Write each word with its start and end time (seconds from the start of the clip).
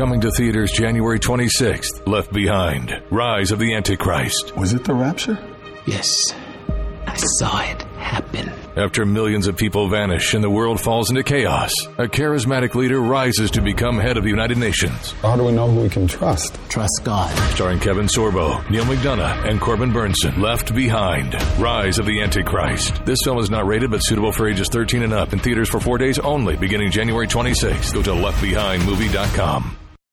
Coming 0.00 0.22
to 0.22 0.30
theaters 0.30 0.72
January 0.72 1.20
26th, 1.20 2.08
Left 2.08 2.32
Behind 2.32 3.02
Rise 3.10 3.50
of 3.50 3.58
the 3.58 3.74
Antichrist. 3.74 4.56
Was 4.56 4.72
it 4.72 4.82
the 4.82 4.94
rapture? 4.94 5.38
Yes. 5.84 6.34
I 7.06 7.14
saw 7.16 7.60
it 7.60 7.82
happen. 7.98 8.50
After 8.78 9.04
millions 9.04 9.46
of 9.46 9.58
people 9.58 9.90
vanish 9.90 10.32
and 10.32 10.42
the 10.42 10.48
world 10.48 10.80
falls 10.80 11.10
into 11.10 11.22
chaos, 11.22 11.74
a 11.98 12.06
charismatic 12.06 12.74
leader 12.74 12.98
rises 12.98 13.50
to 13.50 13.60
become 13.60 13.98
head 13.98 14.16
of 14.16 14.24
the 14.24 14.30
United 14.30 14.56
Nations. 14.56 15.12
How 15.20 15.36
do 15.36 15.44
we 15.44 15.52
know 15.52 15.68
who 15.68 15.82
we 15.82 15.90
can 15.90 16.06
trust? 16.06 16.58
Trust 16.70 17.02
God. 17.04 17.30
Starring 17.52 17.78
Kevin 17.78 18.06
Sorbo, 18.06 18.66
Neal 18.70 18.86
McDonough, 18.86 19.50
and 19.50 19.60
Corbin 19.60 19.92
Bernsen. 19.92 20.38
Left 20.38 20.74
Behind 20.74 21.34
Rise 21.58 21.98
of 21.98 22.06
the 22.06 22.22
Antichrist. 22.22 23.04
This 23.04 23.18
film 23.22 23.36
is 23.36 23.50
not 23.50 23.66
rated 23.66 23.90
but 23.90 23.98
suitable 23.98 24.32
for 24.32 24.48
ages 24.48 24.68
13 24.70 25.02
and 25.02 25.12
up 25.12 25.34
in 25.34 25.40
theaters 25.40 25.68
for 25.68 25.78
four 25.78 25.98
days 25.98 26.18
only 26.18 26.56
beginning 26.56 26.90
January 26.90 27.26
26th. 27.26 27.92
Go 27.92 28.02
to 28.02 28.12
leftbehindmovie.com. 28.12 29.76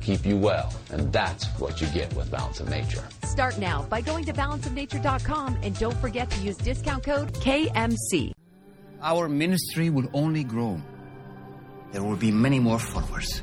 keep 0.00 0.24
you 0.24 0.36
well, 0.36 0.72
and 0.90 1.12
that's 1.12 1.46
what 1.58 1.80
you 1.80 1.86
get 1.88 2.12
with 2.14 2.30
Balance 2.30 2.60
of 2.60 2.68
Nature. 2.68 3.04
Start 3.24 3.58
now 3.58 3.82
by 3.82 4.00
going 4.00 4.24
to 4.24 4.32
balanceofnature.com 4.32 5.58
and 5.62 5.78
don't 5.78 5.96
forget 5.98 6.30
to 6.30 6.40
use 6.40 6.56
discount 6.56 7.04
code 7.04 7.32
KMC. 7.34 8.32
Our 9.02 9.28
ministry 9.28 9.90
will 9.90 10.08
only 10.12 10.44
grow. 10.44 10.80
There 11.92 12.02
will 12.02 12.16
be 12.16 12.30
many 12.30 12.60
more 12.60 12.78
followers, 12.78 13.42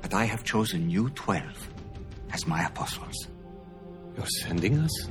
but 0.00 0.14
I 0.14 0.24
have 0.24 0.44
chosen 0.44 0.88
you 0.88 1.10
12 1.10 1.42
as 2.32 2.46
my 2.46 2.64
apostles. 2.64 3.28
You're 4.16 4.26
sending 4.26 4.78
us? 4.78 5.08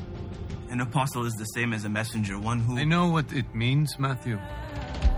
An 0.70 0.80
apostle 0.80 1.26
is 1.26 1.34
the 1.34 1.46
same 1.46 1.74
as 1.74 1.84
a 1.86 1.90
messenger, 1.90 2.40
one 2.40 2.60
who. 2.60 2.78
I 2.78 2.86
know 2.86 3.10
what 3.10 3.32
it 3.34 3.54
means, 3.54 4.00
Matthew. 4.00 4.40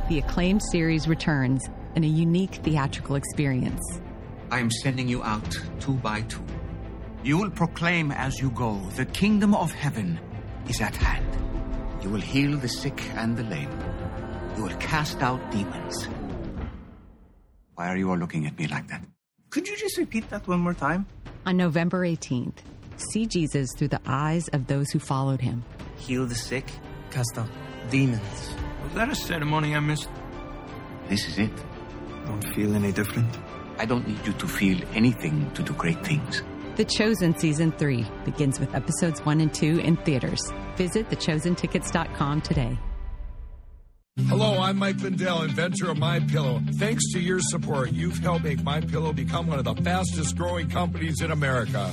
The 0.09 0.19
acclaimed 0.19 0.61
series 0.71 1.07
returns 1.07 1.63
in 1.95 2.03
a 2.03 2.07
unique 2.07 2.55
theatrical 2.55 3.15
experience. 3.15 4.01
I 4.51 4.59
am 4.59 4.69
sending 4.69 5.07
you 5.07 5.23
out 5.23 5.57
two 5.79 5.93
by 5.95 6.21
two. 6.21 6.43
You 7.23 7.37
will 7.37 7.51
proclaim 7.51 8.11
as 8.11 8.39
you 8.39 8.51
go, 8.51 8.79
the 8.95 9.05
kingdom 9.05 9.55
of 9.55 9.71
heaven 9.71 10.19
is 10.67 10.81
at 10.81 10.95
hand. 10.95 11.25
You 12.03 12.09
will 12.09 12.21
heal 12.21 12.57
the 12.57 12.67
sick 12.67 13.01
and 13.15 13.37
the 13.37 13.43
lame. 13.43 13.71
You 14.57 14.63
will 14.63 14.75
cast 14.77 15.21
out 15.21 15.39
demons. 15.51 16.07
Why 17.75 17.87
are 17.87 17.97
you 17.97 18.09
all 18.09 18.17
looking 18.17 18.45
at 18.45 18.57
me 18.57 18.67
like 18.67 18.87
that? 18.89 19.03
Could 19.49 19.67
you 19.67 19.77
just 19.77 19.97
repeat 19.97 20.29
that 20.29 20.47
one 20.47 20.59
more 20.59 20.73
time? 20.73 21.05
On 21.45 21.57
November 21.57 22.05
18th, 22.05 22.57
see 22.97 23.25
Jesus 23.25 23.69
through 23.77 23.89
the 23.89 24.01
eyes 24.05 24.47
of 24.49 24.67
those 24.67 24.89
who 24.91 24.99
followed 24.99 25.41
him. 25.41 25.63
Heal 25.97 26.25
the 26.25 26.35
sick, 26.35 26.65
cast 27.09 27.37
out 27.37 27.49
demons. 27.89 28.55
Was 28.83 28.93
that 28.95 29.09
a 29.09 29.15
ceremony 29.15 29.75
I 29.75 29.79
missed? 29.79 30.09
This 31.09 31.27
is 31.27 31.39
it. 31.39 31.51
Don't 32.25 32.43
feel 32.53 32.75
any 32.75 32.91
different. 32.91 33.37
I 33.77 33.85
don't 33.85 34.07
need 34.07 34.25
you 34.25 34.33
to 34.33 34.47
feel 34.47 34.79
anything 34.93 35.51
to 35.51 35.63
do 35.63 35.73
great 35.73 36.03
things. 36.05 36.43
The 36.75 36.85
Chosen 36.85 37.37
Season 37.37 37.71
3 37.71 38.05
begins 38.25 38.59
with 38.59 38.73
episodes 38.73 39.23
1 39.25 39.41
and 39.41 39.53
2 39.53 39.79
in 39.79 39.95
theaters. 39.97 40.51
Visit 40.75 41.09
thechosentickets.com 41.09 42.41
today. 42.41 42.77
Hello, 44.27 44.59
I'm 44.59 44.77
Mike 44.77 44.99
Lindell, 44.99 45.41
inventor 45.41 45.89
of 45.89 45.97
My 45.97 46.19
Pillow. 46.19 46.61
Thanks 46.75 47.11
to 47.13 47.19
your 47.19 47.39
support, 47.39 47.91
you've 47.91 48.19
helped 48.19 48.43
make 48.43 48.63
My 48.63 48.79
Pillow 48.79 49.11
become 49.11 49.47
one 49.47 49.57
of 49.57 49.65
the 49.65 49.75
fastest 49.81 50.37
growing 50.37 50.69
companies 50.69 51.21
in 51.21 51.31
America. 51.31 51.91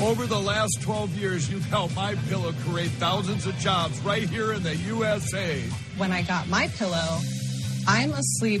Over 0.00 0.26
the 0.26 0.38
last 0.38 0.82
12 0.82 1.16
years, 1.16 1.50
you've 1.50 1.64
helped 1.64 1.96
My 1.96 2.14
Pillow 2.28 2.52
create 2.66 2.90
thousands 2.92 3.46
of 3.46 3.56
jobs 3.56 3.98
right 4.00 4.28
here 4.28 4.52
in 4.52 4.62
the 4.62 4.76
USA. 4.76 5.60
When 5.96 6.12
I 6.12 6.22
got 6.22 6.46
My 6.48 6.68
Pillow, 6.68 7.20
I'm 7.88 8.12
asleep 8.12 8.60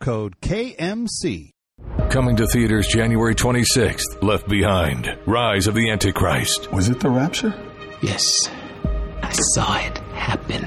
code 0.00 0.40
KMC. 0.40 1.50
Coming 2.10 2.36
to 2.36 2.46
theaters 2.46 2.88
January 2.88 3.34
26th, 3.34 4.22
Left 4.22 4.48
Behind 4.48 5.16
Rise 5.26 5.66
of 5.66 5.74
the 5.74 5.90
Antichrist. 5.90 6.72
Was 6.72 6.88
it 6.88 7.00
the 7.00 7.10
rapture? 7.10 7.54
Yes. 8.02 8.50
I 9.22 9.30
saw 9.32 9.78
it 9.78 9.98
happen. 10.14 10.66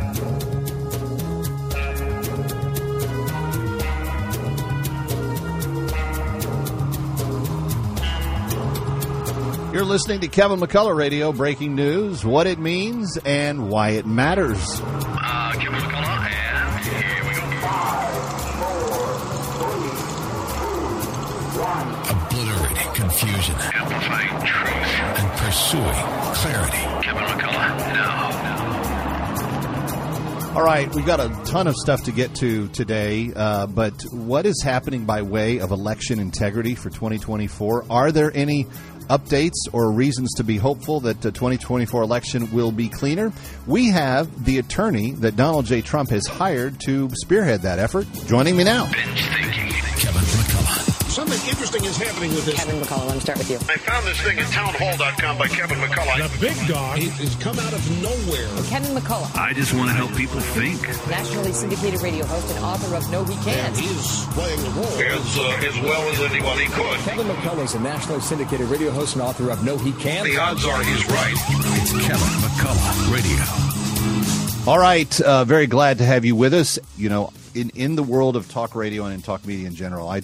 You're 9.73 9.85
listening 9.85 10.19
to 10.19 10.27
Kevin 10.27 10.59
McCullough 10.59 10.97
Radio, 10.97 11.31
breaking 11.31 11.75
news, 11.75 12.25
what 12.25 12.45
it 12.45 12.59
means, 12.59 13.17
and 13.23 13.69
why 13.69 13.91
it 13.91 14.05
matters. 14.05 14.59
Uh, 14.81 15.53
Kevin 15.53 15.79
McCullough, 15.79 16.29
and 16.29 16.83
here 16.83 17.23
we 17.23 17.35
go. 17.61 17.71
Obliterating 22.11 22.93
confusion. 22.95 23.55
Amplifying 23.73 24.45
truth. 24.45 24.99
And 25.19 25.31
pursuing 25.39 26.03
clarity. 26.35 26.83
Kevin 27.05 27.23
McCullough, 27.23 27.77
now. 27.93 28.31
All 30.53 30.63
right, 30.63 30.93
we've 30.93 31.05
got 31.05 31.21
a 31.21 31.29
ton 31.45 31.67
of 31.67 31.77
stuff 31.77 32.03
to 32.03 32.11
get 32.11 32.35
to 32.35 32.67
today, 32.67 33.31
uh, 33.33 33.67
but 33.67 34.03
what 34.11 34.45
is 34.45 34.61
happening 34.61 35.05
by 35.05 35.21
way 35.21 35.59
of 35.59 35.71
election 35.71 36.19
integrity 36.19 36.75
for 36.75 36.89
2024? 36.89 37.85
Are 37.89 38.11
there 38.11 38.33
any 38.35 38.67
updates 39.11 39.67
or 39.73 39.91
reasons 39.91 40.33
to 40.35 40.43
be 40.43 40.57
hopeful 40.57 41.01
that 41.01 41.21
the 41.21 41.31
2024 41.31 42.01
election 42.01 42.51
will 42.51 42.71
be 42.71 42.87
cleaner? 42.87 43.31
We 43.67 43.89
have 43.89 44.45
the 44.45 44.57
attorney 44.57 45.11
that 45.11 45.35
Donald 45.35 45.65
J. 45.65 45.81
Trump 45.81 46.09
has 46.11 46.25
hired 46.25 46.79
to 46.85 47.09
spearhead 47.21 47.61
that 47.61 47.79
effort. 47.79 48.07
Joining 48.27 48.55
me 48.55 48.63
now. 48.63 48.89
Something 51.11 51.39
interesting 51.49 51.83
is 51.83 51.97
happening 51.97 52.31
with 52.31 52.45
this. 52.45 52.55
Kevin 52.55 52.79
McCullough, 52.79 53.07
let 53.07 53.15
me 53.15 53.19
start 53.19 53.37
with 53.37 53.51
you. 53.51 53.57
I 53.67 53.75
found 53.77 54.07
this 54.07 54.19
thing 54.21 54.39
at 54.39 54.47
townhall.com 54.47 55.37
by 55.37 55.47
Kevin 55.49 55.77
McCullough. 55.79 56.23
The 56.23 56.39
big 56.39 56.55
dog 56.67 56.99
has 56.99 57.35
come 57.35 57.59
out 57.59 57.73
of 57.73 57.83
nowhere. 58.01 58.47
Kevin 58.71 58.95
McCullough. 58.95 59.35
I 59.35 59.51
just 59.53 59.73
want 59.73 59.89
to 59.89 59.95
help 59.95 60.15
people 60.15 60.39
think. 60.39 60.79
Nationally 61.11 61.51
syndicated 61.51 62.01
radio 62.01 62.25
host 62.25 62.49
and 62.55 62.63
author 62.63 62.95
of 62.95 63.11
No 63.11 63.25
He 63.25 63.35
Can't. 63.43 63.67
And 63.67 63.75
he's 63.75 64.25
playing 64.31 64.61
the 64.63 64.71
role 64.71 64.87
as, 64.87 65.37
uh, 65.37 65.67
as 65.67 65.75
well 65.83 66.01
as 66.09 66.19
anybody 66.31 66.65
could. 66.71 66.97
Kevin 67.03 67.27
McCullough 67.27 67.65
is 67.65 67.75
a 67.75 67.79
nationally 67.79 68.21
syndicated 68.21 68.67
radio 68.69 68.91
host 68.91 69.15
and 69.15 69.21
author 69.21 69.51
of 69.51 69.65
No 69.65 69.77
He 69.77 69.91
Can't. 69.93 70.25
The 70.25 70.37
odds 70.37 70.63
are 70.65 70.81
he's 70.81 71.05
right. 71.11 71.35
It's 71.83 71.91
Kevin 72.07 72.31
McCullough 72.39 73.11
Radio. 73.11 74.71
All 74.71 74.79
right, 74.79 75.19
uh, 75.21 75.43
very 75.43 75.67
glad 75.67 75.97
to 75.97 76.05
have 76.05 76.23
you 76.23 76.35
with 76.35 76.53
us. 76.53 76.79
You 76.95 77.09
know, 77.09 77.33
in 77.53 77.71
in 77.71 77.95
the 77.95 78.03
world 78.03 78.35
of 78.35 78.47
talk 78.47 78.75
radio 78.75 79.05
and 79.05 79.13
in 79.13 79.21
talk 79.21 79.45
media 79.45 79.67
in 79.67 79.75
general, 79.75 80.07
I 80.07 80.21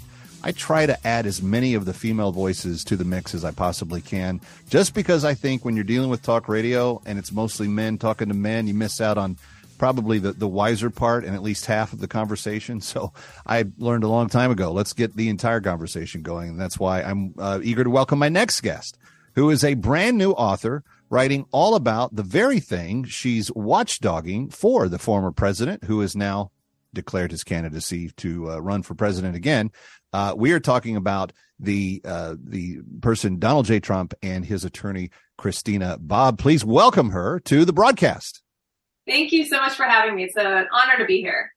I 0.47 0.53
try 0.53 0.85
to 0.85 1.05
add 1.05 1.25
as 1.25 1.41
many 1.41 1.73
of 1.73 1.83
the 1.83 1.93
female 1.93 2.31
voices 2.31 2.85
to 2.85 2.95
the 2.95 3.03
mix 3.03 3.35
as 3.35 3.43
I 3.43 3.51
possibly 3.51 3.99
can, 3.99 4.39
just 4.69 4.93
because 4.93 5.25
I 5.25 5.33
think 5.33 5.65
when 5.65 5.75
you're 5.75 5.83
dealing 5.83 6.09
with 6.09 6.21
talk 6.21 6.47
radio 6.47 7.01
and 7.05 7.19
it's 7.19 7.33
mostly 7.33 7.67
men 7.67 7.97
talking 7.97 8.29
to 8.29 8.33
men, 8.33 8.65
you 8.65 8.73
miss 8.73 9.01
out 9.01 9.17
on 9.17 9.37
probably 9.77 10.19
the, 10.19 10.31
the 10.31 10.47
wiser 10.47 10.89
part 10.89 11.25
and 11.25 11.35
at 11.35 11.43
least 11.43 11.65
half 11.65 11.91
of 11.91 11.99
the 11.99 12.07
conversation. 12.07 12.79
So 12.79 13.11
I 13.45 13.65
learned 13.77 14.05
a 14.05 14.07
long 14.07 14.29
time 14.29 14.49
ago, 14.49 14.71
let's 14.71 14.93
get 14.93 15.17
the 15.17 15.27
entire 15.27 15.59
conversation 15.59 16.21
going. 16.21 16.51
And 16.51 16.61
that's 16.61 16.79
why 16.79 17.01
I'm 17.01 17.33
uh, 17.37 17.59
eager 17.61 17.83
to 17.83 17.89
welcome 17.89 18.17
my 18.17 18.29
next 18.29 18.61
guest, 18.61 18.97
who 19.35 19.49
is 19.49 19.65
a 19.65 19.73
brand 19.73 20.17
new 20.17 20.31
author 20.31 20.85
writing 21.09 21.45
all 21.51 21.75
about 21.75 22.15
the 22.15 22.23
very 22.23 22.61
thing 22.61 23.03
she's 23.03 23.51
watchdogging 23.51 24.53
for 24.53 24.87
the 24.87 24.97
former 24.97 25.33
president, 25.33 25.83
who 25.83 25.99
has 25.99 26.15
now 26.15 26.51
declared 26.93 27.31
his 27.31 27.43
candidacy 27.43 28.09
to 28.17 28.49
uh, 28.49 28.59
run 28.59 28.81
for 28.81 28.95
president 28.95 29.35
again. 29.35 29.71
Uh, 30.17 30.33
we 30.35 30.51
are 30.51 30.59
talking 30.59 30.95
about 30.95 31.31
the 31.59 32.01
uh, 32.03 32.33
the 32.43 32.79
person 33.03 33.37
Donald 33.37 33.67
J. 33.67 33.79
Trump 33.79 34.15
and 34.23 34.43
his 34.43 34.65
attorney 34.65 35.11
Christina 35.37 35.99
Bobb. 35.99 36.39
Please 36.39 36.65
welcome 36.65 37.11
her 37.11 37.39
to 37.41 37.65
the 37.65 37.71
broadcast. 37.71 38.41
Thank 39.05 39.31
you 39.31 39.45
so 39.45 39.57
much 39.57 39.73
for 39.73 39.83
having 39.83 40.15
me. 40.15 40.23
It's 40.23 40.35
an 40.35 40.65
honor 40.71 40.97
to 40.97 41.05
be 41.05 41.21
here. 41.21 41.51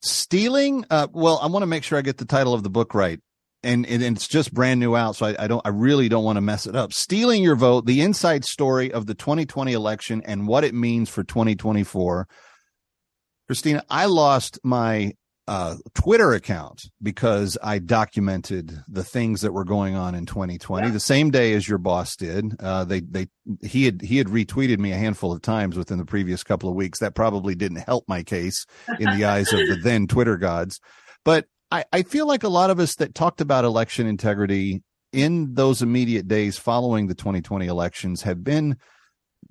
Stealing. 0.00 0.86
Uh, 0.88 1.08
well, 1.12 1.38
I 1.42 1.48
want 1.48 1.64
to 1.64 1.66
make 1.66 1.84
sure 1.84 1.98
I 1.98 2.00
get 2.00 2.16
the 2.16 2.24
title 2.24 2.54
of 2.54 2.62
the 2.62 2.70
book 2.70 2.94
right 2.94 3.20
and, 3.62 3.84
and 3.84 4.02
it's 4.02 4.26
just 4.26 4.54
brand 4.54 4.80
new 4.80 4.96
out. 4.96 5.16
So 5.16 5.26
I, 5.26 5.36
I 5.38 5.46
don't, 5.46 5.60
I 5.66 5.68
really 5.68 6.08
don't 6.08 6.24
want 6.24 6.38
to 6.38 6.40
mess 6.40 6.66
it 6.66 6.74
up. 6.74 6.94
Stealing 6.94 7.42
your 7.42 7.56
vote, 7.56 7.84
the 7.84 8.00
inside 8.00 8.46
story 8.46 8.90
of 8.90 9.04
the 9.04 9.14
2020 9.14 9.74
election 9.74 10.22
and 10.24 10.48
what 10.48 10.64
it 10.64 10.72
means 10.72 11.10
for 11.10 11.24
2024. 11.24 12.26
Christina, 13.48 13.84
I 13.90 14.06
lost 14.06 14.58
my 14.64 15.12
uh, 15.48 15.76
Twitter 15.94 16.34
account 16.34 16.90
because 17.02 17.56
I 17.62 17.78
documented 17.78 18.82
the 18.86 19.02
things 19.02 19.40
that 19.40 19.54
were 19.54 19.64
going 19.64 19.94
on 19.94 20.14
in 20.14 20.26
2020 20.26 20.86
yeah. 20.86 20.92
the 20.92 21.00
same 21.00 21.30
day 21.30 21.54
as 21.54 21.66
your 21.66 21.78
boss 21.78 22.16
did. 22.16 22.54
Uh, 22.60 22.84
they 22.84 23.00
they 23.00 23.28
he 23.62 23.86
had 23.86 24.02
he 24.02 24.18
had 24.18 24.26
retweeted 24.26 24.78
me 24.78 24.92
a 24.92 24.96
handful 24.96 25.32
of 25.32 25.40
times 25.40 25.76
within 25.76 25.96
the 25.96 26.04
previous 26.04 26.44
couple 26.44 26.68
of 26.68 26.74
weeks. 26.74 26.98
That 26.98 27.14
probably 27.14 27.54
didn't 27.54 27.78
help 27.78 28.04
my 28.06 28.22
case 28.22 28.66
in 29.00 29.16
the 29.16 29.24
eyes 29.24 29.50
of 29.52 29.60
the 29.60 29.76
then 29.82 30.06
Twitter 30.06 30.36
gods. 30.36 30.80
But 31.24 31.46
I, 31.70 31.86
I 31.94 32.02
feel 32.02 32.26
like 32.26 32.42
a 32.42 32.48
lot 32.48 32.68
of 32.68 32.78
us 32.78 32.96
that 32.96 33.14
talked 33.14 33.40
about 33.40 33.64
election 33.64 34.06
integrity 34.06 34.82
in 35.14 35.54
those 35.54 35.80
immediate 35.80 36.28
days 36.28 36.58
following 36.58 37.06
the 37.06 37.14
2020 37.14 37.66
elections 37.66 38.22
have 38.22 38.44
been 38.44 38.76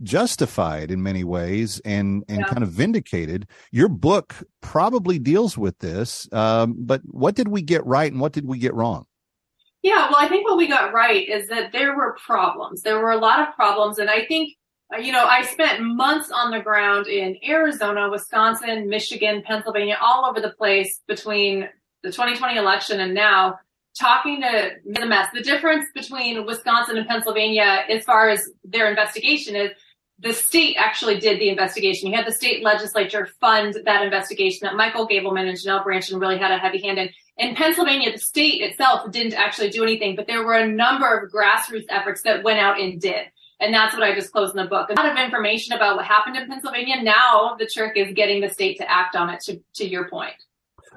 justified 0.03 0.91
in 0.91 1.01
many 1.01 1.23
ways 1.23 1.79
and 1.85 2.23
and 2.27 2.39
yeah. 2.39 2.45
kind 2.45 2.63
of 2.63 2.69
vindicated. 2.69 3.47
Your 3.71 3.89
book 3.89 4.35
probably 4.61 5.19
deals 5.19 5.57
with 5.57 5.79
this, 5.79 6.27
um, 6.31 6.75
but 6.77 7.01
what 7.05 7.35
did 7.35 7.47
we 7.47 7.61
get 7.61 7.85
right 7.85 8.11
and 8.11 8.21
what 8.21 8.33
did 8.33 8.45
we 8.45 8.59
get 8.59 8.73
wrong? 8.73 9.05
Yeah, 9.83 10.09
well, 10.09 10.17
I 10.19 10.27
think 10.27 10.47
what 10.47 10.57
we 10.57 10.67
got 10.67 10.94
right 10.94 11.27
is 11.27 11.47
that 11.49 11.71
there 11.71 11.95
were 11.95 12.17
problems. 12.25 12.81
There 12.81 12.99
were 12.99 13.11
a 13.11 13.17
lot 13.17 13.47
of 13.47 13.55
problems, 13.55 13.99
and 13.99 14.09
I 14.09 14.25
think 14.25 14.53
uh, 14.94 14.97
you 14.97 15.11
know 15.11 15.25
I 15.25 15.44
spent 15.44 15.81
months 15.81 16.31
on 16.31 16.51
the 16.51 16.59
ground 16.59 17.07
in 17.07 17.38
Arizona, 17.47 18.09
Wisconsin, 18.09 18.89
Michigan, 18.89 19.44
Pennsylvania, 19.45 19.97
all 20.01 20.25
over 20.25 20.41
the 20.41 20.51
place 20.51 21.01
between 21.07 21.69
the 22.03 22.11
2020 22.11 22.57
election 22.57 22.99
and 22.99 23.13
now 23.13 23.59
talking 23.99 24.41
to 24.41 24.71
the 24.85 25.05
mess. 25.05 25.27
The 25.33 25.41
difference 25.41 25.85
between 25.94 26.45
Wisconsin 26.45 26.97
and 26.97 27.07
Pennsylvania 27.07 27.83
as 27.89 28.03
far 28.03 28.29
as 28.29 28.49
their 28.63 28.89
investigation 28.89 29.55
is 29.55 29.71
the 30.19 30.34
state 30.34 30.75
actually 30.80 31.19
did 31.19 31.40
the 31.40 31.50
investigation. 31.50 32.10
You 32.10 32.16
had 32.16 32.25
the 32.25 32.31
state 32.31 32.64
legislature 32.64 33.30
fund 33.40 33.78
that 33.86 34.04
investigation 34.04 34.60
that 34.64 34.75
Michael 34.75 35.08
Gableman 35.08 35.48
and 35.48 35.58
Janel 35.58 35.86
Brandtjen 35.86 36.19
really 36.19 36.40
had 36.40 36.52
a 36.52 36.58
heavy 36.58 36.81
hand 36.81 36.98
in. 36.98 37.10
In 37.38 37.56
Pennsylvania, 37.56 38.12
the 38.12 38.18
state 38.18 38.62
itself 38.62 39.12
didn't 39.12 39.34
actually 39.34 39.69
do 39.69 39.84
anything, 39.84 40.16
but 40.16 40.25
there 40.25 40.44
were 40.44 40.56
a 40.56 40.68
number 40.68 41.18
of 41.18 41.31
grassroots 41.31 41.86
efforts 41.90 42.24
that 42.24 42.44
went 42.44 42.60
out 42.60 42.80
and 42.80 43.00
did. 43.00 43.28
And 43.60 43.74
that's 43.74 43.94
what 43.94 44.04
I 44.04 44.14
disclosed 44.14 44.56
in 44.56 44.64
the 44.64 44.69
book. 44.69 44.90
A 44.90 44.94
lot 44.94 45.12
of 45.12 45.18
information 45.18 45.74
about 45.74 45.96
what 45.98 46.06
happened 46.06 46.36
in 46.36 46.48
Pennsylvania. 46.48 47.02
Now 47.02 47.56
the 47.60 47.68
trick 47.68 47.94
is 47.96 48.14
getting 48.14 48.42
the 48.42 48.50
state 48.50 48.78
to 48.78 48.92
act 48.92 49.16
on 49.16 49.30
it 49.30 49.42
to, 49.42 49.60
to 49.75 49.88
your 49.88 50.10
point. 50.10 50.36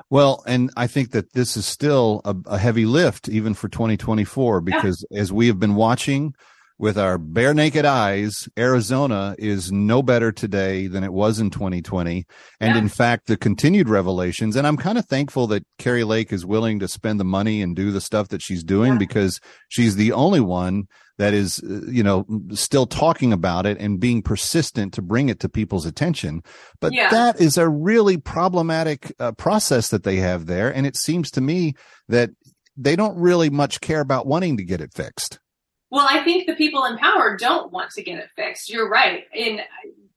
Well, 0.09 0.43
and 0.47 0.71
I 0.77 0.87
think 0.87 1.11
that 1.11 1.33
this 1.35 1.57
is 1.57 1.67
still 1.67 2.23
a, 2.25 2.35
a 2.47 2.59
heavy 2.59 2.87
lift 2.87 3.29
even 3.29 3.53
for 3.53 3.69
2024 3.69 4.63
because 4.63 5.05
yeah. 5.11 5.21
as 5.21 5.33
we 5.33 5.47
have 5.49 5.59
been 5.59 5.75
watching 5.75 6.35
with 6.81 6.97
our 6.97 7.19
bare 7.19 7.53
naked 7.53 7.85
eyes, 7.85 8.49
Arizona 8.59 9.37
is 9.39 9.71
no 9.71 10.03
better 10.03 10.33
today 10.33 10.87
than 10.87 11.05
it 11.05 11.13
was 11.13 11.39
in 11.39 11.51
2020. 11.51 12.25
And 12.59 12.75
yeah. 12.75 12.79
in 12.81 12.89
fact, 12.89 13.27
the 13.27 13.37
continued 13.37 13.91
revelations, 13.91 14.57
and 14.57 14.67
I'm 14.67 14.79
kind 14.79 14.97
of 14.97 15.05
thankful 15.05 15.47
that 15.49 15.63
Kari 15.79 16.05
Lake 16.05 16.33
is 16.33 16.47
willing 16.47 16.79
to 16.79 16.89
spend 16.89 17.21
the 17.21 17.25
money 17.25 17.61
and 17.61 17.77
do 17.77 17.93
the 17.93 18.01
stuff 18.01 18.29
that 18.29 18.41
she's 18.41 18.65
doing 18.65 18.93
yeah. 18.93 18.99
because 18.99 19.41
she's 19.69 19.97
the 19.97 20.13
only 20.13 20.41
one 20.41 20.85
that 21.19 21.35
is, 21.35 21.63
uh, 21.63 21.83
you 21.87 22.03
know, 22.03 22.25
still 22.55 22.87
talking 22.87 23.31
about 23.31 23.67
it 23.67 23.77
and 23.79 24.01
being 24.01 24.23
persistent 24.23 24.95
to 24.95 25.03
bring 25.03 25.29
it 25.29 25.39
to 25.41 25.51
people's 25.51 25.85
attention. 25.85 26.43
But 26.81 26.95
yeah. 26.95 27.11
that 27.11 27.43
is 27.43 27.59
a 27.59 27.69
really 27.69 28.17
problematic 28.17 29.13
uh, 29.21 29.33
process 29.33 29.91
that 29.91 30.05
they 30.05 30.17
have 30.17 30.47
there. 30.47 30.75
And 30.75 30.87
it 30.87 30.97
seems 30.97 31.31
to 31.33 31.43
me 31.43 31.75
that 32.09 32.31
they 32.75 32.97
don't 32.97 33.19
really 33.19 33.51
much 33.51 33.83
care 33.83 34.01
about 34.01 34.27
wanting 34.27 34.57
to 34.57 34.65
get 34.65 34.81
it 34.81 34.95
fixed. 34.95 35.41
Well, 35.91 36.07
I 36.09 36.23
think 36.23 36.47
the 36.47 36.55
people 36.55 36.85
in 36.85 36.99
power 36.99 37.37
don't 37.37 37.73
want 37.73 37.91
to 37.93 38.03
get 38.03 38.19
it 38.19 38.31
fixed. 38.37 38.71
You're 38.71 38.89
right. 38.89 39.25
And 39.35 39.61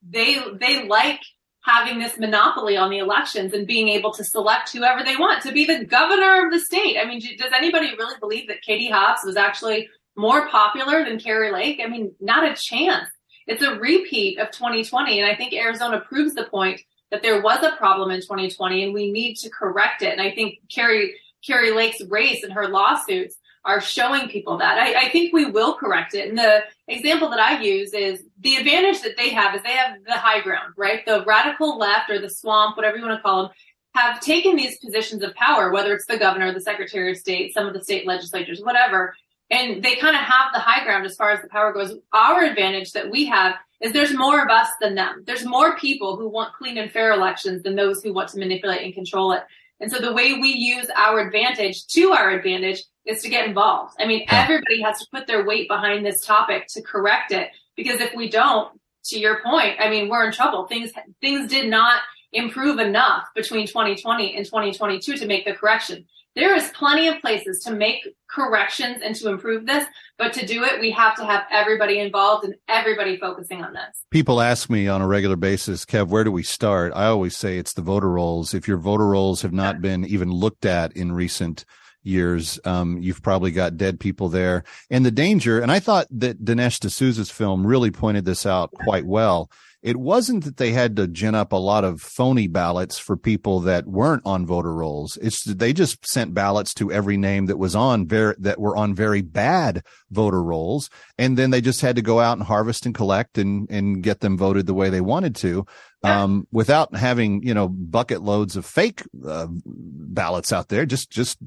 they, 0.07 0.39
they 0.59 0.87
like 0.87 1.19
having 1.65 1.99
this 1.99 2.17
monopoly 2.17 2.75
on 2.77 2.89
the 2.89 2.99
elections 2.99 3.53
and 3.53 3.65
being 3.65 3.87
able 3.87 4.11
to 4.13 4.23
select 4.23 4.71
whoever 4.71 5.03
they 5.03 5.15
want 5.15 5.41
to 5.43 5.51
be 5.51 5.65
the 5.65 5.85
governor 5.85 6.45
of 6.45 6.51
the 6.51 6.59
state. 6.59 6.97
I 6.97 7.05
mean, 7.05 7.21
does 7.37 7.51
anybody 7.55 7.95
really 7.97 8.19
believe 8.19 8.47
that 8.49 8.61
Katie 8.61 8.89
Hobbs 8.89 9.21
was 9.25 9.37
actually 9.37 9.89
more 10.15 10.47
popular 10.49 11.03
than 11.05 11.19
Kari 11.19 11.51
Lake? 11.51 11.81
I 11.83 11.87
mean, 11.87 12.13
not 12.19 12.43
a 12.43 12.53
chance. 12.53 13.09
It's 13.47 13.63
a 13.63 13.75
repeat 13.75 14.39
of 14.39 14.51
2020. 14.51 15.19
And 15.19 15.29
I 15.29 15.35
think 15.35 15.53
Arizona 15.53 16.01
proves 16.01 16.33
the 16.33 16.45
point 16.45 16.81
that 17.11 17.21
there 17.21 17.41
was 17.41 17.63
a 17.63 17.75
problem 17.77 18.11
in 18.11 18.21
2020 18.21 18.83
and 18.83 18.93
we 18.93 19.11
need 19.11 19.35
to 19.35 19.49
correct 19.49 20.01
it. 20.01 20.11
And 20.11 20.21
I 20.21 20.31
think 20.31 20.59
Kari, 20.73 21.15
Kari 21.45 21.71
Lake's 21.71 22.01
race 22.09 22.43
and 22.43 22.51
her 22.53 22.67
lawsuits 22.67 23.35
are 23.65 23.79
showing 23.79 24.27
people 24.27 24.57
that. 24.57 24.77
I, 24.77 25.05
I, 25.05 25.09
think 25.09 25.33
we 25.33 25.45
will 25.45 25.75
correct 25.75 26.15
it. 26.15 26.27
And 26.27 26.37
the 26.37 26.63
example 26.89 27.29
that 27.29 27.39
I 27.39 27.61
use 27.61 27.93
is 27.93 28.23
the 28.41 28.57
advantage 28.57 29.01
that 29.03 29.15
they 29.15 29.29
have 29.29 29.55
is 29.55 29.63
they 29.63 29.71
have 29.71 30.03
the 30.05 30.17
high 30.17 30.41
ground, 30.41 30.73
right? 30.75 31.05
The 31.05 31.23
radical 31.25 31.77
left 31.77 32.09
or 32.09 32.19
the 32.19 32.29
swamp, 32.29 32.75
whatever 32.75 32.97
you 32.97 33.03
want 33.05 33.17
to 33.17 33.21
call 33.21 33.43
them, 33.43 33.51
have 33.95 34.19
taken 34.19 34.55
these 34.55 34.79
positions 34.79 35.23
of 35.23 35.33
power, 35.35 35.71
whether 35.71 35.93
it's 35.93 36.07
the 36.07 36.17
governor, 36.17 36.51
the 36.53 36.59
secretary 36.59 37.11
of 37.11 37.17
state, 37.17 37.53
some 37.53 37.67
of 37.67 37.73
the 37.73 37.83
state 37.83 38.05
legislatures, 38.05 38.61
whatever, 38.61 39.15
and 39.49 39.83
they 39.83 39.95
kind 39.95 40.15
of 40.15 40.21
have 40.23 40.51
the 40.51 40.59
high 40.59 40.83
ground 40.83 41.05
as 41.05 41.15
far 41.15 41.31
as 41.31 41.41
the 41.41 41.47
power 41.47 41.71
goes. 41.71 41.93
Our 42.11 42.43
advantage 42.43 42.91
that 42.93 43.09
we 43.09 43.25
have 43.25 43.55
is 43.81 43.93
there's 43.93 44.13
more 44.13 44.41
of 44.41 44.49
us 44.49 44.69
than 44.81 44.95
them. 44.95 45.23
There's 45.27 45.45
more 45.45 45.77
people 45.77 46.17
who 46.17 46.27
want 46.27 46.55
clean 46.55 46.77
and 46.77 46.91
fair 46.91 47.11
elections 47.11 47.61
than 47.63 47.75
those 47.75 48.01
who 48.01 48.13
want 48.13 48.29
to 48.29 48.39
manipulate 48.39 48.81
and 48.81 48.93
control 48.93 49.31
it. 49.33 49.43
And 49.79 49.91
so 49.91 49.99
the 49.99 50.13
way 50.13 50.33
we 50.33 50.49
use 50.49 50.87
our 50.95 51.19
advantage 51.19 51.87
to 51.87 52.11
our 52.11 52.31
advantage 52.31 52.83
is 53.05 53.21
to 53.21 53.29
get 53.29 53.47
involved. 53.47 53.95
I 53.99 54.05
mean, 54.05 54.25
everybody 54.29 54.81
has 54.81 54.99
to 54.99 55.07
put 55.11 55.27
their 55.27 55.45
weight 55.45 55.67
behind 55.67 56.05
this 56.05 56.25
topic 56.25 56.67
to 56.69 56.81
correct 56.81 57.31
it 57.31 57.49
because 57.75 57.99
if 57.99 58.15
we 58.15 58.29
don't, 58.29 58.79
to 59.05 59.19
your 59.19 59.41
point, 59.43 59.75
I 59.79 59.89
mean, 59.89 60.07
we're 60.07 60.25
in 60.25 60.31
trouble. 60.31 60.65
Things 60.67 60.91
things 61.19 61.49
did 61.49 61.69
not 61.69 62.01
improve 62.31 62.79
enough 62.79 63.25
between 63.35 63.67
2020 63.67 64.35
and 64.35 64.45
2022 64.45 65.17
to 65.17 65.27
make 65.27 65.45
the 65.45 65.53
correction. 65.53 66.05
There 66.35 66.55
is 66.55 66.69
plenty 66.69 67.07
of 67.07 67.21
places 67.21 67.59
to 67.65 67.73
make 67.73 68.07
corrections 68.27 69.01
and 69.03 69.13
to 69.15 69.29
improve 69.29 69.67
this, 69.67 69.85
but 70.17 70.33
to 70.33 70.45
do 70.45 70.63
it, 70.63 70.79
we 70.79 70.89
have 70.91 71.15
to 71.17 71.25
have 71.25 71.43
everybody 71.51 71.99
involved 71.99 72.43
and 72.43 72.55
everybody 72.67 73.17
focusing 73.17 73.63
on 73.63 73.73
this. 73.73 74.03
People 74.09 74.41
ask 74.41 74.67
me 74.67 74.87
on 74.87 75.01
a 75.01 75.07
regular 75.07 75.35
basis, 75.35 75.85
Kev, 75.85 76.07
where 76.07 76.23
do 76.23 76.31
we 76.31 76.41
start? 76.41 76.91
I 76.95 77.05
always 77.05 77.37
say 77.37 77.57
it's 77.57 77.73
the 77.73 77.83
voter 77.83 78.09
rolls. 78.09 78.55
If 78.55 78.67
your 78.67 78.77
voter 78.77 79.07
rolls 79.07 79.43
have 79.43 79.53
not 79.53 79.79
been 79.79 80.05
even 80.05 80.31
looked 80.31 80.65
at 80.65 80.91
in 80.93 81.11
recent 81.11 81.65
years, 82.01 82.59
um, 82.65 82.97
you've 82.99 83.21
probably 83.21 83.51
got 83.51 83.77
dead 83.77 83.99
people 83.99 84.27
there. 84.27 84.63
And 84.89 85.05
the 85.05 85.11
danger, 85.11 85.59
and 85.59 85.71
I 85.71 85.79
thought 85.79 86.07
that 86.09 86.43
Dinesh 86.43 86.79
D'Souza's 86.79 87.29
film 87.29 87.65
really 87.65 87.91
pointed 87.91 88.25
this 88.25 88.45
out 88.47 88.71
quite 88.71 89.05
well, 89.05 89.51
it 89.83 89.97
wasn't 89.97 90.45
that 90.45 90.55
they 90.55 90.71
had 90.71 90.95
to 90.95 91.07
gin 91.07 91.35
up 91.35 91.51
a 91.51 91.57
lot 91.57 91.83
of 91.83 92.01
phony 92.01 92.47
ballots 92.47 92.97
for 92.97 93.17
people 93.17 93.59
that 93.59 93.85
weren't 93.85 94.21
on 94.25 94.45
voter 94.45 94.73
rolls. 94.73 95.17
It's 95.21 95.43
they 95.43 95.73
just 95.73 96.07
sent 96.07 96.33
ballots 96.33 96.73
to 96.75 96.89
every 96.89 97.17
name 97.17 97.47
that 97.47 97.59
was 97.59 97.75
on 97.75 98.07
that 98.07 98.55
were 98.57 98.77
on 98.77 98.95
very 98.95 99.21
bad 99.21 99.83
voter 100.09 100.41
rolls, 100.41 100.89
and 101.17 101.37
then 101.37 101.51
they 101.51 101.59
just 101.59 101.81
had 101.81 101.97
to 101.97 102.01
go 102.01 102.21
out 102.21 102.37
and 102.37 102.47
harvest 102.47 102.85
and 102.85 102.95
collect 102.95 103.37
and 103.37 103.69
and 103.69 104.01
get 104.01 104.21
them 104.21 104.37
voted 104.37 104.67
the 104.67 104.73
way 104.73 104.89
they 104.89 105.01
wanted 105.01 105.35
to 105.35 105.65
um, 106.03 106.47
without 106.51 106.95
having 106.95 107.41
you 107.43 107.53
know 107.53 107.67
bucket 107.69 108.21
loads 108.21 108.55
of 108.55 108.65
fake 108.65 109.03
uh, 109.25 109.47
ballots 109.49 110.51
out 110.51 110.69
there. 110.69 110.85
Just 110.85 111.09
just 111.09 111.37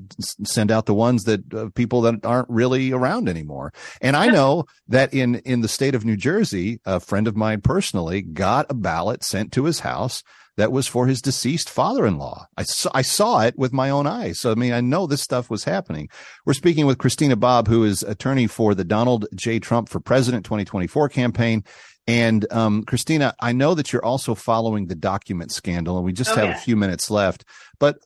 send 0.45 0.71
out 0.71 0.87
the 0.87 0.95
ones 0.95 1.25
that 1.25 1.55
uh, 1.55 1.69
people 1.75 2.01
that 2.03 2.25
aren't 2.25 2.49
really 2.49 2.93
around 2.93 3.29
anymore. 3.29 3.73
And 4.01 4.17
I 4.17 4.27
know 4.27 4.65
that 4.89 5.13
in 5.13 5.37
in 5.37 5.61
the 5.61 5.69
state 5.69 5.95
of 5.95 6.05
New 6.05 6.17
Jersey, 6.17 6.81
a 6.85 7.01
friend 7.01 7.29
of 7.29 7.37
mine 7.37 7.61
personally 7.61 8.23
got 8.23 8.67
a 8.71 8.75
ballot 8.75 9.23
sent 9.23 9.53
to 9.53 9.65
his 9.65 9.81
house 9.81 10.23
that 10.57 10.73
was 10.73 10.87
for 10.87 11.07
his 11.07 11.21
deceased 11.21 11.69
father-in-law. 11.69 12.47
I 12.57 12.63
saw, 12.63 12.91
I 12.95 13.03
saw 13.03 13.41
it 13.41 13.59
with 13.59 13.73
my 13.73 13.91
own 13.91 14.07
eyes. 14.07 14.41
So, 14.41 14.51
I 14.51 14.55
mean, 14.55 14.73
I 14.73 14.81
know 14.81 15.07
this 15.07 15.23
stuff 15.23 15.51
was 15.51 15.65
happening. 15.65 16.09
We're 16.45 16.55
speaking 16.55 16.87
with 16.87 16.99
Christina 16.99 17.37
Bobb, 17.37 17.69
who 17.69 17.85
is 17.85 18.03
attorney 18.03 18.47
for 18.47 18.75
the 18.75 18.85
Donald 18.85 19.27
J. 19.35 19.59
Trump 19.59 19.89
for 19.89 20.01
President 20.01 20.45
2024 20.45 21.11
campaign. 21.11 21.63
And 22.07 22.47
um, 22.53 22.85
Christina, 22.85 23.35
I 23.41 23.53
know 23.53 23.75
that 23.75 23.93
you're 23.93 24.05
also 24.05 24.35
following 24.35 24.87
the 24.87 24.95
document 24.95 25.51
scandal, 25.51 25.97
and 25.97 26.05
we 26.05 26.13
just 26.13 26.31
Oh, 26.33 26.37
have 26.37 26.45
yeah. 26.51 26.57
a 26.57 26.61
few 26.61 26.77
minutes 26.77 27.11
left. 27.11 27.45
But 27.81 27.99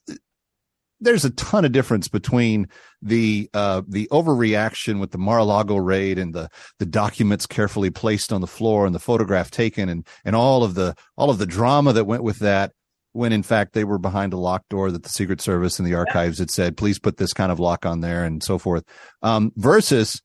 there's 1.03 1.25
a 1.25 1.31
ton 1.31 1.65
of 1.65 1.73
difference 1.73 2.09
between 2.09 2.69
the 3.03 3.49
uh, 3.55 3.83
the 3.89 4.07
overreaction 4.13 5.01
with 5.01 5.11
the 5.13 5.19
Mar-a-Lago 5.19 5.77
raid 5.77 6.19
and 6.19 6.35
the 6.35 6.49
the 6.79 6.87
documents 6.87 7.47
carefully 7.47 7.91
placed 7.91 8.33
on 8.33 8.41
the 8.43 8.47
floor 8.47 8.85
and 8.87 8.95
the 8.95 8.99
photograph 8.99 9.51
taken 9.51 9.89
and 9.89 10.07
and 10.25 10.37
all 10.37 10.63
of 10.63 10.75
the 10.75 10.95
all 11.17 11.31
of 11.31 11.39
the 11.39 11.47
drama 11.47 11.93
that 11.93 12.05
went 12.05 12.23
with 12.23 12.39
that. 12.41 12.73
When 13.13 13.33
in 13.33 13.43
fact 13.43 13.73
they 13.73 13.83
were 13.83 13.99
behind 13.99 14.33
a 14.33 14.37
locked 14.37 14.69
door 14.69 14.93
that 14.93 15.03
the 15.03 15.09
Secret 15.09 15.41
Service 15.41 15.79
and 15.81 15.89
the 15.89 15.95
archives 15.95 16.39
had 16.39 16.51
said, 16.51 16.77
please 16.77 17.01
put 17.01 17.17
this 17.17 17.33
kind 17.33 17.51
of 17.51 17.59
lock 17.59 17.85
on 17.85 18.03
there 18.03 18.25
and 18.25 18.41
so 18.41 18.57
forth. 18.57 18.85
Um, 19.21 19.53
versus 19.57 20.23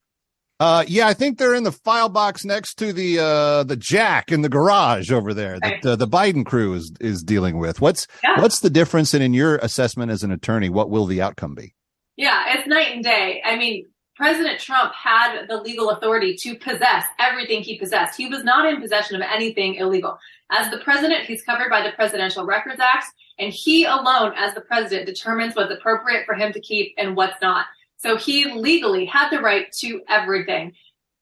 uh, 0.59 0.85
yeah, 0.88 1.07
I 1.07 1.13
think 1.13 1.38
they're 1.38 1.53
in 1.53 1.63
the 1.63 1.71
file 1.71 2.09
box 2.09 2.45
next 2.45 2.75
to 2.75 2.93
the 2.93 3.19
uh, 3.19 3.63
the 3.63 3.75
jack 3.75 4.31
in 4.31 4.41
the 4.41 4.50
garage 4.50 5.12
over 5.12 5.33
there 5.33 5.59
that 5.59 5.85
uh, 5.85 5.95
the 5.95 6.07
Biden 6.07 6.45
crew 6.45 6.74
is 6.74 6.93
is 7.01 7.24
dealing 7.24 7.57
with. 7.57 7.81
What's 7.81 8.07
Yeah. 8.24 8.41
what's 8.41 8.62
the 8.62 8.69
difference? 8.69 9.13
And 9.13 9.24
in 9.24 9.33
your 9.33 9.57
assessment 9.57 10.12
as 10.12 10.24
an 10.24 10.31
attorney, 10.31 10.69
what 10.69 10.89
will 10.89 11.05
the 11.05 11.21
outcome 11.21 11.55
be? 11.55 11.74
Yeah, 12.15 12.53
it's 12.53 12.67
night 12.67 12.93
and 12.93 13.03
day. 13.03 13.41
I 13.43 13.57
mean, 13.57 13.85
President 14.15 14.62
Trump 14.62 14.93
had 14.93 15.47
the 15.50 15.57
legal 15.57 15.89
authority 15.89 16.35
to 16.35 16.55
possess 16.55 17.03
everything 17.19 17.62
he 17.62 17.77
possessed. 17.77 18.17
He 18.17 18.27
was 18.27 18.45
not 18.45 18.65
in 18.65 18.79
possession 18.79 19.17
of 19.17 19.21
anything 19.21 19.75
illegal. 19.75 20.17
As 20.51 20.71
the 20.71 20.77
president, 20.77 21.25
he's 21.25 21.43
covered 21.43 21.69
by 21.69 21.81
the 21.81 21.91
Presidential 21.91 22.45
Records 22.45 22.79
Act, 22.79 23.07
and 23.39 23.51
he 23.51 23.83
alone, 23.83 24.31
as 24.38 24.53
the 24.53 24.62
president, 24.62 25.05
determines 25.05 25.55
what's 25.55 25.74
appropriate 25.74 26.25
for 26.25 26.35
him 26.35 26.53
to 26.53 26.62
keep 26.62 26.93
and 26.97 27.17
what's 27.17 27.41
not. 27.41 27.65
So 28.05 28.17
he 28.17 28.53
legally 28.53 29.05
had 29.05 29.31
the 29.31 29.39
right 29.39 29.71
to 29.79 30.01
everything. 30.07 30.74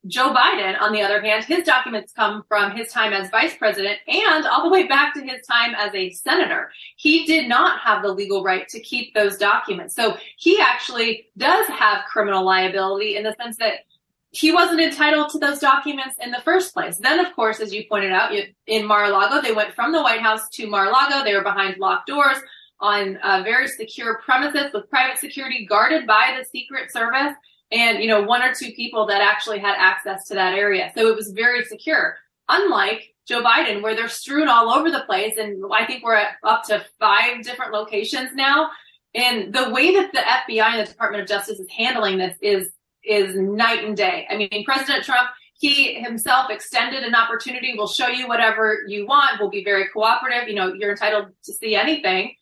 Joe 0.05 0.33
Biden, 0.33 0.81
on 0.81 0.91
the 0.91 1.01
other 1.01 1.21
hand, 1.21 1.45
his 1.45 1.63
documents 1.63 2.11
come 2.11 2.43
from 2.49 2.75
his 2.75 2.91
time 2.91 3.13
as 3.13 3.29
vice 3.29 3.55
president 3.55 3.99
and 4.05 4.45
all 4.45 4.63
the 4.63 4.69
way 4.69 4.85
back 4.85 5.13
to 5.13 5.21
his 5.21 5.47
time 5.47 5.73
as 5.75 5.95
a 5.95 6.11
senator. 6.11 6.71
He 6.97 7.25
did 7.25 7.47
not 7.47 7.79
have 7.79 8.03
the 8.03 8.11
legal 8.11 8.43
right 8.43 8.67
to 8.67 8.81
keep 8.81 9.13
those 9.13 9.37
documents. 9.37 9.95
So 9.95 10.17
he 10.35 10.59
actually 10.59 11.27
does 11.37 11.65
have 11.69 12.03
criminal 12.03 12.43
liability 12.43 13.15
in 13.15 13.23
the 13.23 13.33
sense 13.41 13.55
that 13.59 13.85
he 14.31 14.51
wasn't 14.51 14.81
entitled 14.81 15.29
to 15.29 15.39
those 15.39 15.59
documents 15.59 16.17
in 16.19 16.31
the 16.31 16.41
first 16.41 16.73
place. 16.73 16.97
Then, 16.97 17.25
of 17.25 17.33
course, 17.33 17.61
as 17.61 17.73
you 17.73 17.85
pointed 17.87 18.11
out, 18.11 18.33
in 18.67 18.85
Mar-a-Lago, 18.85 19.41
they 19.41 19.53
went 19.53 19.73
from 19.73 19.93
the 19.93 20.01
White 20.01 20.19
House 20.19 20.49
to 20.55 20.67
Mar-a-Lago. 20.67 21.23
They 21.23 21.33
were 21.33 21.43
behind 21.43 21.77
locked 21.77 22.07
doors 22.07 22.39
on 22.83 23.15
uh, 23.23 23.41
very 23.43 23.69
secure 23.69 24.19
premises 24.25 24.73
with 24.73 24.89
private 24.89 25.17
security 25.17 25.65
guarded 25.65 26.05
by 26.05 26.37
the 26.37 26.43
Secret 26.43 26.91
Service 26.91 27.33
and, 27.71 27.99
you 27.99 28.07
know, 28.07 28.21
one 28.21 28.43
or 28.43 28.53
two 28.53 28.71
people 28.73 29.07
that 29.07 29.21
actually 29.21 29.59
had 29.59 29.75
access 29.77 30.27
to 30.27 30.33
that 30.33 30.53
area. 30.53 30.91
So 30.93 31.07
it 31.07 31.15
was 31.15 31.31
very 31.31 31.63
secure. 31.63 32.17
Unlike 32.49 33.13
Joe 33.25 33.41
Biden, 33.41 33.81
where 33.81 33.95
they're 33.95 34.09
strewn 34.09 34.49
all 34.49 34.69
over 34.69 34.91
the 34.91 35.05
place. 35.05 35.37
And 35.37 35.63
I 35.73 35.85
think 35.85 36.03
we're 36.03 36.15
at 36.15 36.35
up 36.43 36.65
to 36.65 36.85
five 36.99 37.41
different 37.43 37.71
locations 37.71 38.35
now. 38.35 38.69
And 39.15 39.53
the 39.53 39.69
way 39.69 39.93
that 39.93 40.11
the 40.11 40.19
FBI 40.19 40.65
and 40.65 40.85
the 40.85 40.91
Department 40.91 41.23
of 41.23 41.29
Justice 41.29 41.59
is 41.59 41.67
handling 41.71 42.17
this 42.17 42.35
is 42.41 42.69
is 43.05 43.35
night 43.35 43.83
and 43.83 43.95
day. 43.95 44.27
I 44.29 44.37
mean, 44.37 44.63
President 44.65 45.03
Trump, 45.03 45.29
he 45.59 45.93
himself 45.95 46.49
extended 46.49 47.03
an 47.03 47.15
opportunity. 47.15 47.73
We'll 47.75 47.87
show 47.87 48.07
you 48.07 48.27
whatever 48.27 48.79
you 48.87 49.05
want. 49.05 49.39
We'll 49.39 49.49
be 49.49 49.63
very 49.63 49.87
cooperative. 49.89 50.49
You 50.49 50.55
know, 50.55 50.73
you're 50.73 50.91
entitled 50.91 51.27
to 51.45 51.53
see 51.53 51.75
anything. 51.75 52.35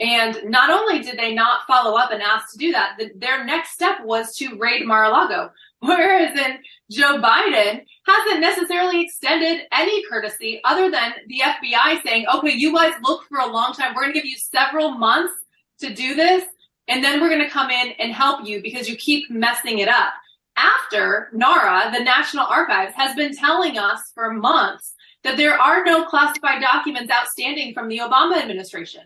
And 0.00 0.38
not 0.44 0.70
only 0.70 1.00
did 1.00 1.18
they 1.18 1.34
not 1.34 1.66
follow 1.66 1.96
up 1.96 2.10
and 2.10 2.20
ask 2.20 2.52
to 2.52 2.58
do 2.58 2.72
that, 2.72 2.96
the, 2.98 3.10
their 3.16 3.44
next 3.44 3.72
step 3.72 3.98
was 4.02 4.34
to 4.36 4.56
raid 4.58 4.86
Mar-a-Lago. 4.86 5.50
Whereas 5.80 6.36
in 6.38 6.58
Joe 6.90 7.20
Biden 7.20 7.84
hasn't 8.06 8.40
necessarily 8.40 9.02
extended 9.02 9.66
any 9.70 10.02
courtesy 10.08 10.60
other 10.64 10.90
than 10.90 11.12
the 11.28 11.42
FBI 11.44 12.02
saying, 12.02 12.26
okay, 12.34 12.52
you 12.52 12.74
guys 12.74 12.94
look 13.02 13.24
for 13.28 13.38
a 13.38 13.46
long 13.46 13.72
time. 13.72 13.94
We're 13.94 14.02
going 14.02 14.14
to 14.14 14.20
give 14.20 14.28
you 14.28 14.36
several 14.36 14.92
months 14.92 15.34
to 15.80 15.94
do 15.94 16.14
this. 16.14 16.44
And 16.88 17.04
then 17.04 17.20
we're 17.20 17.28
going 17.28 17.44
to 17.44 17.50
come 17.50 17.70
in 17.70 17.92
and 17.98 18.12
help 18.12 18.46
you 18.46 18.62
because 18.62 18.88
you 18.88 18.96
keep 18.96 19.30
messing 19.30 19.78
it 19.78 19.88
up. 19.88 20.12
After 20.56 21.30
NARA, 21.32 21.90
the 21.92 22.04
National 22.04 22.46
Archives, 22.46 22.94
has 22.94 23.16
been 23.16 23.34
telling 23.34 23.76
us 23.76 24.00
for 24.14 24.32
months 24.32 24.94
that 25.24 25.36
there 25.36 25.58
are 25.60 25.84
no 25.84 26.04
classified 26.04 26.62
documents 26.62 27.12
outstanding 27.12 27.74
from 27.74 27.88
the 27.88 27.98
Obama 27.98 28.40
administration. 28.40 29.02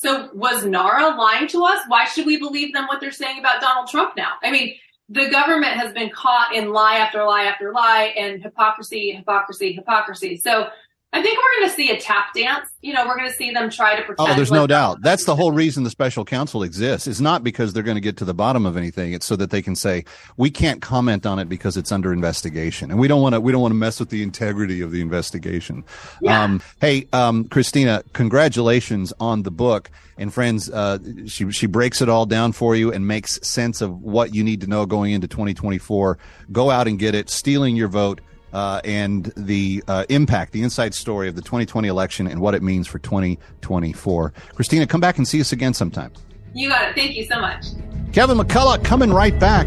So 0.00 0.30
was 0.32 0.64
NARA 0.64 1.14
lying 1.14 1.46
to 1.48 1.62
us? 1.62 1.80
Why 1.86 2.06
should 2.06 2.24
we 2.24 2.38
believe 2.38 2.72
them 2.72 2.86
what 2.86 3.02
they're 3.02 3.12
saying 3.12 3.38
about 3.38 3.60
Donald 3.60 3.86
Trump 3.86 4.16
now? 4.16 4.32
I 4.42 4.50
mean, 4.50 4.74
the 5.10 5.28
government 5.28 5.72
has 5.74 5.92
been 5.92 6.08
caught 6.08 6.54
in 6.54 6.72
lie 6.72 6.94
after 6.94 7.22
lie 7.22 7.42
after 7.42 7.70
lie 7.70 8.14
and 8.16 8.42
hypocrisy, 8.42 9.12
hypocrisy, 9.12 9.72
hypocrisy. 9.72 10.38
So 10.38 10.68
I 11.12 11.22
think 11.22 11.38
we're 11.38 11.60
going 11.60 11.70
to 11.70 11.74
see 11.74 11.90
a 11.90 12.00
tap 12.00 12.34
dance. 12.34 12.68
You 12.82 12.92
know, 12.92 13.04
we're 13.04 13.16
going 13.16 13.28
to 13.28 13.34
see 13.34 13.50
them 13.50 13.68
try 13.68 13.96
to 13.96 14.02
pretend. 14.02 14.30
Oh, 14.30 14.34
there's 14.34 14.52
no 14.52 14.68
doubt. 14.68 15.02
That's 15.02 15.24
the 15.24 15.34
whole 15.34 15.50
reason 15.50 15.82
the 15.82 15.90
special 15.90 16.24
counsel 16.24 16.62
exists. 16.62 17.08
It's 17.08 17.20
not 17.20 17.42
because 17.42 17.72
they're 17.72 17.82
going 17.82 17.96
to 17.96 18.00
get 18.00 18.16
to 18.18 18.24
the 18.24 18.32
bottom 18.32 18.64
of 18.64 18.76
anything. 18.76 19.12
It's 19.12 19.26
so 19.26 19.34
that 19.34 19.50
they 19.50 19.60
can 19.60 19.74
say 19.74 20.04
we 20.36 20.50
can't 20.50 20.80
comment 20.80 21.26
on 21.26 21.40
it 21.40 21.48
because 21.48 21.76
it's 21.76 21.90
under 21.90 22.12
investigation, 22.12 22.92
and 22.92 23.00
we 23.00 23.08
don't 23.08 23.20
want 23.20 23.34
to. 23.34 23.40
We 23.40 23.50
don't 23.50 23.60
want 23.60 23.72
to 23.72 23.76
mess 23.76 23.98
with 23.98 24.10
the 24.10 24.22
integrity 24.22 24.82
of 24.82 24.92
the 24.92 25.00
investigation. 25.00 25.84
Yeah. 26.22 26.44
Um, 26.44 26.62
hey, 26.80 27.08
um, 27.12 27.44
Christina, 27.44 28.04
congratulations 28.12 29.12
on 29.18 29.42
the 29.42 29.50
book. 29.50 29.90
And 30.16 30.32
friends, 30.32 30.70
uh, 30.70 30.98
she 31.26 31.50
she 31.50 31.66
breaks 31.66 32.00
it 32.00 32.08
all 32.08 32.26
down 32.26 32.52
for 32.52 32.76
you 32.76 32.92
and 32.92 33.08
makes 33.08 33.40
sense 33.42 33.80
of 33.80 34.00
what 34.00 34.32
you 34.32 34.44
need 34.44 34.60
to 34.60 34.68
know 34.68 34.86
going 34.86 35.12
into 35.12 35.26
2024. 35.26 36.18
Go 36.52 36.70
out 36.70 36.86
and 36.86 37.00
get 37.00 37.16
it. 37.16 37.30
Stealing 37.30 37.74
your 37.74 37.88
vote 37.88 38.20
uh, 38.52 38.80
and 38.84 39.32
the 39.36 39.82
uh, 39.88 40.04
impact, 40.08 40.52
the 40.52 40.62
inside 40.62 40.94
story 40.94 41.28
of 41.28 41.36
the 41.36 41.42
2020 41.42 41.88
election 41.88 42.26
and 42.26 42.40
what 42.40 42.54
it 42.54 42.62
means 42.62 42.86
for 42.86 42.98
2024. 42.98 44.32
Christina, 44.54 44.86
come 44.86 45.00
back 45.00 45.18
and 45.18 45.26
see 45.26 45.40
us 45.40 45.52
again 45.52 45.74
sometime. 45.74 46.12
You 46.54 46.68
got 46.68 46.88
it. 46.88 46.94
Thank 46.94 47.16
you 47.16 47.24
so 47.24 47.40
much. 47.40 47.66
Kevin 48.12 48.38
McCullough 48.38 48.84
coming 48.84 49.12
right 49.12 49.38
back. 49.38 49.66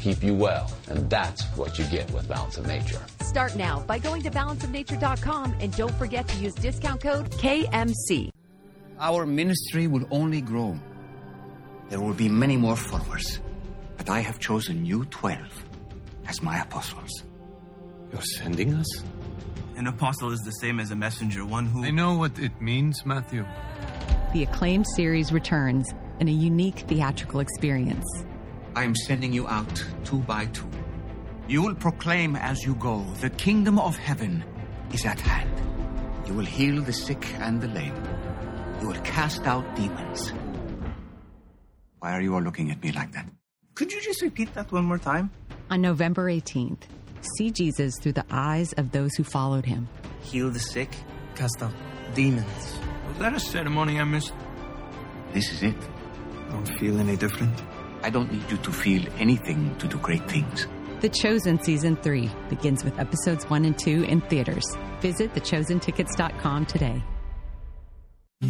keep 0.00 0.22
you 0.22 0.34
well, 0.34 0.70
and 0.88 1.08
that's 1.10 1.42
what 1.56 1.78
you 1.78 1.84
get 1.86 2.10
with 2.12 2.28
Balance 2.28 2.58
of 2.58 2.66
Nature. 2.66 3.00
Start 3.22 3.54
now 3.56 3.80
by 3.86 3.98
going 3.98 4.22
to 4.22 4.30
balanceofnature.com 4.30 5.56
and 5.60 5.76
don't 5.76 5.94
forget 5.94 6.26
to 6.28 6.36
use 6.38 6.54
discount 6.54 7.00
code 7.02 7.30
KMC. 7.32 8.30
Our 8.98 9.26
ministry 9.26 9.86
will 9.86 10.06
only 10.10 10.40
grow. 10.40 10.78
There 11.88 12.00
will 12.00 12.14
be 12.14 12.28
many 12.28 12.56
more 12.56 12.76
followers, 12.76 13.40
but 13.96 14.10
I 14.10 14.20
have 14.20 14.38
chosen 14.38 14.84
you 14.84 15.04
12 15.06 15.38
as 16.26 16.42
my 16.42 16.60
apostles. 16.60 17.24
You're 18.12 18.22
sending 18.22 18.74
us? 18.74 19.02
An 19.76 19.86
apostle 19.86 20.32
is 20.32 20.40
the 20.40 20.52
same 20.52 20.80
as 20.80 20.90
a 20.90 20.96
messenger, 20.96 21.44
one 21.44 21.66
who. 21.66 21.84
I 21.84 21.90
know 21.90 22.16
what 22.16 22.38
it 22.38 22.60
means, 22.60 23.06
Matthew. 23.06 23.46
The 24.32 24.42
acclaimed 24.42 24.86
series 24.94 25.32
returns 25.32 25.88
in 26.20 26.28
a 26.28 26.32
unique 26.32 26.80
theatrical 26.80 27.40
experience. 27.40 28.04
I 28.80 28.84
am 28.84 28.94
sending 28.94 29.30
you 29.30 29.46
out 29.46 29.84
two 30.04 30.20
by 30.20 30.46
two. 30.46 30.66
You 31.46 31.60
will 31.60 31.74
proclaim 31.74 32.34
as 32.34 32.62
you 32.64 32.74
go, 32.76 33.04
the 33.20 33.28
kingdom 33.28 33.78
of 33.78 33.94
heaven 33.94 34.42
is 34.94 35.04
at 35.04 35.20
hand. 35.20 35.52
You 36.26 36.32
will 36.32 36.46
heal 36.46 36.80
the 36.80 36.94
sick 36.94 37.22
and 37.40 37.60
the 37.60 37.68
lame. 37.68 37.94
You 38.80 38.88
will 38.88 39.02
cast 39.02 39.42
out 39.46 39.76
demons. 39.76 40.32
Why 41.98 42.12
are 42.12 42.22
you 42.22 42.34
all 42.34 42.40
looking 42.40 42.70
at 42.70 42.82
me 42.82 42.90
like 42.92 43.12
that? 43.12 43.26
Could 43.74 43.92
you 43.92 44.00
just 44.00 44.22
repeat 44.22 44.54
that 44.54 44.72
one 44.72 44.86
more 44.86 44.96
time? 44.96 45.30
On 45.68 45.82
November 45.82 46.30
18th, 46.30 46.84
see 47.36 47.50
Jesus 47.50 47.98
through 48.00 48.14
the 48.14 48.24
eyes 48.30 48.72
of 48.78 48.92
those 48.92 49.14
who 49.14 49.24
followed 49.24 49.66
him. 49.66 49.90
Heal 50.22 50.48
the 50.48 50.58
sick, 50.58 50.88
cast 51.34 51.60
out 51.60 51.74
demons. 52.14 52.78
Was 53.08 53.18
that 53.18 53.34
a 53.34 53.40
ceremony 53.40 54.00
I 54.00 54.04
missed? 54.04 54.32
This 55.34 55.52
is 55.52 55.64
it. 55.64 55.76
I 56.48 56.52
don't 56.52 56.78
feel 56.78 56.98
any 56.98 57.18
different? 57.18 57.62
I 58.02 58.10
don't 58.10 58.32
need 58.32 58.50
you 58.50 58.56
to 58.58 58.72
feel 58.72 59.02
anything 59.18 59.76
to 59.78 59.86
do 59.86 59.98
great 59.98 60.28
things. 60.28 60.66
The 61.00 61.08
Chosen 61.08 61.62
Season 61.62 61.96
3 61.96 62.30
begins 62.48 62.84
with 62.84 62.98
episodes 62.98 63.48
1 63.48 63.64
and 63.64 63.78
2 63.78 64.04
in 64.04 64.20
theaters. 64.22 64.64
Visit 65.00 65.32
thechosentickets.com 65.34 66.66
today. 66.66 67.02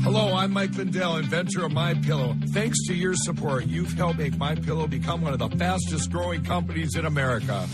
Hello, 0.03 0.35
I'm 0.35 0.53
Mike 0.53 0.77
Lindell, 0.77 1.17
inventor 1.17 1.65
of 1.65 1.73
My 1.73 1.95
Pillow. 1.95 2.37
Thanks 2.53 2.79
to 2.87 2.95
your 2.95 3.15
support, 3.15 3.67
you've 3.67 3.93
helped 3.95 4.19
make 4.19 4.37
My 4.37 4.55
Pillow 4.55 4.87
become 4.87 5.21
one 5.21 5.33
of 5.33 5.41
the 5.41 5.49
fastest 5.59 6.13
growing 6.13 6.45
companies 6.45 6.95
in 6.97 7.07
America. 7.07 7.69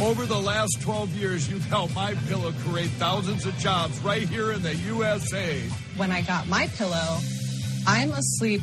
Over 0.00 0.24
the 0.24 0.38
last 0.38 0.80
12 0.82 1.10
years, 1.16 1.50
you've 1.50 1.64
helped 1.64 1.96
My 1.96 2.14
Pillow 2.28 2.52
create 2.64 2.90
thousands 2.90 3.44
of 3.44 3.56
jobs 3.58 3.98
right 4.00 4.28
here 4.28 4.52
in 4.52 4.62
the 4.62 4.76
USA. 4.76 5.60
When 5.96 6.12
I 6.12 6.22
got 6.22 6.46
My 6.46 6.68
Pillow, 6.76 7.18
I'm 7.88 8.12
asleep 8.12 8.62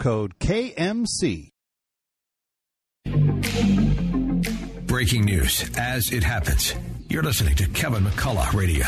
code 0.01 0.33
KMC. 0.39 1.51
Breaking 4.87 5.25
news 5.25 5.69
as 5.77 6.11
it 6.11 6.23
happens. 6.23 6.73
You're 7.07 7.21
listening 7.21 7.55
to 7.57 7.67
Kevin 7.69 8.03
McCullough 8.03 8.51
Radio. 8.53 8.85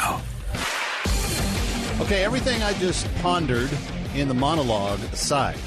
Okay, 2.04 2.26
everything 2.26 2.64
I 2.64 2.74
just 2.80 3.08
pondered 3.22 3.70
in 4.16 4.28
the 4.28 4.34
monologue 4.34 5.00
aside, 5.12 5.60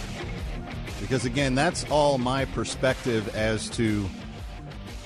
because 1.01 1.25
again, 1.25 1.55
that's 1.55 1.89
all 1.91 2.19
my 2.19 2.45
perspective 2.47 3.33
as 3.37 3.71
to, 3.71 4.05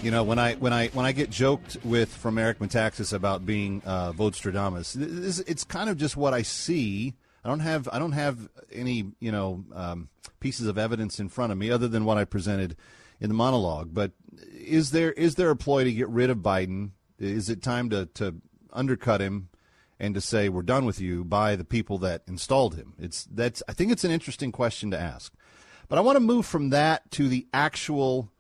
you 0.02 0.10
know, 0.10 0.24
when 0.24 0.38
I 0.38 0.54
when 0.54 0.72
I 0.72 0.88
when 0.88 1.04
I 1.04 1.12
get 1.12 1.28
joked 1.28 1.76
with 1.84 2.08
from 2.08 2.38
Eric 2.38 2.60
Metaxas 2.60 3.12
about 3.12 3.44
being 3.44 3.82
uh, 3.84 4.12
Vostradamus, 4.12 4.94
this, 4.94 5.40
it's 5.40 5.64
kind 5.64 5.90
of 5.90 5.98
just 5.98 6.16
what 6.16 6.32
I 6.32 6.40
see. 6.40 7.14
I 7.44 7.48
don't 7.48 7.60
have 7.60 7.88
I 7.92 7.98
don't 7.98 8.12
have 8.12 8.48
any 8.72 9.06
you 9.20 9.32
know 9.32 9.64
um, 9.74 10.08
pieces 10.40 10.66
of 10.66 10.78
evidence 10.78 11.18
in 11.18 11.28
front 11.28 11.52
of 11.52 11.58
me 11.58 11.70
other 11.70 11.88
than 11.88 12.04
what 12.04 12.18
I 12.18 12.24
presented 12.24 12.76
in 13.20 13.28
the 13.28 13.34
monologue. 13.34 13.90
But 13.92 14.12
is 14.52 14.90
there 14.90 15.12
is 15.12 15.36
there 15.36 15.50
a 15.50 15.56
ploy 15.56 15.84
to 15.84 15.92
get 15.92 16.08
rid 16.08 16.30
of 16.30 16.38
Biden? 16.38 16.90
Is 17.18 17.48
it 17.48 17.62
time 17.62 17.90
to 17.90 18.06
to 18.14 18.36
undercut 18.72 19.20
him? 19.20 19.48
and 20.02 20.14
to 20.14 20.20
say 20.20 20.48
we're 20.48 20.62
done 20.62 20.86
with 20.86 20.98
you 20.98 21.22
by 21.22 21.54
the 21.54 21.64
people 21.64 21.98
that 21.98 22.22
installed 22.26 22.74
him. 22.74 22.94
It's 22.98 23.28
that's 23.30 23.62
I 23.68 23.74
think 23.74 23.92
it's 23.92 24.02
an 24.02 24.10
interesting 24.10 24.50
question 24.50 24.90
to 24.90 24.98
ask. 24.98 25.32
But 25.88 25.98
I 25.98 26.00
want 26.00 26.16
to 26.16 26.20
move 26.20 26.46
from 26.46 26.70
that 26.70 27.10
to 27.12 27.28
the 27.28 27.46
actual 27.52 28.32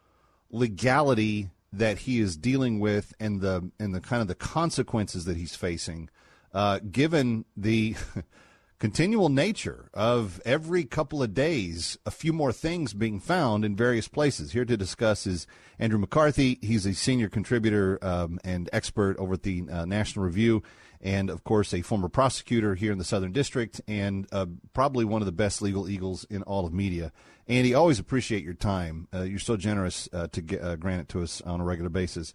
legality 0.50 1.50
that 1.72 1.98
he 1.98 2.18
is 2.18 2.36
dealing 2.36 2.80
with 2.80 3.12
and 3.20 3.40
the 3.40 3.70
and 3.78 3.94
the 3.94 4.00
kind 4.00 4.22
of 4.22 4.28
the 4.28 4.34
consequences 4.34 5.26
that 5.26 5.36
he's 5.36 5.54
facing, 5.54 6.08
uh, 6.54 6.80
given 6.90 7.44
the 7.56 7.94
continual 8.80 9.28
nature 9.28 9.90
of 9.92 10.40
every 10.46 10.84
couple 10.84 11.22
of 11.22 11.34
days 11.34 11.98
a 12.06 12.10
few 12.10 12.32
more 12.32 12.50
things 12.50 12.94
being 12.94 13.20
found 13.20 13.62
in 13.62 13.76
various 13.76 14.08
places. 14.08 14.52
Here 14.52 14.64
to 14.64 14.76
discuss 14.76 15.26
is 15.26 15.46
Andrew 15.78 15.98
McCarthy. 15.98 16.58
He's 16.62 16.86
a 16.86 16.94
senior 16.94 17.28
contributor 17.28 17.98
um, 18.02 18.40
and 18.42 18.70
expert 18.72 19.18
over 19.18 19.34
at 19.34 19.42
the 19.42 19.68
uh, 19.70 19.84
National 19.84 20.24
Review 20.24 20.62
and 21.02 21.28
of 21.28 21.44
course 21.44 21.74
a 21.74 21.82
former 21.82 22.08
prosecutor 22.08 22.74
here 22.74 22.90
in 22.90 22.98
the 22.98 23.04
Southern 23.04 23.32
District, 23.32 23.80
and 23.88 24.26
uh, 24.32 24.46
probably 24.74 25.04
one 25.04 25.22
of 25.22 25.26
the 25.26 25.32
best 25.32 25.62
legal 25.62 25.88
eagles 25.88 26.24
in 26.24 26.42
all 26.42 26.66
of 26.66 26.74
media. 26.74 27.12
Andy, 27.48 27.74
always 27.74 27.98
appreciate 27.98 28.44
your 28.44 28.54
time. 28.54 29.08
Uh, 29.14 29.22
you're 29.22 29.38
so 29.38 29.56
generous 29.56 30.08
uh, 30.12 30.26
to 30.28 30.42
get, 30.42 30.62
uh, 30.62 30.76
grant 30.76 31.02
it 31.02 31.08
to 31.10 31.22
us 31.22 31.40
on 31.42 31.60
a 31.60 31.64
regular 31.64 31.88
basis. 31.88 32.34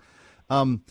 Um, 0.49 0.84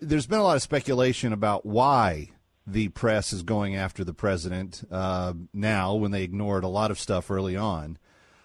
there's 0.00 0.26
been 0.26 0.38
a 0.38 0.44
lot 0.44 0.56
of 0.56 0.62
speculation 0.62 1.32
about 1.32 1.66
why 1.66 2.30
the 2.70 2.88
press 2.88 3.32
is 3.32 3.42
going 3.42 3.74
after 3.74 4.04
the 4.04 4.14
president 4.14 4.84
uh, 4.90 5.32
now 5.52 5.94
when 5.94 6.10
they 6.10 6.22
ignored 6.22 6.64
a 6.64 6.68
lot 6.68 6.90
of 6.90 7.00
stuff 7.00 7.30
early 7.30 7.56
on. 7.56 7.98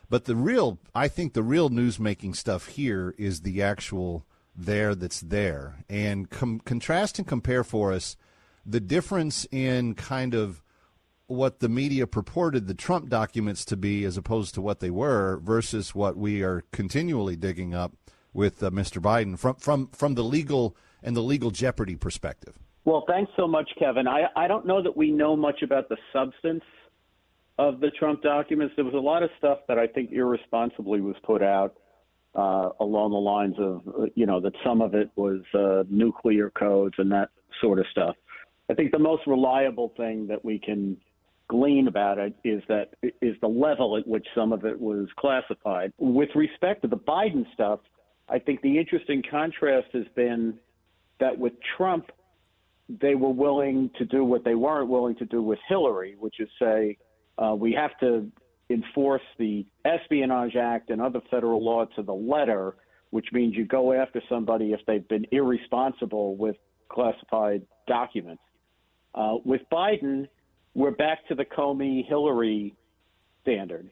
But 0.09 0.25
the 0.25 0.35
real, 0.35 0.79
I 0.95 1.07
think, 1.07 1.33
the 1.33 1.43
real 1.43 1.69
news 1.69 1.99
making 1.99 2.35
stuff 2.35 2.67
here 2.67 3.13
is 3.17 3.41
the 3.41 3.61
actual 3.61 4.25
there 4.55 4.95
that's 4.95 5.19
there. 5.19 5.83
And 5.89 6.29
com- 6.29 6.59
contrast 6.59 7.17
and 7.17 7.27
compare 7.27 7.63
for 7.63 7.91
us 7.91 8.15
the 8.65 8.79
difference 8.79 9.45
in 9.51 9.95
kind 9.95 10.33
of 10.33 10.61
what 11.27 11.59
the 11.59 11.69
media 11.69 12.05
purported 12.05 12.67
the 12.67 12.73
Trump 12.73 13.09
documents 13.09 13.65
to 13.65 13.77
be 13.77 14.05
as 14.05 14.17
opposed 14.17 14.53
to 14.53 14.61
what 14.61 14.79
they 14.79 14.91
were 14.91 15.39
versus 15.43 15.95
what 15.95 16.15
we 16.15 16.43
are 16.43 16.63
continually 16.71 17.35
digging 17.35 17.73
up 17.73 17.93
with 18.33 18.61
uh, 18.63 18.69
Mr. 18.69 19.01
Biden 19.01 19.37
from, 19.37 19.55
from, 19.55 19.87
from 19.87 20.15
the 20.15 20.23
legal 20.23 20.77
and 21.01 21.15
the 21.15 21.21
legal 21.21 21.51
jeopardy 21.51 21.95
perspective. 21.95 22.57
Well, 22.85 23.05
thanks 23.07 23.31
so 23.37 23.47
much, 23.47 23.69
Kevin. 23.79 24.07
I, 24.07 24.25
I 24.35 24.47
don't 24.47 24.65
know 24.65 24.81
that 24.81 24.95
we 24.95 25.09
know 25.11 25.35
much 25.35 25.61
about 25.61 25.87
the 25.87 25.97
substance 26.11 26.63
of 27.57 27.79
the 27.79 27.91
Trump 27.91 28.21
documents. 28.21 28.73
There 28.75 28.83
was 28.83 28.93
a 28.93 28.97
lot 28.97 29.23
of 29.23 29.29
stuff 29.37 29.59
that 29.67 29.79
I 29.79 29.87
think 29.87 30.11
irresponsibly 30.11 30.99
was 30.99 31.15
put 31.23 31.41
out 31.41 31.77
uh, 32.35 32.69
along 32.79 33.11
the 33.11 33.17
lines 33.17 33.55
of, 33.59 34.11
you 34.15 34.25
know, 34.25 34.39
that 34.41 34.53
some 34.65 34.81
of 34.81 34.95
it 34.95 35.09
was 35.15 35.41
uh, 35.53 35.83
nuclear 35.89 36.49
codes 36.49 36.95
and 36.97 37.11
that 37.11 37.29
sort 37.61 37.79
of 37.79 37.85
stuff. 37.91 38.15
I 38.69 38.73
think 38.73 38.91
the 38.91 38.99
most 38.99 39.21
reliable 39.27 39.93
thing 39.95 40.27
that 40.27 40.43
we 40.43 40.59
can 40.59 40.97
glean 41.47 41.87
about 41.87 42.17
it 42.17 42.33
is 42.43 42.63
that 42.67 42.95
is 43.21 43.35
the 43.41 43.47
level 43.47 43.97
at 43.97 44.07
which 44.07 44.25
some 44.33 44.51
of 44.51 44.65
it 44.65 44.79
was 44.79 45.07
classified. 45.17 45.93
With 45.99 46.29
respect 46.35 46.81
to 46.81 46.87
the 46.87 46.97
Biden 46.97 47.45
stuff, 47.53 47.79
I 48.29 48.39
think 48.39 48.61
the 48.61 48.79
interesting 48.79 49.21
contrast 49.29 49.89
has 49.93 50.05
been 50.15 50.55
that 51.19 51.37
with 51.37 51.53
Trump, 51.77 52.11
they 53.01 53.15
were 53.15 53.29
willing 53.31 53.89
to 53.97 54.05
do 54.05 54.23
what 54.23 54.43
they 54.43 54.55
weren't 54.55 54.89
willing 54.89 55.15
to 55.15 55.25
do 55.25 55.41
with 55.41 55.59
Hillary, 55.67 56.15
which 56.19 56.39
is 56.39 56.49
say 56.59 56.97
uh, 57.37 57.55
we 57.55 57.73
have 57.73 57.97
to 57.99 58.31
enforce 58.69 59.21
the 59.37 59.65
Espionage 59.85 60.55
Act 60.55 60.89
and 60.89 61.01
other 61.01 61.21
federal 61.29 61.63
law 61.63 61.85
to 61.95 62.03
the 62.03 62.13
letter, 62.13 62.75
which 63.11 63.27
means 63.31 63.55
you 63.55 63.65
go 63.65 63.93
after 63.93 64.21
somebody 64.29 64.73
if 64.73 64.79
they've 64.87 65.07
been 65.07 65.25
irresponsible 65.31 66.35
with 66.35 66.55
classified 66.89 67.63
documents. 67.87 68.41
Uh, 69.15 69.35
with 69.43 69.61
Biden, 69.71 70.27
we're 70.73 70.91
back 70.91 71.27
to 71.27 71.35
the 71.35 71.45
Comey 71.45 72.07
Hillary 72.07 72.75
standard. 73.41 73.91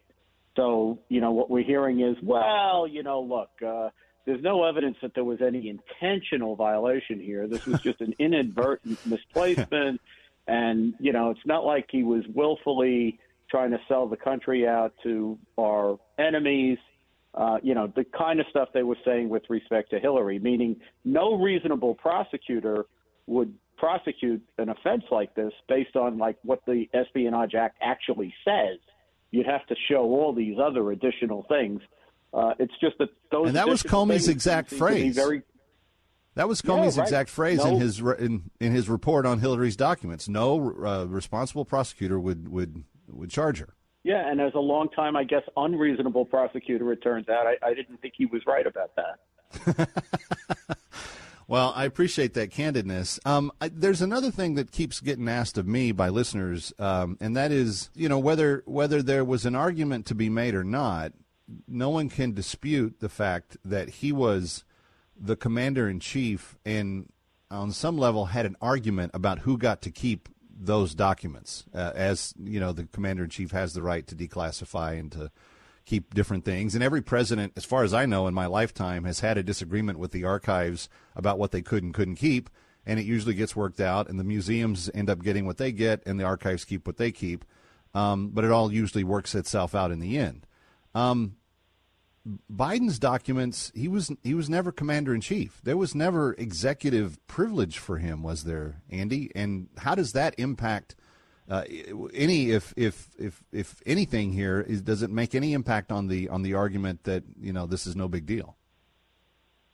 So, 0.55 0.99
you 1.09 1.21
know, 1.21 1.31
what 1.31 1.49
we're 1.49 1.63
hearing 1.63 2.01
is, 2.01 2.17
well, 2.23 2.87
you 2.87 3.03
know, 3.03 3.21
look, 3.21 3.49
uh, 3.65 3.89
there's 4.25 4.41
no 4.41 4.63
evidence 4.63 4.97
that 5.01 5.13
there 5.15 5.23
was 5.23 5.41
any 5.41 5.69
intentional 5.69 6.55
violation 6.55 7.19
here. 7.19 7.47
This 7.47 7.65
was 7.65 7.81
just 7.81 8.01
an 8.01 8.13
inadvertent 8.19 8.99
misplacement. 9.05 10.01
And, 10.47 10.93
you 10.99 11.13
know, 11.13 11.31
it's 11.31 11.45
not 11.45 11.65
like 11.65 11.87
he 11.89 12.03
was 12.03 12.23
willfully 12.33 13.19
trying 13.49 13.71
to 13.71 13.79
sell 13.87 14.07
the 14.07 14.17
country 14.17 14.67
out 14.67 14.93
to 15.03 15.37
our 15.59 15.99
enemies. 16.17 16.77
Uh, 17.33 17.57
you 17.63 17.73
know, 17.73 17.87
the 17.95 18.03
kind 18.03 18.39
of 18.39 18.45
stuff 18.49 18.69
they 18.73 18.83
were 18.83 18.97
saying 19.05 19.29
with 19.29 19.43
respect 19.49 19.89
to 19.91 19.99
Hillary, 19.99 20.39
meaning 20.39 20.75
no 21.05 21.35
reasonable 21.35 21.95
prosecutor 21.95 22.85
would 23.27 23.53
prosecute 23.77 24.43
an 24.57 24.69
offense 24.69 25.03
like 25.09 25.33
this 25.33 25.53
based 25.67 25.95
on 25.95 26.17
like 26.17 26.37
what 26.43 26.61
the 26.67 26.87
Espionage 26.93 27.55
Act 27.55 27.77
actually 27.81 28.33
says. 28.45 28.77
You'd 29.31 29.47
have 29.47 29.65
to 29.67 29.75
show 29.89 30.03
all 30.03 30.33
these 30.33 30.57
other 30.61 30.91
additional 30.91 31.45
things. 31.47 31.81
Uh, 32.33 32.53
it's 32.59 32.73
just 32.79 32.97
that 32.97 33.09
those 33.31 33.47
and 33.47 33.55
that 33.55 33.67
was 33.67 33.83
Comey's 33.83 34.27
exact 34.27 34.69
phrase. 34.69 35.15
Very, 35.15 35.43
that 36.35 36.47
was 36.47 36.61
Comey's 36.61 36.95
yeah, 36.95 37.01
right. 37.01 37.07
exact 37.07 37.29
phrase 37.29 37.59
no, 37.59 37.67
in 37.67 37.79
his 37.81 37.99
in, 37.99 38.49
in 38.59 38.71
his 38.71 38.87
report 38.87 39.25
on 39.25 39.39
Hillary's 39.39 39.75
documents. 39.75 40.29
No 40.29 40.73
uh, 40.85 41.05
responsible 41.05 41.65
prosecutor 41.65 42.19
would 42.19 42.47
would 42.47 42.83
would 43.07 43.29
charge 43.29 43.59
her. 43.59 43.75
Yeah, 44.03 44.29
and 44.29 44.41
as 44.41 44.53
a 44.55 44.59
long 44.59 44.89
time, 44.89 45.15
I 45.15 45.23
guess, 45.23 45.43
unreasonable 45.55 46.25
prosecutor, 46.25 46.91
it 46.91 47.03
turns 47.03 47.29
out, 47.29 47.45
I, 47.45 47.57
I 47.63 47.73
didn't 47.75 48.01
think 48.01 48.15
he 48.17 48.25
was 48.25 48.41
right 48.47 48.65
about 48.65 48.91
that. 48.95 49.89
well, 51.47 51.71
I 51.75 51.85
appreciate 51.85 52.33
that 52.33 52.49
candidness. 52.49 53.19
Um, 53.27 53.51
I, 53.61 53.69
there's 53.69 54.01
another 54.01 54.31
thing 54.31 54.55
that 54.55 54.71
keeps 54.71 55.01
getting 55.01 55.29
asked 55.29 55.57
of 55.59 55.67
me 55.67 55.91
by 55.91 56.09
listeners, 56.09 56.73
um, 56.79 57.15
and 57.21 57.37
that 57.37 57.51
is, 57.51 57.91
you 57.93 58.09
know, 58.09 58.17
whether 58.17 58.63
whether 58.65 59.03
there 59.03 59.23
was 59.23 59.45
an 59.45 59.55
argument 59.55 60.07
to 60.07 60.15
be 60.15 60.29
made 60.29 60.55
or 60.55 60.63
not. 60.63 61.13
No 61.67 61.89
one 61.89 62.09
can 62.09 62.33
dispute 62.33 62.99
the 62.99 63.09
fact 63.09 63.57
that 63.63 63.89
he 63.89 64.11
was 64.11 64.63
the 65.19 65.35
commander 65.35 65.87
in 65.87 65.99
chief 65.99 66.57
and 66.65 67.11
on 67.49 67.71
some 67.71 67.97
level 67.97 68.25
had 68.25 68.45
an 68.45 68.55
argument 68.61 69.11
about 69.13 69.39
who 69.39 69.57
got 69.57 69.81
to 69.81 69.91
keep 69.91 70.29
those 70.49 70.95
documents. 70.95 71.65
Uh, 71.73 71.91
as 71.95 72.33
you 72.41 72.59
know, 72.59 72.71
the 72.71 72.85
commander 72.85 73.23
in 73.23 73.29
chief 73.29 73.51
has 73.51 73.73
the 73.73 73.81
right 73.81 74.07
to 74.07 74.15
declassify 74.15 74.97
and 74.97 75.11
to 75.11 75.31
keep 75.85 76.13
different 76.13 76.45
things. 76.45 76.75
And 76.75 76.83
every 76.83 77.01
president, 77.01 77.53
as 77.55 77.65
far 77.65 77.83
as 77.83 77.93
I 77.93 78.05
know, 78.05 78.27
in 78.27 78.33
my 78.33 78.45
lifetime, 78.45 79.03
has 79.03 79.19
had 79.19 79.37
a 79.37 79.43
disagreement 79.43 79.99
with 79.99 80.11
the 80.11 80.23
archives 80.23 80.87
about 81.15 81.39
what 81.39 81.51
they 81.51 81.61
could 81.61 81.83
and 81.83 81.93
couldn't 81.93 82.15
keep. 82.15 82.49
And 82.85 82.99
it 82.99 83.05
usually 83.05 83.35
gets 83.35 83.55
worked 83.55 83.79
out, 83.79 84.09
and 84.09 84.19
the 84.19 84.23
museums 84.23 84.89
end 84.93 85.09
up 85.09 85.21
getting 85.21 85.45
what 85.45 85.57
they 85.57 85.71
get, 85.71 86.01
and 86.05 86.19
the 86.19 86.23
archives 86.23 86.65
keep 86.65 86.87
what 86.87 86.97
they 86.97 87.11
keep. 87.11 87.45
Um, 87.93 88.29
but 88.29 88.43
it 88.43 88.51
all 88.51 88.71
usually 88.71 89.03
works 89.03 89.35
itself 89.35 89.75
out 89.75 89.91
in 89.91 89.99
the 89.99 90.17
end. 90.17 90.47
Um, 90.95 91.35
Biden's 92.51 92.99
documents, 92.99 93.71
he 93.73 93.87
was 93.87 94.11
he 94.23 94.33
was 94.33 94.49
never 94.49 94.71
commander 94.71 95.13
in 95.13 95.21
chief. 95.21 95.59
There 95.63 95.77
was 95.77 95.95
never 95.95 96.33
executive 96.33 97.25
privilege 97.27 97.79
for 97.79 97.97
him, 97.97 98.21
was 98.21 98.43
there, 98.43 98.81
Andy? 98.89 99.31
And 99.33 99.69
how 99.77 99.95
does 99.95 100.13
that 100.13 100.35
impact 100.37 100.95
uh, 101.49 101.63
any 102.13 102.51
if 102.51 102.73
if 102.77 103.09
if 103.17 103.43
if 103.51 103.81
anything 103.85 104.33
here 104.33 104.61
is 104.61 104.81
does 104.81 105.01
it 105.01 105.09
make 105.09 105.33
any 105.33 105.53
impact 105.53 105.91
on 105.91 106.07
the 106.07 106.29
on 106.29 106.43
the 106.43 106.53
argument 106.53 107.03
that 107.05 107.23
you 107.39 107.51
know 107.51 107.65
this 107.65 107.87
is 107.87 107.95
no 107.95 108.07
big 108.07 108.25
deal? 108.25 108.55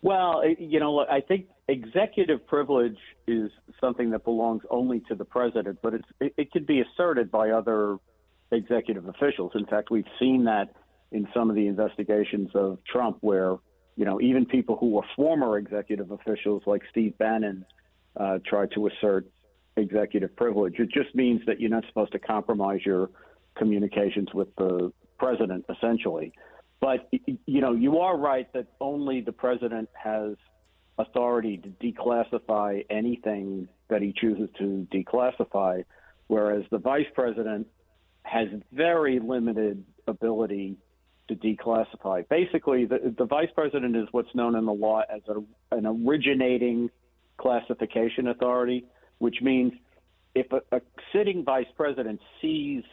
Well, 0.02 0.44
you 0.58 0.80
know, 0.80 1.00
I 1.00 1.22
think 1.22 1.48
executive 1.68 2.46
privilege 2.48 2.98
is 3.28 3.52
something 3.82 4.12
that 4.12 4.24
belongs 4.24 4.64
only 4.70 5.02
to 5.10 5.16
the 5.16 5.26
president, 5.26 5.80
but 5.82 5.96
it's 5.96 6.08
it, 6.22 6.34
it 6.38 6.52
could 6.52 6.66
be 6.66 6.82
asserted 6.82 7.30
by 7.30 7.50
other 7.50 7.98
executive 8.52 9.08
officials. 9.08 9.52
In 9.54 9.66
fact, 9.66 9.92
we've 9.92 10.08
seen 10.18 10.46
that 10.46 10.74
in 11.12 11.28
some 11.34 11.50
of 11.50 11.56
the 11.56 11.68
investigations 11.68 12.50
of 12.54 12.80
Trump, 12.86 13.18
where 13.22 13.56
you 13.96 14.06
know 14.06 14.20
even 14.22 14.46
people 14.46 14.78
who 14.78 14.92
were 14.92 15.04
former 15.16 15.58
executive 15.58 16.12
officials 16.12 16.64
like 16.66 16.82
Steve 16.92 17.18
Bannon 17.18 17.66
uh, 18.16 18.40
tried 18.46 18.72
to 18.72 18.88
assert 18.88 19.26
executive 19.76 20.36
privilege. 20.36 20.76
It 20.80 20.90
just 20.92 21.14
means 21.16 21.42
that 21.46 21.60
you're 21.60 21.70
not 21.70 21.86
supposed 21.88 22.12
to 22.14 22.20
compromise 22.20 22.82
your 22.86 23.10
communications 23.56 24.30
with 24.34 24.54
the 24.56 24.92
president, 25.18 25.66
essentially. 25.70 26.34
But 26.80 27.10
you 27.46 27.62
know, 27.62 27.74
you 27.74 28.00
are 28.00 28.18
right 28.18 28.52
that 28.54 28.68
only 28.80 29.22
the 29.22 29.32
president 29.32 29.90
has 29.94 30.36
authority 31.00 31.58
to 31.58 31.70
declassify 31.70 32.86
anything 32.90 33.68
that 33.90 34.02
he 34.02 34.14
chooses 34.20 34.50
to 34.60 34.88
declassify, 34.92 35.84
whereas 36.28 36.64
the 36.72 36.78
vice 36.78 37.06
president 37.14 37.68
has 38.24 38.48
very 38.72 39.20
limited 39.20 39.84
ability 40.08 40.76
to 41.28 41.36
declassify. 41.36 42.28
Basically, 42.30 42.86
the, 42.86 43.14
the 43.18 43.26
vice 43.26 43.50
president 43.54 43.96
is 43.96 44.08
what's 44.12 44.34
known 44.34 44.56
in 44.56 44.66
the 44.66 44.74
law 44.74 45.02
as 45.10 45.22
a, 45.28 45.76
an 45.76 45.86
originating 45.86 46.90
classification 47.38 48.28
authority, 48.28 48.86
which 49.20 49.42
means 49.42 49.74
if 50.36 50.52
a, 50.52 50.62
a 50.76 50.82
sitting 51.14 51.44
vice 51.44 51.68
president 51.76 52.20
sees 52.42 52.84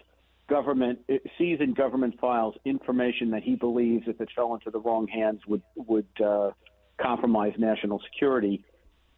government 0.49 0.99
sees 1.38 1.59
in 1.61 1.73
government 1.73 2.18
files 2.20 2.55
information 2.64 3.31
that 3.31 3.42
he 3.42 3.55
believes, 3.55 4.05
if 4.07 4.20
it 4.20 4.29
fell 4.35 4.55
into 4.55 4.70
the 4.70 4.81
wrong 4.81 5.07
hands, 5.07 5.40
would 5.47 5.62
would 5.77 6.07
uh, 6.25 6.51
compromise 7.01 7.55
national 7.59 8.01
security, 8.12 8.64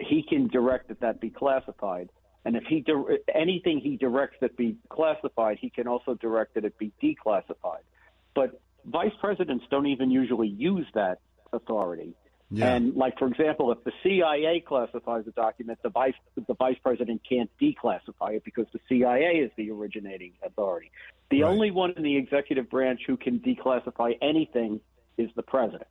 he 0.00 0.22
can 0.22 0.48
direct 0.48 0.88
that 0.88 1.00
that 1.00 1.20
be 1.20 1.31
classified. 1.31 2.11
And 2.44 2.55
if 2.55 2.62
he 2.68 2.85
anything 3.35 3.81
he 3.81 3.96
directs 3.96 4.37
that 4.40 4.57
be 4.57 4.76
classified, 4.88 5.59
he 5.61 5.68
can 5.68 5.88
also 5.88 6.14
direct 6.14 6.55
that 6.55 6.64
it 6.64 6.79
be 6.79 6.92
declassified. 7.02 7.83
But 8.35 8.61
vice 8.87 9.12
presidents 9.20 9.64
don't 9.70 9.87
even 9.87 10.11
usually 10.11 10.49
use 10.49 10.87
that 10.94 11.18
authority. 11.53 12.14
Yeah. 12.51 12.75
And 12.75 12.94
like 12.94 13.18
for 13.18 13.27
example, 13.27 13.72
if 13.72 13.83
the 13.83 13.92
CIA 14.03 14.61
classifies 14.61 15.25
a 15.27 15.33
document, 15.33 15.81
the 15.83 15.90
vice 15.90 16.14
the 16.37 16.55
vice 16.55 16.77
president 16.83 17.22
can't 17.29 17.51
declassify 17.61 18.37
it 18.37 18.44
because 18.44 18.66
the 18.72 18.79
CIA 18.88 19.38
is 19.38 19.51
the 19.57 19.70
originating 19.72 20.33
authority. 20.44 20.92
The 21.31 21.42
right. 21.42 21.49
only 21.49 21.70
one 21.72 21.92
in 21.96 22.05
the 22.05 22.16
executive 22.16 22.70
branch 22.70 23.01
who 23.07 23.16
can 23.16 23.40
declassify 23.40 24.16
anything 24.22 24.81
is 25.18 25.29
the 25.35 25.42
president. 25.42 25.88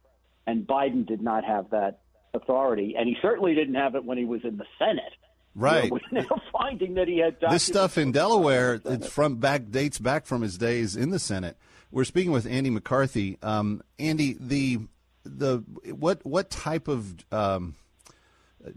And 0.47 0.65
Biden 0.65 1.05
did 1.05 1.21
not 1.21 1.43
have 1.43 1.71
that 1.71 1.99
authority, 2.33 2.95
and 2.97 3.07
he 3.07 3.17
certainly 3.21 3.55
didn't 3.55 3.75
have 3.75 3.95
it 3.95 4.05
when 4.05 4.17
he 4.17 4.25
was 4.25 4.41
in 4.45 4.57
the 4.57 4.65
Senate. 4.79 5.13
Right. 5.55 5.85
You 5.85 5.99
know, 6.11 6.21
now 6.29 6.41
finding 6.51 6.95
that 6.95 7.07
he 7.07 7.19
had 7.19 7.37
this 7.39 7.63
stuff 7.63 7.97
in 7.97 8.11
Delaware. 8.11 8.81
It's 8.83 9.07
from 9.07 9.37
back 9.37 9.71
dates 9.71 9.99
back 9.99 10.25
from 10.25 10.41
his 10.41 10.57
days 10.57 10.95
in 10.95 11.09
the 11.09 11.19
Senate. 11.19 11.57
We're 11.91 12.03
speaking 12.03 12.31
with 12.31 12.45
Andy 12.45 12.69
McCarthy. 12.69 13.37
Um, 13.41 13.81
Andy, 13.97 14.35
the 14.39 14.79
the 15.23 15.63
what 15.91 16.25
what 16.25 16.49
type 16.49 16.89
of 16.89 17.15
um, 17.31 17.75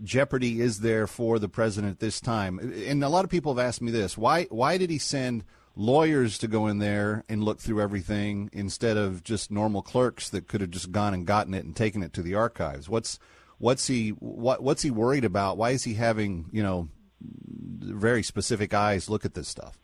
jeopardy 0.02 0.60
is 0.60 0.80
there 0.80 1.08
for 1.08 1.40
the 1.40 1.48
president 1.48 1.98
this 1.98 2.20
time? 2.20 2.58
And 2.58 3.02
a 3.02 3.08
lot 3.08 3.24
of 3.24 3.30
people 3.30 3.54
have 3.54 3.64
asked 3.64 3.82
me 3.82 3.90
this: 3.90 4.16
why 4.16 4.44
why 4.44 4.78
did 4.78 4.90
he 4.90 4.98
send 4.98 5.44
lawyers 5.74 6.38
to 6.38 6.48
go 6.48 6.68
in 6.68 6.78
there 6.78 7.24
and 7.28 7.42
look 7.42 7.60
through 7.60 7.80
everything 7.80 8.50
instead 8.52 8.96
of 8.96 9.22
just 9.24 9.50
normal 9.50 9.82
clerks 9.82 10.28
that 10.30 10.48
could 10.48 10.60
have 10.60 10.70
just 10.70 10.92
gone 10.92 11.14
and 11.14 11.26
gotten 11.26 11.54
it 11.54 11.64
and 11.64 11.74
taken 11.74 12.04
it 12.04 12.12
to 12.12 12.22
the 12.22 12.34
archives? 12.34 12.88
What's 12.88 13.18
what's 13.58 13.86
he 13.86 14.10
what 14.10 14.62
what's 14.62 14.82
he 14.82 14.90
worried 14.90 15.24
about? 15.24 15.56
Why 15.56 15.70
is 15.70 15.84
he 15.84 15.94
having 15.94 16.46
you 16.52 16.62
know 16.62 16.88
very 17.20 18.22
specific 18.22 18.72
eyes 18.72 19.08
look 19.08 19.24
at 19.24 19.34
this 19.34 19.48
stuff? 19.48 19.78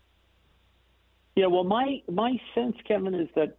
Yeah, 1.37 1.47
well, 1.47 1.65
my 1.65 2.01
my 2.11 2.41
sense, 2.55 2.77
Kevin, 2.87 3.15
is 3.15 3.29
that 3.35 3.57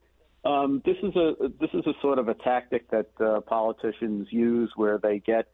um, 0.50 0.82
this 0.86 0.98
is 1.04 1.16
a 1.16 1.34
this 1.60 1.70
is 1.74 1.86
a 1.86 1.94
sort 2.02 2.20
of 2.20 2.30
a 2.30 2.34
tactic 2.34 2.90
that 2.92 3.10
uh, 3.20 3.42
politicians 3.42 4.28
use, 4.32 4.72
where 4.76 4.98
they 4.98 5.20
get 5.20 5.48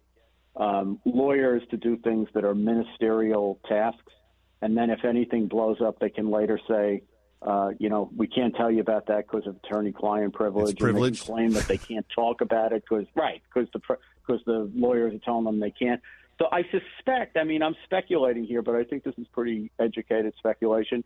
um, 0.56 1.00
lawyers 1.06 1.64
to 1.72 1.78
do 1.78 1.98
things 1.98 2.28
that 2.34 2.44
are 2.44 2.54
ministerial 2.54 3.60
tasks, 3.68 4.14
and 4.62 4.78
then 4.78 4.90
if 4.90 5.04
anything 5.04 5.48
blows 5.48 5.82
up, 5.82 6.00
they 6.00 6.10
can 6.10 6.30
later 6.30 6.60
say, 6.68 7.02
uh, 7.42 7.72
you 7.80 7.90
know, 7.90 8.12
we 8.16 8.28
can't 8.28 8.56
tell 8.56 8.70
you 8.70 8.82
about 8.82 9.08
that 9.08 9.26
because 9.28 9.48
of 9.48 9.56
attorney-client 9.64 10.34
privilege. 10.34 10.74
It's 10.74 10.80
privilege. 10.80 11.20
And 11.22 11.28
they 11.28 11.34
claim 11.34 11.52
that 11.54 11.68
they 11.68 11.78
can't 11.78 12.06
talk 12.14 12.42
about 12.42 12.72
it 12.72 12.84
because 12.88 13.08
right, 13.16 13.42
because 13.52 13.68
the 13.74 13.80
because 14.32 14.46
the 14.46 14.72
lawyers 14.76 15.14
are 15.14 15.20
telling 15.20 15.46
them 15.46 15.60
they 15.60 15.72
can't. 15.72 16.02
So 16.40 16.48
I 16.52 16.64
suspect. 16.64 17.38
I 17.38 17.44
mean, 17.44 17.62
I'm 17.62 17.76
speculating 17.86 18.46
here, 18.46 18.62
but 18.62 18.76
I 18.76 18.84
think 18.84 19.04
this 19.04 19.14
is 19.18 19.28
pretty 19.32 19.72
educated 19.80 20.34
speculation. 20.38 21.04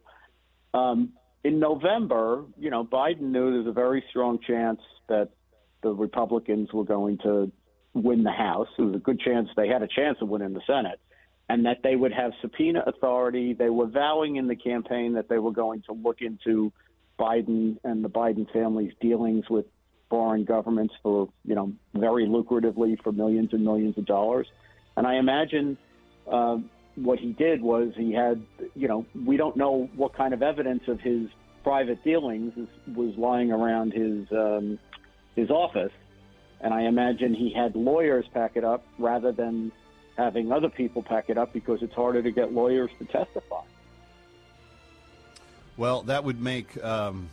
Um, 0.73 1.13
in 1.43 1.59
November, 1.59 2.45
you 2.57 2.69
know, 2.69 2.83
Biden 2.83 3.21
knew 3.21 3.51
there's 3.51 3.67
a 3.67 3.73
very 3.73 4.03
strong 4.09 4.39
chance 4.45 4.79
that 5.09 5.29
the 5.83 5.89
Republicans 5.89 6.71
were 6.73 6.85
going 6.85 7.17
to 7.19 7.51
win 7.93 8.23
the 8.23 8.31
House. 8.31 8.67
There 8.77 8.87
was 8.87 8.95
a 8.95 8.99
good 8.99 9.19
chance 9.19 9.49
they 9.55 9.67
had 9.67 9.81
a 9.81 9.87
chance 9.87 10.17
of 10.21 10.29
winning 10.29 10.53
the 10.53 10.61
Senate 10.65 10.99
and 11.47 11.65
that 11.65 11.77
they 11.83 11.95
would 11.95 12.11
have 12.11 12.31
subpoena 12.41 12.83
authority. 12.87 13.53
They 13.53 13.69
were 13.69 13.85
vowing 13.85 14.37
in 14.37 14.47
the 14.47 14.55
campaign 14.55 15.13
that 15.13 15.29
they 15.29 15.37
were 15.37 15.51
going 15.51 15.83
to 15.83 15.93
look 15.93 16.21
into 16.21 16.73
Biden 17.19 17.77
and 17.83 18.03
the 18.03 18.09
Biden 18.09 18.51
family's 18.51 18.93
dealings 18.99 19.45
with 19.49 19.65
foreign 20.09 20.43
governments 20.43 20.93
for, 21.01 21.29
you 21.43 21.55
know, 21.55 21.73
very 21.93 22.25
lucratively 22.25 23.01
for 23.01 23.11
millions 23.11 23.53
and 23.53 23.63
millions 23.63 23.97
of 23.97 24.05
dollars. 24.05 24.47
And 24.97 25.05
I 25.05 25.15
imagine 25.15 25.77
uh, 26.31 26.57
what 26.95 27.19
he 27.19 27.33
did 27.33 27.61
was 27.61 27.93
he 27.95 28.13
had, 28.13 28.41
you 28.75 28.87
know, 28.87 29.05
we 29.25 29.37
don't 29.37 29.57
know 29.57 29.89
what 29.95 30.13
kind 30.13 30.33
of 30.33 30.41
evidence 30.41 30.83
of 30.87 30.99
his 30.99 31.27
private 31.63 32.03
dealings 32.03 32.53
was 32.93 33.17
lying 33.17 33.51
around 33.51 33.91
his 33.91 34.31
um, 34.31 34.79
his 35.35 35.49
office, 35.49 35.91
and 36.61 36.73
I 36.73 36.83
imagine 36.83 37.33
he 37.33 37.51
had 37.51 37.75
lawyers 37.75 38.25
pack 38.33 38.51
it 38.55 38.63
up 38.63 38.85
rather 38.97 39.31
than 39.33 39.71
having 40.17 40.51
other 40.51 40.69
people 40.69 41.03
pack 41.03 41.29
it 41.29 41.37
up 41.37 41.51
because 41.51 41.81
it's 41.81 41.93
harder 41.93 42.21
to 42.21 42.31
get 42.31 42.53
lawyers 42.53 42.89
to 42.99 43.05
testify. 43.05 43.63
Well, 45.75 46.03
that 46.03 46.23
would 46.23 46.41
make 46.41 46.81
um, 46.81 47.29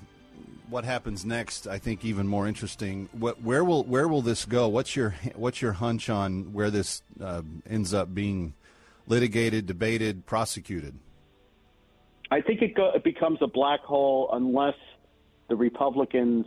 what 0.73 0.85
happens 0.85 1.25
next, 1.25 1.69
I 1.69 1.79
think, 1.79 2.05
even 2.05 2.27
more 2.27 2.49
interesting. 2.49 3.09
What, 3.13 3.43
where 3.43 3.63
will 3.63 3.85
where 3.85 4.09
will 4.09 4.23
this 4.23 4.45
go? 4.45 4.69
What's 4.69 4.97
your 4.97 5.15
what's 5.35 5.61
your 5.61 5.73
hunch 5.73 6.09
on 6.09 6.53
where 6.53 6.71
this 6.71 7.03
uh, 7.21 7.43
ends 7.69 7.95
up 7.95 8.15
being 8.15 8.55
litigated, 9.07 9.67
debated, 9.67 10.27
prosecuted? 10.27 10.99
I 12.31 12.41
think 12.41 12.63
it, 12.63 12.75
go, 12.75 12.91
it 12.95 13.05
becomes 13.05 13.39
a 13.43 13.47
black 13.47 13.81
hole 13.81 14.31
unless 14.33 14.77
the 15.51 15.57
Republicans, 15.57 16.47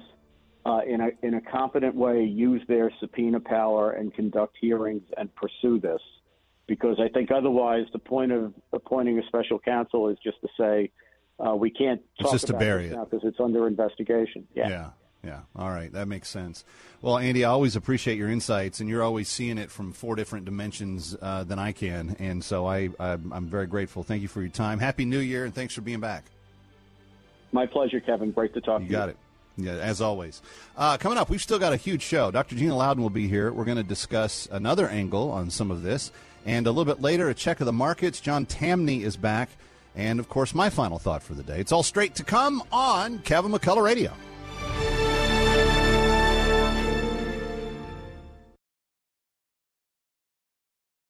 uh, 0.66 0.80
in 0.88 1.00
a 1.00 1.10
in 1.22 1.36
a 1.36 1.42
competent 1.42 1.96
way, 1.96 2.24
use 2.24 2.64
their 2.68 2.92
subpoena 3.00 3.40
power 3.40 3.92
and 3.92 4.14
conduct 4.14 4.58
hearings 4.60 5.04
and 5.16 5.34
pursue 5.36 5.80
this 5.80 6.02
because 6.68 7.00
I 7.00 7.10
think 7.10 7.30
otherwise 7.30 7.86
the 7.94 8.00
point 8.00 8.32
of 8.32 8.54
appointing 8.74 9.20
a 9.20 9.28
special 9.28 9.60
counsel 9.60 10.10
is 10.10 10.18
just 10.24 10.42
to 10.42 10.48
say 10.58 10.92
uh, 11.40 11.56
we 11.56 11.70
can't 11.70 12.02
talk 12.18 12.26
it's 12.26 12.32
just 12.32 12.50
about 12.50 12.60
to 12.60 12.66
bury 12.66 12.86
it 12.88 12.92
now 12.94 13.06
because 13.06 13.28
it's 13.28 13.40
under 13.40 13.68
investigation. 13.68 14.48
Yeah. 14.54 14.70
yeah. 14.70 14.90
Yeah. 15.24 15.40
All 15.56 15.70
right. 15.70 15.92
That 15.92 16.08
makes 16.08 16.30
sense. 16.30 16.64
Well, 17.02 17.18
Andy, 17.18 17.44
I 17.44 17.50
always 17.50 17.76
appreciate 17.76 18.18
your 18.18 18.30
insights, 18.30 18.80
and 18.80 18.88
you're 18.88 19.02
always 19.02 19.28
seeing 19.28 19.58
it 19.58 19.72
from 19.72 19.92
four 19.92 20.16
different 20.16 20.46
dimensions 20.46 21.18
uh, 21.20 21.44
than 21.44 21.58
I 21.58 21.72
can. 21.72 22.16
And 22.20 22.44
so 22.44 22.68
I, 22.68 22.90
I'm, 23.00 23.34
I'm 23.34 23.48
very 23.48 23.66
grateful. 23.66 24.04
Thank 24.04 24.22
you 24.22 24.28
for 24.28 24.42
your 24.42 24.52
time. 24.52 24.78
Happy 24.78 25.04
New 25.04 25.20
Year, 25.20 25.46
and 25.46 25.54
thanks 25.54 25.74
for 25.74 25.82
being 25.82 26.00
back. 26.00 26.26
My 27.52 27.66
pleasure, 27.66 28.00
Kevin. 28.00 28.32
Great 28.32 28.54
to 28.54 28.62
talk 28.62 28.82
You 28.82 28.88
to 28.88 28.92
got 28.92 29.10
it. 29.10 29.18
Yeah, 29.58 29.74
as 29.74 30.02
always. 30.02 30.42
Uh, 30.78 30.98
coming 30.98 31.18
up, 31.18 31.30
we've 31.30 31.42
still 31.42 31.60
got 31.60 31.74
a 31.74 31.78
huge 31.78 32.02
show. 32.02 32.30
Dr. 32.30 32.56
Gina 32.56 32.76
Loudon 32.76 33.02
will 33.02 33.10
be 33.10 33.28
here. 33.28 33.52
We're 33.52 33.66
going 33.66 33.78
to 33.78 33.84
discuss 33.84 34.48
another 34.52 34.88
angle 34.88 35.32
on 35.32 35.50
some 35.50 35.72
of 35.72 35.82
this. 35.82 36.12
And 36.46 36.68
a 36.68 36.72
little 36.72 36.86
bit 36.86 37.02
later, 37.02 37.30
a 37.30 37.34
check 37.34 37.62
of 37.62 37.66
the 37.66 37.74
markets. 37.74 38.20
John 38.20 38.46
Tamny 38.46 39.04
is 39.04 39.18
back. 39.18 39.50
And, 39.96 40.20
of 40.20 40.28
course, 40.30 40.54
my 40.54 40.70
final 40.70 41.00
thought 41.00 41.24
for 41.24 41.34
the 41.34 41.44
day. 41.44 41.60
It's 41.60 41.72
all 41.72 41.84
straight 41.84 42.16
to 42.16 42.24
come 42.24 42.64
on 42.72 43.20
Kevin 43.20 43.52
McCullough 43.52 43.84
Radio. 43.84 44.12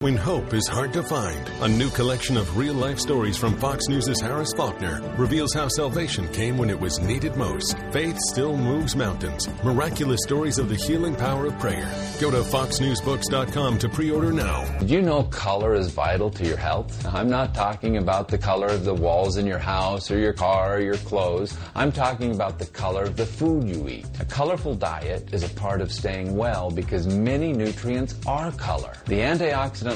When 0.06 0.16
hope 0.16 0.54
is 0.54 0.68
hard 0.68 0.92
to 0.92 1.02
find, 1.02 1.50
a 1.62 1.68
new 1.68 1.90
collection 1.90 2.36
of 2.36 2.56
real 2.56 2.74
life 2.74 3.00
stories 3.00 3.36
from 3.36 3.56
Fox 3.56 3.88
News' 3.88 4.20
Harris 4.20 4.52
Faulkner 4.52 5.02
reveals 5.18 5.52
how 5.52 5.66
salvation 5.66 6.28
came 6.28 6.56
when 6.56 6.70
it 6.70 6.78
was 6.78 7.00
needed 7.00 7.34
most. 7.34 7.76
Faith 7.90 8.16
still 8.30 8.56
moves 8.56 8.94
mountains. 8.94 9.48
Miraculous 9.64 10.20
stories 10.22 10.58
of 10.58 10.68
the 10.68 10.76
healing 10.76 11.16
power 11.16 11.46
of 11.46 11.58
prayer. 11.58 11.92
Go 12.20 12.30
to 12.30 12.36
foxnewsbooks.com 12.36 13.78
to 13.80 13.88
pre 13.88 14.12
order 14.12 14.30
now. 14.30 14.78
Did 14.78 14.90
you 14.90 15.02
know 15.02 15.24
color 15.24 15.74
is 15.74 15.90
vital 15.90 16.30
to 16.30 16.46
your 16.46 16.56
health? 16.56 17.04
I'm 17.04 17.28
not 17.28 17.52
talking 17.52 17.96
about 17.96 18.28
the 18.28 18.38
color 18.38 18.68
of 18.68 18.84
the 18.84 18.94
walls 18.94 19.38
in 19.38 19.44
your 19.44 19.58
house 19.58 20.08
or 20.08 20.20
your 20.20 20.32
car 20.32 20.76
or 20.76 20.80
your 20.80 20.98
clothes. 20.98 21.58
I'm 21.74 21.90
talking 21.90 22.32
about 22.32 22.60
the 22.60 22.66
color 22.66 23.02
of 23.02 23.16
the 23.16 23.26
food 23.26 23.68
you 23.68 23.88
eat. 23.88 24.06
A 24.20 24.24
colorful 24.24 24.76
diet 24.76 25.34
is 25.34 25.42
a 25.42 25.48
part 25.54 25.80
of 25.80 25.90
staying 25.90 26.36
well 26.36 26.70
because 26.70 27.08
many 27.08 27.52
nutrients 27.52 28.14
are 28.24 28.52
color. 28.52 28.92
The 29.06 29.18
antioxidant 29.18 29.95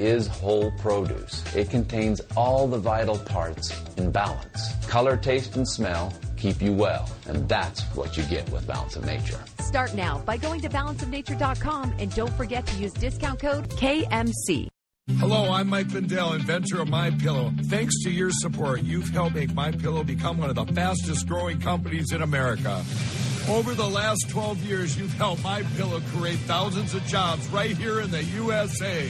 is 0.01 0.27
whole 0.27 0.71
produce. 0.79 1.43
It 1.55 1.69
contains 1.69 2.21
all 2.35 2.67
the 2.67 2.79
vital 2.79 3.19
parts 3.19 3.71
in 3.97 4.11
balance. 4.11 4.73
Color, 4.87 5.17
taste, 5.17 5.55
and 5.55 5.67
smell 5.67 6.11
keep 6.41 6.59
you 6.61 6.73
well, 6.73 7.07
and 7.27 7.47
that's 7.47 7.83
what 7.95 8.17
you 8.17 8.23
get 8.23 8.49
with 8.49 8.65
Balance 8.65 8.95
of 8.95 9.05
Nature. 9.05 9.39
Start 9.59 9.93
now 9.93 10.17
by 10.25 10.37
going 10.37 10.59
to 10.61 10.69
balanceofnature.com 10.69 11.93
and 11.99 12.13
don't 12.15 12.33
forget 12.33 12.65
to 12.65 12.75
use 12.77 12.91
discount 12.93 13.39
code 13.39 13.69
KMC. 13.69 14.67
Hello, 15.19 15.51
I'm 15.51 15.67
Mike 15.67 15.91
Lindell, 15.91 16.33
inventor 16.33 16.81
of 16.81 16.89
My 16.89 17.11
Pillow. 17.11 17.51
Thanks 17.65 18.03
to 18.03 18.09
your 18.09 18.31
support, 18.31 18.81
you've 18.81 19.09
helped 19.09 19.35
make 19.35 19.53
My 19.53 19.71
Pillow 19.71 20.03
become 20.03 20.37
one 20.37 20.49
of 20.49 20.55
the 20.55 20.65
fastest 20.73 21.27
growing 21.27 21.59
companies 21.59 22.11
in 22.11 22.21
America. 22.21 22.83
Over 23.49 23.75
the 23.75 23.87
last 23.87 24.29
12 24.29 24.63
years, 24.63 24.97
you've 24.97 25.13
helped 25.13 25.43
My 25.43 25.63
Pillow 25.75 26.01
create 26.15 26.39
thousands 26.39 26.95
of 26.95 27.05
jobs 27.05 27.47
right 27.49 27.75
here 27.75 28.01
in 28.01 28.09
the 28.09 28.23
USA. 28.23 29.09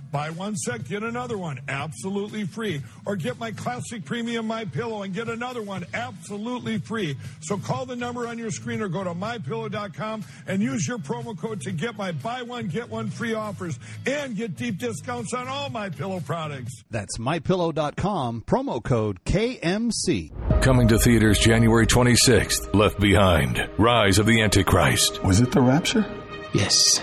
Buy 0.11 0.29
one 0.29 0.55
set, 0.55 0.87
get 0.87 1.03
another 1.03 1.37
one 1.37 1.59
absolutely 1.67 2.45
free. 2.45 2.81
Or 3.05 3.15
get 3.15 3.39
my 3.39 3.51
classic 3.51 4.03
premium 4.03 4.45
My 4.45 4.65
Pillow 4.65 5.03
and 5.03 5.13
get 5.13 5.29
another 5.29 5.61
one 5.61 5.85
absolutely 5.93 6.79
free. 6.79 7.15
So 7.41 7.57
call 7.57 7.85
the 7.85 7.95
number 7.95 8.27
on 8.27 8.37
your 8.37 8.51
screen 8.51 8.81
or 8.81 8.89
go 8.89 9.03
to 9.03 9.13
mypillow.com 9.13 10.23
and 10.47 10.61
use 10.61 10.87
your 10.87 10.97
promo 10.97 11.37
code 11.37 11.61
to 11.61 11.71
get 11.71 11.97
my 11.97 12.11
buy 12.11 12.41
one 12.41 12.67
get 12.67 12.89
one 12.89 13.09
free 13.09 13.33
offers 13.33 13.79
and 14.05 14.35
get 14.35 14.55
deep 14.55 14.77
discounts 14.77 15.33
on 15.33 15.47
all 15.47 15.69
my 15.69 15.89
pillow 15.89 16.19
products. 16.19 16.83
That's 16.91 17.17
mypillow.com, 17.17 18.43
promo 18.45 18.83
code 18.83 19.23
KMC. 19.25 20.61
Coming 20.61 20.87
to 20.89 20.99
theaters 20.99 21.39
January 21.39 21.87
26th, 21.87 22.73
Left 22.75 22.99
Behind, 22.99 23.69
Rise 23.77 24.19
of 24.19 24.25
the 24.25 24.41
Antichrist. 24.41 25.23
Was 25.23 25.41
it 25.41 25.51
the 25.51 25.61
rapture? 25.61 26.05
Yes. 26.53 27.01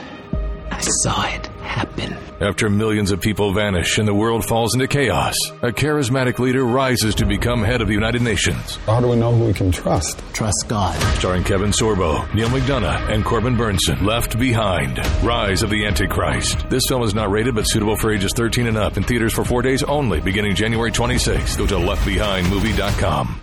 I 0.70 0.80
saw 0.80 1.26
it 1.34 1.47
happen. 1.68 2.16
After 2.40 2.70
millions 2.70 3.10
of 3.10 3.20
people 3.20 3.52
vanish 3.52 3.98
and 3.98 4.06
the 4.06 4.14
world 4.14 4.44
falls 4.44 4.74
into 4.74 4.86
chaos, 4.86 5.34
a 5.62 5.70
charismatic 5.72 6.38
leader 6.38 6.64
rises 6.64 7.14
to 7.16 7.26
become 7.26 7.62
head 7.62 7.80
of 7.80 7.88
the 7.88 7.94
United 7.94 8.22
Nations. 8.22 8.76
How 8.86 9.00
do 9.00 9.08
we 9.08 9.16
know 9.16 9.34
who 9.34 9.46
we 9.46 9.52
can 9.52 9.70
trust? 9.70 10.22
Trust 10.32 10.66
God. 10.68 10.94
Starring 11.18 11.44
Kevin 11.44 11.70
Sorbo, 11.70 12.32
Neal 12.34 12.48
McDonough, 12.48 13.12
and 13.12 13.24
Corbin 13.24 13.56
Bernsen. 13.56 14.02
Left 14.02 14.38
Behind, 14.38 14.98
Rise 15.24 15.62
of 15.62 15.70
the 15.70 15.84
Antichrist. 15.84 16.68
This 16.70 16.84
film 16.88 17.02
is 17.02 17.14
not 17.14 17.30
rated 17.30 17.54
but 17.54 17.64
suitable 17.64 17.96
for 17.96 18.12
ages 18.12 18.32
13 18.34 18.66
and 18.68 18.76
up 18.76 18.96
in 18.96 19.02
theaters 19.02 19.32
for 19.34 19.44
four 19.44 19.62
days 19.62 19.82
only 19.82 20.20
beginning 20.20 20.54
January 20.54 20.92
26th. 20.92 21.58
Go 21.58 21.66
to 21.66 21.74
leftbehindmovie.com. 21.74 23.40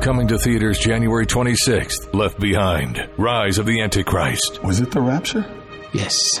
Coming 0.00 0.26
to 0.28 0.38
theaters 0.38 0.78
January 0.78 1.26
26th. 1.26 2.12
Left 2.14 2.40
Behind. 2.40 3.08
Rise 3.18 3.58
of 3.58 3.66
the 3.66 3.80
Antichrist. 3.82 4.62
Was 4.64 4.80
it 4.80 4.90
the 4.90 5.00
rapture? 5.00 5.44
Yes. 5.92 6.40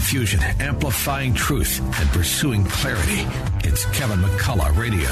confusion, 0.00 0.40
amplifying 0.60 1.34
truth, 1.34 1.78
and 2.00 2.08
pursuing 2.08 2.64
clarity. 2.64 3.20
It's 3.68 3.84
Kevin 3.96 4.18
McCullough 4.18 4.74
Radio. 4.78 5.06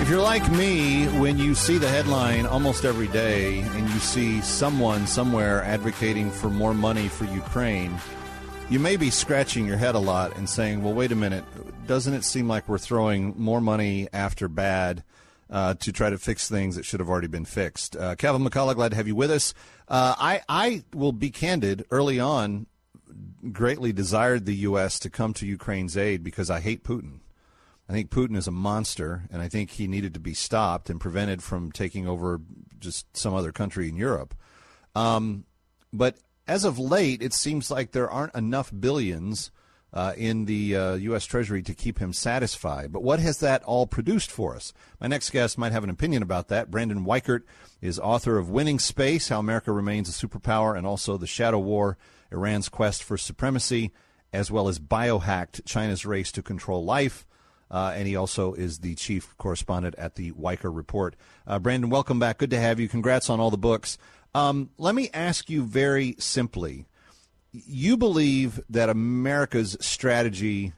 If 0.00 0.08
you're 0.08 0.20
like 0.20 0.48
me, 0.52 1.06
when 1.18 1.38
you 1.38 1.56
see 1.56 1.76
the 1.78 1.88
headline 1.88 2.46
almost 2.46 2.84
every 2.84 3.08
day 3.08 3.62
and 3.62 3.90
you 3.90 3.98
see 3.98 4.40
someone 4.42 5.08
somewhere 5.08 5.64
advocating 5.64 6.30
for 6.30 6.50
more 6.50 6.72
money 6.72 7.08
for 7.08 7.24
Ukraine, 7.24 7.98
you 8.70 8.78
may 8.78 8.96
be 8.96 9.10
scratching 9.10 9.66
your 9.66 9.76
head 9.76 9.96
a 9.96 9.98
lot 9.98 10.36
and 10.36 10.48
saying, 10.48 10.84
well, 10.84 10.94
wait 10.94 11.10
a 11.10 11.16
minute, 11.16 11.44
doesn't 11.88 12.14
it 12.14 12.22
seem 12.22 12.46
like 12.46 12.68
we're 12.68 12.78
throwing 12.78 13.34
more 13.36 13.60
money 13.60 14.06
after 14.12 14.46
bad? 14.46 15.02
Uh, 15.50 15.74
to 15.74 15.92
try 15.92 16.08
to 16.08 16.16
fix 16.16 16.48
things 16.48 16.74
that 16.74 16.84
should 16.84 17.00
have 17.00 17.08
already 17.08 17.26
been 17.26 17.44
fixed. 17.44 17.96
Uh, 17.96 18.16
Kevin 18.16 18.42
McCullough, 18.42 18.74
glad 18.74 18.90
to 18.90 18.96
have 18.96 19.06
you 19.06 19.14
with 19.14 19.30
us. 19.30 19.52
Uh, 19.86 20.14
I, 20.18 20.40
I 20.48 20.84
will 20.94 21.12
be 21.12 21.30
candid. 21.30 21.84
Early 21.90 22.18
on, 22.18 22.66
greatly 23.52 23.92
desired 23.92 24.46
the 24.46 24.56
U.S. 24.56 24.98
to 25.00 25.10
come 25.10 25.34
to 25.34 25.46
Ukraine's 25.46 25.96
aid 25.96 26.22
because 26.22 26.50
I 26.50 26.60
hate 26.60 26.84
Putin. 26.84 27.20
I 27.88 27.92
think 27.92 28.10
Putin 28.10 28.36
is 28.36 28.46
a 28.46 28.52
monster, 28.52 29.24
and 29.30 29.42
I 29.42 29.48
think 29.48 29.72
he 29.72 29.86
needed 29.86 30.14
to 30.14 30.20
be 30.20 30.34
stopped 30.34 30.88
and 30.88 31.00
prevented 31.00 31.42
from 31.42 31.70
taking 31.70 32.08
over 32.08 32.40
just 32.78 33.14
some 33.16 33.34
other 33.34 33.52
country 33.52 33.88
in 33.88 33.96
Europe. 33.96 34.34
Um, 34.94 35.44
but 35.92 36.18
as 36.46 36.64
of 36.64 36.78
late, 36.78 37.22
it 37.22 37.34
seems 37.34 37.70
like 37.70 37.92
there 37.92 38.10
aren't 38.10 38.34
enough 38.34 38.72
billions 38.78 39.50
uh, 39.92 40.12
in 40.16 40.46
the 40.46 40.76
uh, 40.76 40.94
U.S. 40.94 41.24
Treasury 41.24 41.62
to 41.62 41.74
keep 41.74 41.98
him 41.98 42.12
satisfied. 42.12 42.90
But 42.90 43.02
what 43.02 43.20
has 43.20 43.38
that 43.38 43.62
all 43.62 43.86
produced 43.86 44.30
for 44.30 44.56
us? 44.56 44.72
My 45.00 45.06
next 45.06 45.30
guest 45.30 45.56
might 45.56 45.72
have 45.72 45.84
an 45.84 45.90
opinion 45.90 46.22
about 46.22 46.48
that. 46.48 46.70
Brandon 46.70 47.04
Weichert 47.04 47.42
is 47.84 47.98
author 47.98 48.38
of 48.38 48.48
Winning 48.48 48.78
Space 48.78 49.28
How 49.28 49.38
America 49.38 49.70
Remains 49.70 50.08
a 50.08 50.26
Superpower 50.26 50.74
and 50.74 50.86
also 50.86 51.18
The 51.18 51.26
Shadow 51.26 51.58
War 51.58 51.98
Iran's 52.32 52.70
Quest 52.70 53.02
for 53.02 53.18
Supremacy, 53.18 53.92
as 54.32 54.50
well 54.50 54.68
as 54.68 54.78
Biohacked 54.78 55.66
China's 55.66 56.06
Race 56.06 56.32
to 56.32 56.42
Control 56.42 56.82
Life. 56.82 57.26
Uh, 57.70 57.92
and 57.94 58.08
he 58.08 58.16
also 58.16 58.54
is 58.54 58.78
the 58.78 58.94
chief 58.94 59.36
correspondent 59.36 59.94
at 59.96 60.14
the 60.14 60.32
Weichert 60.32 60.74
Report. 60.74 61.14
Uh, 61.46 61.58
Brandon, 61.58 61.90
welcome 61.90 62.18
back. 62.18 62.38
Good 62.38 62.50
to 62.50 62.58
have 62.58 62.80
you. 62.80 62.88
Congrats 62.88 63.28
on 63.28 63.38
all 63.38 63.50
the 63.50 63.58
books. 63.58 63.98
Um, 64.34 64.70
let 64.78 64.94
me 64.94 65.10
ask 65.12 65.50
you 65.50 65.62
very 65.62 66.16
simply 66.18 66.86
you 67.52 67.98
believe 67.98 68.60
that 68.70 68.88
America's 68.88 69.76
strategy 69.80 70.72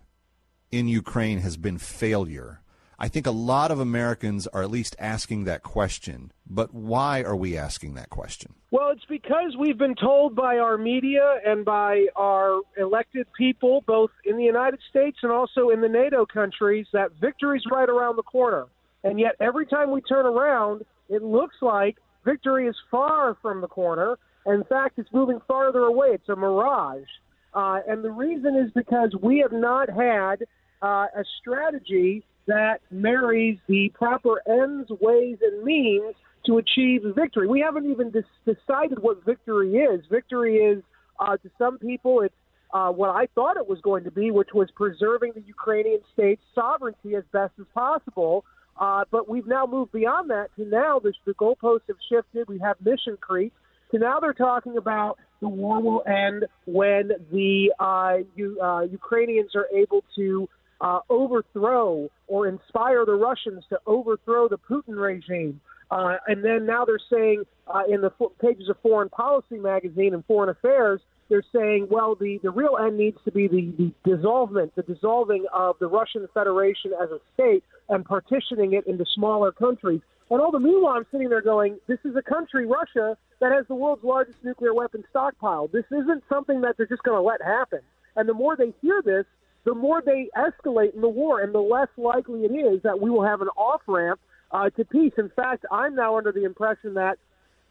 in 0.72 0.88
Ukraine 0.88 1.38
has 1.38 1.56
been 1.56 1.78
failure. 1.78 2.60
I 2.98 3.08
think 3.08 3.26
a 3.26 3.30
lot 3.30 3.70
of 3.70 3.78
Americans 3.78 4.46
are 4.46 4.62
at 4.62 4.70
least 4.70 4.96
asking 4.98 5.44
that 5.44 5.62
question. 5.62 6.32
But 6.48 6.72
why 6.72 7.22
are 7.22 7.36
we 7.36 7.56
asking 7.56 7.94
that 7.94 8.08
question? 8.08 8.54
Well, 8.70 8.88
it's 8.90 9.04
because 9.04 9.54
we've 9.58 9.76
been 9.76 9.94
told 9.94 10.34
by 10.34 10.58
our 10.58 10.78
media 10.78 11.38
and 11.44 11.64
by 11.64 12.06
our 12.16 12.60
elected 12.78 13.26
people, 13.36 13.84
both 13.86 14.10
in 14.24 14.38
the 14.38 14.44
United 14.44 14.80
States 14.88 15.18
and 15.22 15.30
also 15.30 15.68
in 15.68 15.82
the 15.82 15.88
NATO 15.88 16.24
countries, 16.24 16.86
that 16.94 17.12
victory's 17.20 17.64
right 17.70 17.88
around 17.88 18.16
the 18.16 18.22
corner. 18.22 18.66
And 19.04 19.20
yet, 19.20 19.36
every 19.40 19.66
time 19.66 19.90
we 19.90 20.00
turn 20.00 20.24
around, 20.24 20.82
it 21.10 21.22
looks 21.22 21.56
like 21.60 21.96
victory 22.24 22.66
is 22.66 22.76
far 22.90 23.36
from 23.42 23.60
the 23.60 23.68
corner. 23.68 24.18
In 24.46 24.64
fact, 24.64 24.98
it's 24.98 25.12
moving 25.12 25.40
farther 25.46 25.80
away. 25.80 26.08
It's 26.12 26.28
a 26.28 26.36
mirage. 26.36 27.08
Uh, 27.52 27.80
and 27.86 28.02
the 28.02 28.10
reason 28.10 28.56
is 28.56 28.70
because 28.74 29.14
we 29.22 29.38
have 29.38 29.52
not 29.52 29.90
had 29.90 30.44
uh, 30.82 31.06
a 31.14 31.24
strategy 31.40 32.24
that 32.46 32.80
marries 32.90 33.58
the 33.68 33.90
proper 33.94 34.42
ends, 34.48 34.90
ways, 35.00 35.38
and 35.42 35.64
means 35.64 36.14
to 36.46 36.58
achieve 36.58 37.02
victory. 37.14 37.48
We 37.48 37.60
haven't 37.60 37.90
even 37.90 38.12
decided 38.44 39.00
what 39.00 39.24
victory 39.24 39.76
is. 39.76 40.04
Victory 40.10 40.56
is, 40.56 40.82
uh, 41.18 41.36
to 41.38 41.50
some 41.58 41.78
people, 41.78 42.20
it's 42.20 42.34
uh, 42.72 42.90
what 42.90 43.10
I 43.10 43.26
thought 43.34 43.56
it 43.56 43.68
was 43.68 43.80
going 43.80 44.04
to 44.04 44.10
be, 44.10 44.30
which 44.30 44.50
was 44.54 44.68
preserving 44.74 45.32
the 45.34 45.42
Ukrainian 45.42 46.00
state's 46.12 46.42
sovereignty 46.54 47.14
as 47.14 47.24
best 47.32 47.52
as 47.58 47.66
possible. 47.74 48.44
Uh, 48.78 49.04
but 49.10 49.28
we've 49.28 49.46
now 49.46 49.66
moved 49.66 49.92
beyond 49.92 50.30
that 50.30 50.48
to 50.56 50.64
now 50.64 50.98
the, 50.98 51.12
the 51.24 51.32
goalposts 51.34 51.86
have 51.88 51.96
shifted. 52.10 52.48
We 52.48 52.58
have 52.58 52.76
mission 52.84 53.16
creep. 53.20 53.52
So 53.90 53.98
now 53.98 54.18
they're 54.20 54.34
talking 54.34 54.76
about 54.76 55.18
the 55.40 55.48
war 55.48 55.80
will 55.80 56.02
end 56.06 56.44
when 56.66 57.12
the 57.30 57.72
uh, 57.78 58.18
uh, 58.62 58.80
Ukrainians 58.82 59.52
are 59.54 59.66
able 59.74 60.04
to 60.16 60.48
uh, 60.80 61.00
overthrow 61.08 62.10
or 62.26 62.46
inspire 62.46 63.04
the 63.04 63.14
Russians 63.14 63.64
to 63.70 63.78
overthrow 63.86 64.48
the 64.48 64.58
Putin 64.58 64.96
regime. 64.96 65.60
Uh, 65.90 66.16
and 66.26 66.44
then 66.44 66.66
now 66.66 66.84
they're 66.84 66.98
saying 67.10 67.44
uh, 67.68 67.82
in 67.88 68.00
the 68.00 68.10
pages 68.40 68.68
of 68.68 68.76
Foreign 68.82 69.08
Policy 69.08 69.56
magazine 69.56 70.14
and 70.14 70.24
Foreign 70.26 70.50
Affairs, 70.50 71.00
they're 71.28 71.44
saying, 71.52 71.88
well, 71.90 72.14
the, 72.14 72.38
the 72.42 72.50
real 72.50 72.76
end 72.80 72.96
needs 72.96 73.18
to 73.24 73.32
be 73.32 73.48
the, 73.48 73.72
the 73.78 73.92
dissolvement, 74.10 74.74
the 74.74 74.82
dissolving 74.82 75.44
of 75.52 75.76
the 75.80 75.86
Russian 75.86 76.26
Federation 76.32 76.92
as 77.02 77.10
a 77.10 77.20
state 77.34 77.64
and 77.88 78.04
partitioning 78.04 78.74
it 78.74 78.86
into 78.86 79.04
smaller 79.14 79.52
countries. 79.52 80.00
And 80.30 80.40
all 80.40 80.50
the 80.50 80.60
meanwhile, 80.60 80.94
I'm 80.94 81.06
sitting 81.10 81.28
there 81.28 81.42
going, 81.42 81.78
this 81.86 81.98
is 82.04 82.16
a 82.16 82.22
country, 82.22 82.66
Russia, 82.66 83.16
that 83.40 83.52
has 83.52 83.66
the 83.68 83.74
world's 83.74 84.02
largest 84.02 84.38
nuclear 84.42 84.74
weapon 84.74 85.04
stockpile. 85.10 85.68
This 85.68 85.84
isn't 85.90 86.24
something 86.28 86.62
that 86.62 86.76
they're 86.76 86.86
just 86.86 87.02
going 87.02 87.16
to 87.18 87.22
let 87.22 87.42
happen. 87.42 87.80
And 88.16 88.28
the 88.28 88.34
more 88.34 88.56
they 88.56 88.72
hear 88.82 89.02
this, 89.04 89.24
the 89.66 89.74
more 89.74 90.00
they 90.00 90.30
escalate 90.38 90.94
in 90.94 91.00
the 91.00 91.08
war, 91.08 91.42
and 91.42 91.52
the 91.52 91.58
less 91.58 91.88
likely 91.98 92.44
it 92.44 92.52
is 92.52 92.82
that 92.84 93.00
we 93.00 93.10
will 93.10 93.24
have 93.24 93.42
an 93.42 93.48
off 93.48 93.82
ramp 93.88 94.20
uh, 94.52 94.70
to 94.70 94.84
peace. 94.84 95.12
In 95.18 95.28
fact, 95.34 95.66
I'm 95.72 95.96
now 95.96 96.16
under 96.16 96.30
the 96.30 96.44
impression 96.44 96.94
that 96.94 97.18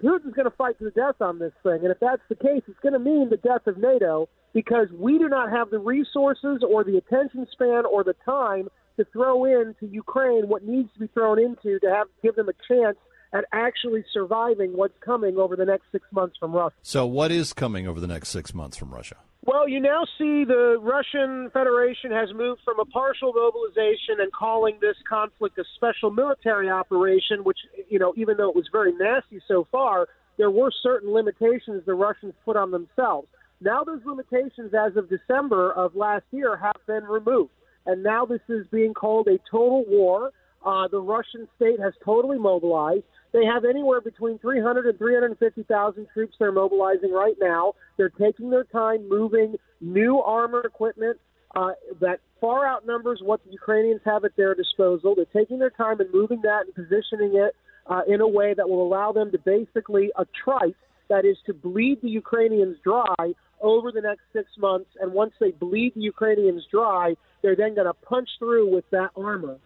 Putin's 0.04 0.36
going 0.36 0.50
to 0.50 0.56
fight 0.58 0.78
to 0.80 0.84
the 0.84 0.92
death 0.92 1.22
on 1.22 1.40
this 1.40 1.54
thing. 1.64 1.80
And 1.84 1.92
if 1.92 2.00
that's 2.02 2.22
the 2.28 2.36
case, 2.36 2.62
it's 2.68 2.80
going 2.84 2.94
to 2.94 3.00
mean 3.00 3.30
the 3.30 3.38
death 3.38 3.66
of 3.66 3.78
NATO 3.78 4.28
because 4.54 4.88
we 4.92 5.18
do 5.18 5.30
not 5.30 5.50
have 5.52 5.70
the 5.70 5.80
resources 5.80 6.64
or 6.68 6.84
the 6.84 6.98
attention 6.98 7.48
span 7.54 7.86
or 7.86 8.04
the 8.04 8.16
time 8.26 8.68
to 8.98 9.06
throw 9.14 9.46
into 9.46 9.88
Ukraine 9.88 10.50
what 10.50 10.66
needs 10.66 10.92
to 10.94 11.00
be 11.00 11.08
thrown 11.08 11.40
into 11.40 11.80
to 11.80 11.90
have 11.90 12.08
give 12.22 12.36
them 12.36 12.50
a 12.50 12.54
chance 12.68 12.98
at 13.34 13.46
actually 13.52 14.04
surviving 14.14 14.76
what's 14.76 14.98
coming 15.00 15.38
over 15.38 15.56
the 15.56 15.66
next 15.66 15.86
six 15.92 16.06
months 16.12 16.38
from 16.38 16.54
Russia. 16.54 16.76
So, 16.82 17.06
what 17.06 17.32
is 17.32 17.54
coming 17.54 17.88
over 17.88 18.00
the 18.00 18.08
next 18.08 18.30
six 18.30 18.54
months 18.54 18.78
from 18.78 18.94
Russia? 18.94 19.18
Well, 19.46 19.70
you 19.70 19.80
now 19.80 20.06
see 20.18 20.44
the 20.44 20.80
Russian 20.82 21.52
Federation 21.52 22.12
has 22.12 22.30
moved 22.34 22.62
from 22.66 22.80
a 22.80 22.86
partial 22.86 23.32
mobilization 23.32 24.20
and 24.20 24.32
calling 24.34 24.78
this 24.82 24.96
conflict 25.08 25.58
a 25.60 25.64
special 25.76 26.10
military 26.10 26.70
operation, 26.70 27.44
which, 27.44 27.60
you 27.88 28.00
know, 28.00 28.14
even 28.18 28.38
though 28.38 28.50
it 28.50 28.56
was 28.56 28.68
very 28.72 28.92
nasty 28.94 29.40
so 29.48 29.68
far, 29.72 30.08
there 30.38 30.50
were 30.50 30.72
certain 30.82 31.14
limitations 31.14 31.84
the 31.86 31.94
Russians 31.94 32.34
put 32.44 32.58
on 32.58 32.72
themselves. 32.72 33.28
Now, 33.62 33.84
those 33.84 34.02
limitations, 34.04 34.74
as 34.74 34.98
of 34.98 35.10
December 35.10 35.72
of 35.74 35.96
last 35.96 36.26
year, 36.32 36.58
have 36.58 36.82
been 36.88 37.04
removed 37.04 37.52
and 37.86 38.04
now 38.04 38.26
this 38.26 38.42
is 38.50 38.66
being 38.72 38.94
called 38.94 39.28
a 39.28 39.38
total 39.50 39.86
war. 39.88 40.32
Uh, 40.66 40.88
the 40.88 41.00
Russian 41.00 41.48
state 41.56 41.80
has 41.80 41.94
totally 42.04 42.40
mobilized. 42.40 43.04
They 43.34 43.46
have 43.46 43.66
anywhere 43.66 44.02
between 44.02 44.40
300 44.40 44.88
and 44.88 44.98
350,000 44.98 46.08
troops 46.12 46.36
they're 46.40 46.52
mobilizing 46.52 47.12
right 47.12 47.36
now. 47.40 47.74
They're 47.98 48.10
taking 48.10 48.50
their 48.50 48.64
time 48.64 49.08
moving 49.08 49.56
new 49.80 50.20
armor 50.22 50.62
equipment 50.62 51.18
uh, 51.56 51.72
that 52.02 52.20
far 52.42 52.66
outnumbers 52.66 53.22
what 53.24 53.44
the 53.46 53.52
Ukrainians 53.52 54.02
have 54.06 54.26
at 54.26 54.36
their 54.38 54.56
disposal. 54.56 55.14
They're 55.16 55.26
taking 55.26 55.60
their 55.60 55.70
time 55.70 56.00
and 56.00 56.12
moving 56.12 56.42
that 56.42 56.66
and 56.66 56.74
positioning 56.74 57.36
it 57.36 57.56
uh, 57.88 58.02
in 58.08 58.22
a 58.22 58.28
way 58.28 58.54
that 58.56 58.68
will 58.68 58.86
allow 58.86 59.12
them 59.12 59.32
to 59.32 59.38
basically 59.38 60.12
a 60.18 60.26
trice, 60.44 60.74
that 61.10 61.26
is 61.26 61.38
to 61.46 61.54
bleed 61.54 62.02
the 62.02 62.10
Ukrainians 62.10 62.78
dry 62.84 63.34
over 63.62 63.92
the 63.92 64.02
next 64.02 64.24
six 64.34 64.50
months. 64.58 64.90
And 65.00 65.14
once 65.14 65.34
they 65.40 65.52
bleed 65.52 65.94
the 65.96 66.02
Ukrainians 66.02 66.64
dry, 66.72 67.16
they're 67.44 67.56
then 67.56 67.76
going 67.76 67.86
to 67.88 67.94
punch 67.94 68.30
through 68.40 68.74
with 68.74 68.90
that 68.90 69.12
armor. 69.16 69.60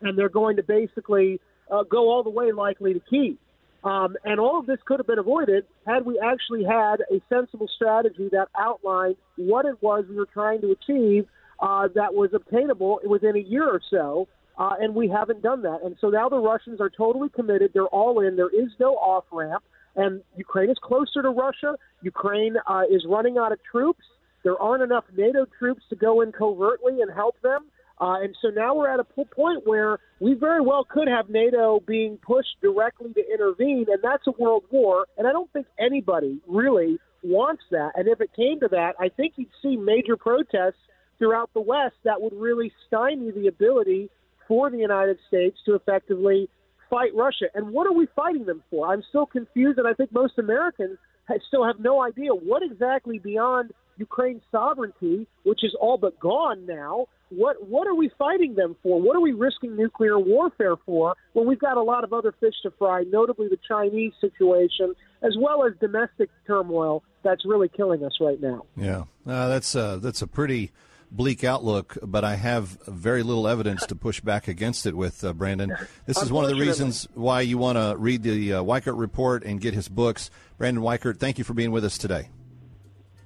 And 0.00 0.16
they're 0.16 0.28
going 0.28 0.56
to 0.56 0.62
basically 0.62 1.40
uh, 1.70 1.84
go 1.84 2.10
all 2.10 2.22
the 2.22 2.30
way 2.30 2.52
likely 2.52 2.94
to 2.94 3.00
Kiev. 3.00 3.36
Um, 3.82 4.16
and 4.24 4.38
all 4.38 4.58
of 4.58 4.66
this 4.66 4.78
could 4.84 4.98
have 5.00 5.06
been 5.06 5.18
avoided 5.18 5.64
had 5.86 6.04
we 6.04 6.18
actually 6.18 6.64
had 6.64 6.96
a 7.10 7.20
sensible 7.28 7.68
strategy 7.74 8.28
that 8.32 8.48
outlined 8.58 9.16
what 9.36 9.64
it 9.64 9.76
was 9.80 10.04
we 10.08 10.16
were 10.16 10.26
trying 10.26 10.60
to 10.60 10.70
achieve 10.72 11.26
uh, 11.60 11.88
that 11.94 12.12
was 12.14 12.30
obtainable 12.34 13.00
within 13.06 13.36
a 13.36 13.40
year 13.40 13.66
or 13.68 13.80
so. 13.90 14.28
uh, 14.60 14.74
and 14.78 14.94
we 14.94 15.08
haven't 15.08 15.42
done 15.42 15.62
that. 15.62 15.80
And 15.82 15.96
so 16.00 16.10
now 16.10 16.28
the 16.28 16.38
Russians 16.38 16.80
are 16.80 16.90
totally 16.90 17.30
committed. 17.30 17.70
They're 17.72 17.86
all 17.86 18.20
in. 18.20 18.36
There 18.36 18.50
is 18.50 18.68
no 18.78 18.92
off 18.94 19.24
ramp, 19.32 19.64
and 19.96 20.22
Ukraine 20.36 20.68
is 20.68 20.76
closer 20.82 21.22
to 21.22 21.30
Russia. 21.30 21.76
Ukraine 22.02 22.56
uh, 22.66 22.82
is 22.90 23.04
running 23.08 23.38
out 23.38 23.52
of 23.52 23.58
troops. 23.68 24.04
There 24.44 24.58
aren't 24.60 24.82
enough 24.82 25.04
NATO 25.16 25.46
troops 25.58 25.82
to 25.88 25.96
go 25.96 26.20
in 26.20 26.30
covertly 26.32 27.00
and 27.00 27.10
help 27.10 27.40
them. 27.40 27.64
Uh, 28.00 28.20
and 28.22 28.34
so 28.40 28.48
now 28.48 28.74
we're 28.74 28.88
at 28.88 28.98
a 28.98 29.04
point 29.04 29.66
where 29.66 29.98
we 30.20 30.32
very 30.34 30.62
well 30.62 30.84
could 30.84 31.06
have 31.06 31.28
NATO 31.28 31.80
being 31.86 32.16
pushed 32.16 32.56
directly 32.62 33.12
to 33.12 33.22
intervene, 33.32 33.86
and 33.88 34.02
that's 34.02 34.26
a 34.26 34.32
world 34.32 34.64
war. 34.70 35.06
And 35.18 35.26
I 35.26 35.32
don't 35.32 35.52
think 35.52 35.66
anybody 35.78 36.40
really 36.46 36.98
wants 37.22 37.62
that. 37.70 37.92
And 37.96 38.08
if 38.08 38.20
it 38.22 38.30
came 38.34 38.60
to 38.60 38.68
that, 38.68 38.94
I 38.98 39.10
think 39.10 39.34
you'd 39.36 39.48
see 39.60 39.76
major 39.76 40.16
protests 40.16 40.80
throughout 41.18 41.50
the 41.52 41.60
West 41.60 41.96
that 42.04 42.22
would 42.22 42.32
really 42.32 42.72
stymie 42.86 43.32
the 43.32 43.48
ability 43.48 44.08
for 44.48 44.70
the 44.70 44.78
United 44.78 45.18
States 45.28 45.58
to 45.66 45.74
effectively 45.74 46.48
fight 46.88 47.14
Russia. 47.14 47.46
And 47.54 47.70
what 47.70 47.86
are 47.86 47.92
we 47.92 48.08
fighting 48.16 48.46
them 48.46 48.62
for? 48.70 48.90
I'm 48.90 49.02
still 49.10 49.26
confused, 49.26 49.78
and 49.78 49.86
I 49.86 49.92
think 49.92 50.10
most 50.10 50.38
Americans 50.38 50.98
still 51.46 51.64
have 51.64 51.78
no 51.78 52.02
idea 52.02 52.30
what 52.34 52.62
exactly 52.62 53.18
beyond 53.18 53.72
Ukraine's 54.00 54.42
sovereignty, 54.50 55.26
which 55.44 55.62
is 55.62 55.76
all 55.80 55.98
but 55.98 56.18
gone 56.18 56.66
now, 56.66 57.06
what 57.28 57.68
what 57.68 57.86
are 57.86 57.94
we 57.94 58.10
fighting 58.18 58.54
them 58.54 58.74
for? 58.82 59.00
What 59.00 59.14
are 59.16 59.20
we 59.20 59.32
risking 59.32 59.76
nuclear 59.76 60.18
warfare 60.18 60.76
for 60.84 61.14
when 61.34 61.46
we've 61.46 61.60
got 61.60 61.76
a 61.76 61.82
lot 61.82 62.02
of 62.02 62.12
other 62.12 62.32
fish 62.40 62.54
to 62.64 62.72
fry, 62.72 63.04
notably 63.04 63.48
the 63.48 63.58
Chinese 63.68 64.12
situation, 64.20 64.94
as 65.22 65.36
well 65.38 65.64
as 65.64 65.72
domestic 65.80 66.28
turmoil 66.46 67.04
that's 67.22 67.44
really 67.46 67.68
killing 67.68 68.04
us 68.04 68.12
right 68.20 68.40
now? 68.40 68.64
Yeah, 68.76 69.04
uh, 69.26 69.48
that's 69.48 69.76
uh, 69.76 69.98
that's 69.98 70.22
a 70.22 70.26
pretty 70.26 70.72
bleak 71.12 71.44
outlook, 71.44 71.98
but 72.02 72.24
I 72.24 72.36
have 72.36 72.78
very 72.86 73.22
little 73.22 73.48
evidence 73.48 73.84
to 73.86 73.96
push 73.96 74.20
back 74.20 74.46
against 74.48 74.86
it 74.86 74.96
with, 74.96 75.24
uh, 75.24 75.32
Brandon. 75.32 75.76
This 76.06 76.22
is 76.22 76.30
one 76.30 76.44
of 76.44 76.50
the 76.50 76.56
reasons 76.56 77.08
why 77.14 77.40
you 77.40 77.58
want 77.58 77.78
to 77.78 77.96
read 77.98 78.22
the 78.22 78.54
uh, 78.54 78.62
Weichert 78.62 78.96
report 78.96 79.42
and 79.42 79.60
get 79.60 79.74
his 79.74 79.88
books. 79.88 80.30
Brandon 80.56 80.84
Weichert, 80.84 81.18
thank 81.18 81.36
you 81.36 81.42
for 81.42 81.52
being 81.52 81.72
with 81.72 81.84
us 81.84 81.98
today. 81.98 82.28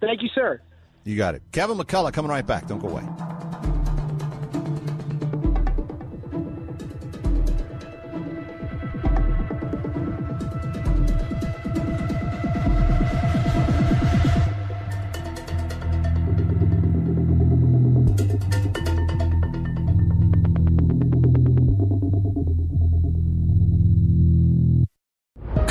Thank 0.06 0.22
you, 0.22 0.28
sir. 0.34 0.60
You 1.04 1.16
got 1.16 1.34
it. 1.34 1.42
Kevin 1.52 1.76
McCullough 1.76 2.12
coming 2.12 2.30
right 2.30 2.46
back. 2.46 2.66
Don't 2.66 2.78
go 2.80 2.88
away. 2.88 3.04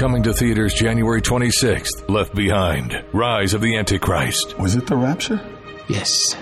Coming 0.03 0.23
to 0.23 0.33
theaters 0.33 0.73
January 0.73 1.21
26th, 1.21 2.09
Left 2.09 2.35
Behind, 2.35 3.05
Rise 3.13 3.53
of 3.53 3.61
the 3.61 3.77
Antichrist. 3.77 4.59
Was 4.59 4.75
it 4.75 4.85
the 4.85 4.97
rapture? 4.97 5.39
Yes. 5.87 6.35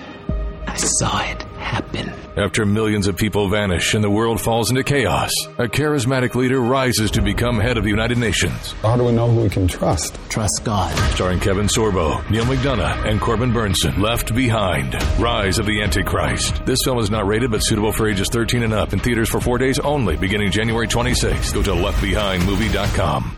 I 0.66 0.76
saw 0.78 1.22
it 1.22 1.44
happen. 1.60 2.12
After 2.36 2.66
millions 2.66 3.06
of 3.06 3.18
people 3.18 3.50
vanish 3.50 3.94
and 3.94 4.04
the 4.04 4.10
world 4.10 4.42
falls 4.42 4.72
into 4.72 4.84
chaos, 4.84 5.30
a 5.60 5.68
charismatic 5.68 6.34
leader 6.34 6.60
rises 6.60 7.12
to 7.12 7.22
become 7.22 7.60
head 7.60 7.78
of 7.78 7.84
the 7.84 7.92
United 7.92 8.18
Nations. 8.18 8.72
How 8.82 8.98
do 8.98 9.04
we 9.04 9.12
know 9.12 9.30
who 9.30 9.44
we 9.44 9.50
can 9.52 9.68
trust? 9.68 10.18
Trust 10.28 10.62
God. 10.64 10.92
Starring 11.14 11.40
Kevin 11.40 11.68
Sorbo, 11.68 12.28
Neal 12.32 12.46
McDonough, 12.46 13.08
and 13.08 13.22
Corbin 13.22 13.52
Bernsen. 13.54 14.00
Left 14.00 14.34
Behind, 14.34 14.96
Rise 15.20 15.60
of 15.60 15.68
the 15.68 15.84
Antichrist. 15.84 16.66
This 16.66 16.80
film 16.84 16.98
is 16.98 17.12
not 17.12 17.28
rated 17.28 17.52
but 17.52 17.60
suitable 17.60 17.92
for 17.92 18.10
ages 18.10 18.28
13 18.32 18.64
and 18.64 18.74
up 18.74 18.92
in 18.92 18.98
theaters 18.98 19.30
for 19.30 19.40
four 19.40 19.60
days 19.60 19.78
only 19.78 20.18
beginning 20.18 20.50
January 20.50 20.88
26th. 20.88 21.54
Go 21.54 21.62
to 21.62 21.74
leftbehindmovie.com. 21.74 23.38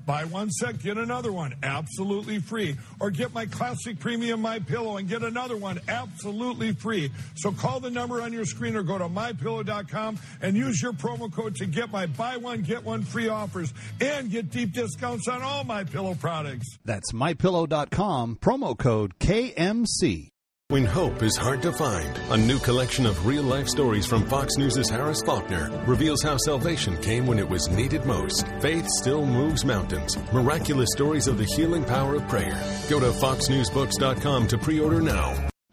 Buy 0.05 0.25
one 0.25 0.49
set, 0.49 0.79
get 0.79 0.97
another 0.97 1.31
one 1.31 1.55
absolutely 1.63 2.39
free, 2.39 2.75
or 2.99 3.11
get 3.11 3.33
my 3.33 3.45
classic 3.45 3.99
premium 3.99 4.41
My 4.41 4.59
Pillow 4.59 4.97
and 4.97 5.07
get 5.07 5.23
another 5.23 5.57
one 5.57 5.79
absolutely 5.87 6.73
free. 6.73 7.11
So 7.35 7.51
call 7.51 7.79
the 7.79 7.91
number 7.91 8.21
on 8.21 8.33
your 8.33 8.45
screen 8.45 8.75
or 8.75 8.83
go 8.83 8.97
to 8.97 9.07
mypillow.com 9.07 10.19
and 10.41 10.57
use 10.57 10.81
your 10.81 10.93
promo 10.93 11.31
code 11.31 11.55
to 11.57 11.65
get 11.65 11.91
my 11.91 12.05
buy 12.05 12.37
one 12.37 12.61
get 12.61 12.83
one 12.83 13.03
free 13.03 13.29
offers 13.29 13.73
and 13.99 14.29
get 14.29 14.49
deep 14.49 14.73
discounts 14.73 15.27
on 15.27 15.41
all 15.41 15.63
my 15.63 15.83
pillow 15.83 16.15
products. 16.15 16.77
That's 16.85 17.11
mypillow.com, 17.11 18.37
promo 18.41 18.77
code 18.77 19.17
KMC. 19.19 20.30
When 20.71 20.85
hope 20.85 21.21
is 21.21 21.35
hard 21.35 21.61
to 21.63 21.73
find, 21.73 22.17
a 22.29 22.37
new 22.37 22.57
collection 22.57 23.05
of 23.05 23.25
real 23.25 23.43
life 23.43 23.67
stories 23.67 24.05
from 24.05 24.25
Fox 24.25 24.55
News' 24.55 24.89
Harris 24.89 25.21
Faulkner 25.21 25.69
reveals 25.85 26.23
how 26.23 26.37
salvation 26.37 26.95
came 27.01 27.27
when 27.27 27.39
it 27.39 27.49
was 27.49 27.67
needed 27.67 28.05
most. 28.05 28.47
Faith 28.61 28.87
still 28.87 29.25
moves 29.25 29.65
mountains. 29.65 30.17
Miraculous 30.31 30.87
stories 30.93 31.27
of 31.27 31.37
the 31.37 31.43
healing 31.43 31.83
power 31.83 32.15
of 32.15 32.25
prayer. 32.29 32.57
Go 32.89 33.01
to 33.01 33.07
foxnewsbooks.com 33.07 34.47
to 34.47 34.57
pre 34.57 34.79
order 34.79 35.01
now. 35.01 35.49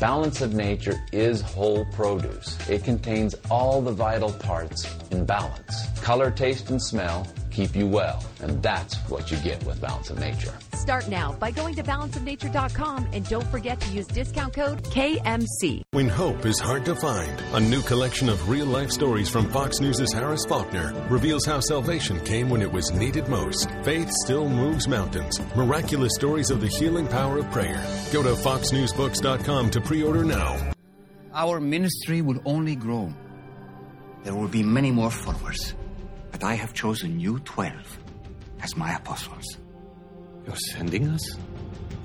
Balance 0.00 0.42
of 0.42 0.52
nature 0.52 1.02
is 1.10 1.40
whole 1.40 1.86
produce. 1.86 2.58
It 2.68 2.84
contains 2.84 3.34
all 3.50 3.80
the 3.80 3.92
vital 3.92 4.30
parts 4.30 4.86
in 5.10 5.24
balance. 5.24 5.88
Color, 6.02 6.32
taste, 6.32 6.68
and 6.68 6.82
smell 6.82 7.26
keep 7.56 7.74
you 7.74 7.86
well, 7.86 8.22
and 8.42 8.62
that's 8.62 8.94
what 9.08 9.30
you 9.30 9.38
get 9.38 9.64
with 9.64 9.80
Balance 9.80 10.10
of 10.10 10.20
Nature. 10.20 10.52
Start 10.74 11.08
now 11.08 11.32
by 11.40 11.50
going 11.50 11.74
to 11.76 11.82
balanceofnature.com 11.82 13.08
and 13.12 13.26
don't 13.26 13.46
forget 13.46 13.80
to 13.80 13.92
use 13.92 14.06
discount 14.08 14.52
code 14.52 14.84
KMC. 14.84 15.82
When 15.92 16.08
hope 16.08 16.44
is 16.44 16.60
hard 16.60 16.84
to 16.84 16.94
find, 16.94 17.32
a 17.54 17.60
new 17.60 17.80
collection 17.80 18.28
of 18.28 18.50
real 18.50 18.66
life 18.66 18.90
stories 18.90 19.30
from 19.30 19.48
Fox 19.48 19.80
News' 19.80 20.12
Harris 20.12 20.44
Faulkner 20.44 20.92
reveals 21.08 21.46
how 21.46 21.60
salvation 21.60 22.20
came 22.24 22.50
when 22.50 22.60
it 22.60 22.70
was 22.70 22.92
needed 22.92 23.26
most. 23.28 23.70
Faith 23.82 24.10
still 24.24 24.48
moves 24.48 24.86
mountains. 24.86 25.40
Miraculous 25.56 26.12
stories 26.14 26.50
of 26.50 26.60
the 26.60 26.68
healing 26.68 27.08
power 27.08 27.38
of 27.38 27.50
prayer. 27.50 27.82
Go 28.12 28.22
to 28.22 28.34
foxnewsbooks.com 28.34 29.70
to 29.70 29.80
pre 29.80 30.02
order 30.02 30.24
now. 30.24 30.72
Our 31.32 31.58
ministry 31.60 32.20
will 32.20 32.40
only 32.44 32.76
grow. 32.76 33.12
There 34.24 34.34
will 34.34 34.48
be 34.48 34.62
many 34.62 34.90
more 34.90 35.10
followers. 35.10 35.74
But 36.38 36.44
I 36.48 36.54
have 36.56 36.74
chosen 36.74 37.18
you 37.18 37.38
12 37.38 37.98
as 38.60 38.76
my 38.76 38.94
apostles. 38.94 39.56
You're 40.44 40.54
sending 40.54 41.08
us? 41.08 41.38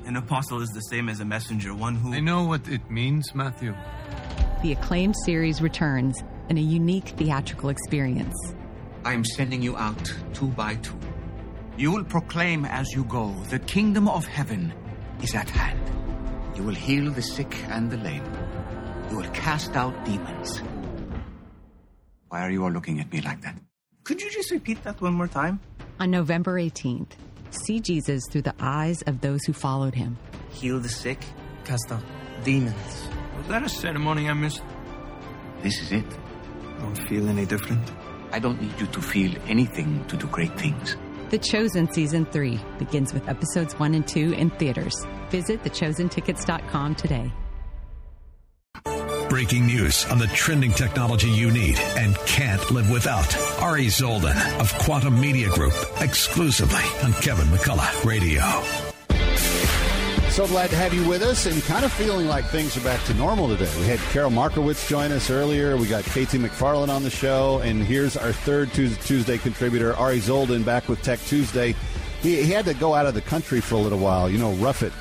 An 0.05 0.15
apostle 0.15 0.61
is 0.61 0.69
the 0.69 0.79
same 0.83 1.09
as 1.09 1.19
a 1.19 1.25
messenger, 1.25 1.75
one 1.75 1.95
who. 1.95 2.13
I 2.13 2.21
know 2.21 2.45
what 2.45 2.65
it 2.69 2.89
means, 2.89 3.35
Matthew. 3.35 3.75
The 4.63 4.71
acclaimed 4.71 5.17
series 5.25 5.61
returns 5.61 6.17
in 6.47 6.57
a 6.57 6.61
unique 6.61 7.09
theatrical 7.09 7.67
experience. 7.67 8.33
I 9.03 9.11
am 9.11 9.25
sending 9.25 9.61
you 9.61 9.75
out 9.75 10.01
two 10.33 10.47
by 10.47 10.75
two. 10.75 10.97
You 11.75 11.91
will 11.91 12.05
proclaim 12.05 12.63
as 12.63 12.89
you 12.93 13.03
go, 13.03 13.35
the 13.49 13.59
kingdom 13.59 14.07
of 14.07 14.25
heaven 14.25 14.73
is 15.21 15.35
at 15.35 15.49
hand. 15.49 15.91
You 16.55 16.63
will 16.63 16.75
heal 16.75 17.11
the 17.11 17.21
sick 17.21 17.53
and 17.67 17.91
the 17.91 17.97
lame. 17.97 18.23
You 19.09 19.17
will 19.17 19.31
cast 19.31 19.75
out 19.75 20.05
demons. 20.05 20.61
Why 22.29 22.39
are 22.43 22.49
you 22.49 22.63
all 22.63 22.71
looking 22.71 23.01
at 23.01 23.11
me 23.11 23.19
like 23.19 23.41
that? 23.41 23.57
Could 24.03 24.21
you 24.21 24.31
just 24.31 24.51
repeat 24.51 24.83
that 24.83 24.99
one 24.99 25.13
more 25.13 25.27
time? 25.27 25.59
On 25.99 26.09
November 26.09 26.59
18th, 26.59 27.11
see 27.51 27.79
Jesus 27.79 28.23
through 28.29 28.41
the 28.41 28.55
eyes 28.59 29.01
of 29.03 29.21
those 29.21 29.43
who 29.45 29.53
followed 29.53 29.93
him. 29.93 30.17
Heal 30.51 30.79
the 30.79 30.89
sick, 30.89 31.23
cast 31.63 31.91
out 31.91 32.03
demons. 32.43 33.07
Was 33.37 33.47
that 33.47 33.63
a 33.63 33.69
ceremony 33.69 34.27
I 34.27 34.33
missed? 34.33 34.63
This 35.61 35.79
is 35.81 35.91
it. 35.91 36.05
Don't 36.79 36.95
feel 36.95 37.29
any 37.29 37.45
different? 37.45 37.91
I 38.31 38.39
don't 38.39 38.59
need 38.59 38.79
you 38.79 38.87
to 38.87 39.01
feel 39.01 39.35
anything 39.47 40.03
to 40.07 40.17
do 40.17 40.25
great 40.27 40.57
things. 40.57 40.97
The 41.29 41.37
Chosen 41.37 41.91
Season 41.93 42.25
3 42.25 42.59
begins 42.79 43.13
with 43.13 43.29
episodes 43.29 43.77
1 43.77 43.93
and 43.93 44.07
2 44.07 44.33
in 44.33 44.49
theaters. 44.51 44.95
Visit 45.29 45.63
thechosentickets.com 45.63 46.95
today. 46.95 47.31
Breaking 49.31 49.65
news 49.65 50.05
on 50.07 50.19
the 50.19 50.27
trending 50.27 50.71
technology 50.71 51.29
you 51.29 51.51
need 51.51 51.79
and 51.95 52.17
can't 52.25 52.69
live 52.69 52.91
without. 52.91 53.33
Ari 53.61 53.85
Zoldan 53.85 54.35
of 54.59 54.77
Quantum 54.79 55.17
Media 55.21 55.47
Group, 55.47 55.73
exclusively 56.01 56.83
on 57.01 57.13
Kevin 57.13 57.45
McCullough 57.45 58.03
Radio. 58.03 58.41
So 60.31 60.45
glad 60.47 60.69
to 60.71 60.75
have 60.75 60.93
you 60.93 61.07
with 61.07 61.21
us 61.21 61.45
and 61.45 61.63
kind 61.63 61.85
of 61.85 61.93
feeling 61.93 62.27
like 62.27 62.43
things 62.47 62.75
are 62.75 62.81
back 62.81 63.01
to 63.05 63.13
normal 63.13 63.47
today. 63.47 63.71
We 63.79 63.85
had 63.85 63.99
Carol 64.11 64.31
Markowitz 64.31 64.89
join 64.89 65.13
us 65.13 65.29
earlier. 65.29 65.77
We 65.77 65.87
got 65.87 66.03
Katie 66.03 66.37
McFarland 66.37 66.89
on 66.89 67.03
the 67.03 67.09
show. 67.09 67.59
And 67.59 67.81
here's 67.81 68.17
our 68.17 68.33
third 68.33 68.73
Tuesday 68.73 69.37
contributor, 69.37 69.95
Ari 69.95 70.19
Zoldan, 70.19 70.65
back 70.65 70.89
with 70.89 71.01
Tech 71.03 71.19
Tuesday. 71.21 71.73
He, 72.21 72.43
he 72.43 72.51
had 72.51 72.65
to 72.65 72.73
go 72.73 72.93
out 72.93 73.05
of 73.05 73.13
the 73.13 73.21
country 73.21 73.61
for 73.61 73.75
a 73.75 73.79
little 73.79 73.99
while. 73.99 74.29
You 74.29 74.39
know, 74.39 74.51
rough 74.55 74.83
it. 74.83 74.91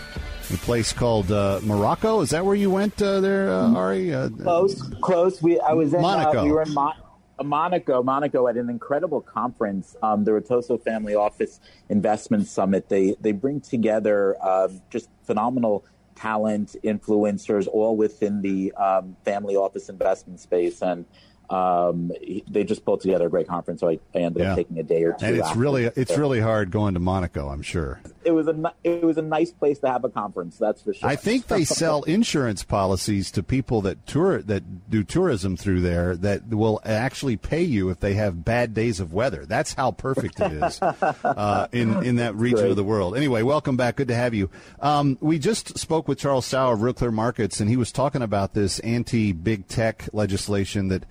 A 0.53 0.57
place 0.57 0.93
called 0.93 1.31
uh, 1.31 1.61
Morocco. 1.63 2.23
Is 2.23 2.31
that 2.31 2.45
where 2.45 2.57
you 2.57 2.71
went 2.71 3.01
uh, 3.01 3.21
there, 3.21 3.51
uh, 3.51 3.73
Ari? 3.73 4.13
Uh, 4.13 4.31
close, 4.31 4.83
close. 5.01 5.41
We 5.41 5.61
I 5.61 5.75
was 5.75 5.95
in 5.95 6.01
Monaco. 6.03 6.43
we 6.43 6.51
were 6.51 6.63
in 6.63 6.75
Mo- 6.75 6.93
Monaco, 7.41 8.03
Monaco 8.03 8.49
at 8.49 8.57
an 8.57 8.69
incredible 8.69 9.21
conference, 9.21 9.95
um, 10.03 10.25
the 10.25 10.33
Rotoso 10.33 10.83
Family 10.83 11.15
Office 11.15 11.61
Investment 11.89 12.49
Summit. 12.49 12.89
They 12.89 13.15
they 13.21 13.31
bring 13.31 13.61
together 13.61 14.37
uh, 14.43 14.69
just 14.91 15.09
phenomenal 15.23 15.85
talent, 16.17 16.75
influencers, 16.83 17.69
all 17.69 17.97
within 17.97 18.43
the 18.43 18.73
um, 18.73 19.17
family 19.25 19.55
office 19.55 19.89
investment 19.89 20.41
space, 20.41 20.83
and 20.83 21.05
um, 21.51 22.13
they 22.49 22.63
just 22.65 22.85
pulled 22.85 23.01
together 23.01 23.27
a 23.27 23.31
great 23.31 23.49
conference. 23.49 23.81
So 23.81 23.89
I, 23.89 23.99
I 24.15 24.19
ended 24.19 24.43
Yeah. 24.43 24.53
up 24.53 24.57
taking 24.57 24.79
a 24.79 24.83
day 24.85 25.03
or 25.03 25.13
two. 25.15 25.27
and 25.27 25.37
it's 25.37 25.57
really 25.57 25.85
it's 25.85 26.17
really 26.17 26.41
hard 26.41 26.71
going 26.71 26.95
to 26.95 27.01
Monaco. 27.01 27.49
I'm 27.49 27.63
sure. 27.63 28.01
it 28.25 28.31
was 28.31 28.47
a 28.47 28.73
it 28.85 29.03
was 29.03 29.19
a 29.19 29.23
nice 29.23 29.51
place 29.51 29.79
to 29.81 29.89
have 29.89 30.05
a 30.05 30.09
conference. 30.09 30.59
That's 30.59 30.83
for 30.83 30.95
sure. 30.95 31.09
I 31.09 31.17
think 31.17 31.49
they 31.49 31.65
sell 31.81 32.05
insurance 32.05 32.63
policies 32.63 33.31
to 33.33 33.43
people 33.43 33.81
that 33.83 34.07
tour 34.07 34.43
that 34.43 34.89
do 34.91 35.03
tourism 35.03 35.57
through 35.57 35.81
there 35.81 36.15
that 36.19 36.49
will 36.49 36.81
actually 36.85 37.37
pay 37.37 37.63
you 37.63 37.91
if 37.91 37.99
they 37.99 38.15
have 38.15 38.45
bad 38.45 38.73
days 38.73 39.01
of 39.01 39.13
weather. 39.13 39.45
That's 39.45 39.75
how 39.75 39.91
perfect 39.91 40.39
it 40.41 40.53
is 40.53 40.81
uh, 40.83 41.67
in 41.73 42.05
in 42.05 42.17
that 42.17 42.37
region 42.37 42.67
of 42.69 42.77
the 42.77 42.85
world. 42.85 43.17
Anyway, 43.17 43.43
welcome 43.43 43.77
back. 43.77 43.97
Good 43.97 44.09
to 44.09 44.15
have 44.15 44.35
you. 44.35 44.51
Um, 44.81 45.19
we 45.21 45.41
just 45.41 45.79
spoke 45.79 46.07
with 46.07 46.19
Charles 46.19 46.47
Sauer 46.47 46.75
of 46.75 46.83
Real 46.83 46.95
Clear 46.95 47.11
Markets, 47.11 47.59
and 47.61 47.69
he 47.69 47.77
was 47.77 47.91
talking 47.91 48.23
about 48.23 48.55
this 48.55 48.79
anti 48.81 49.33
big 49.33 49.67
tech 49.67 50.09
legislation 50.13 50.87
that. 50.89 51.03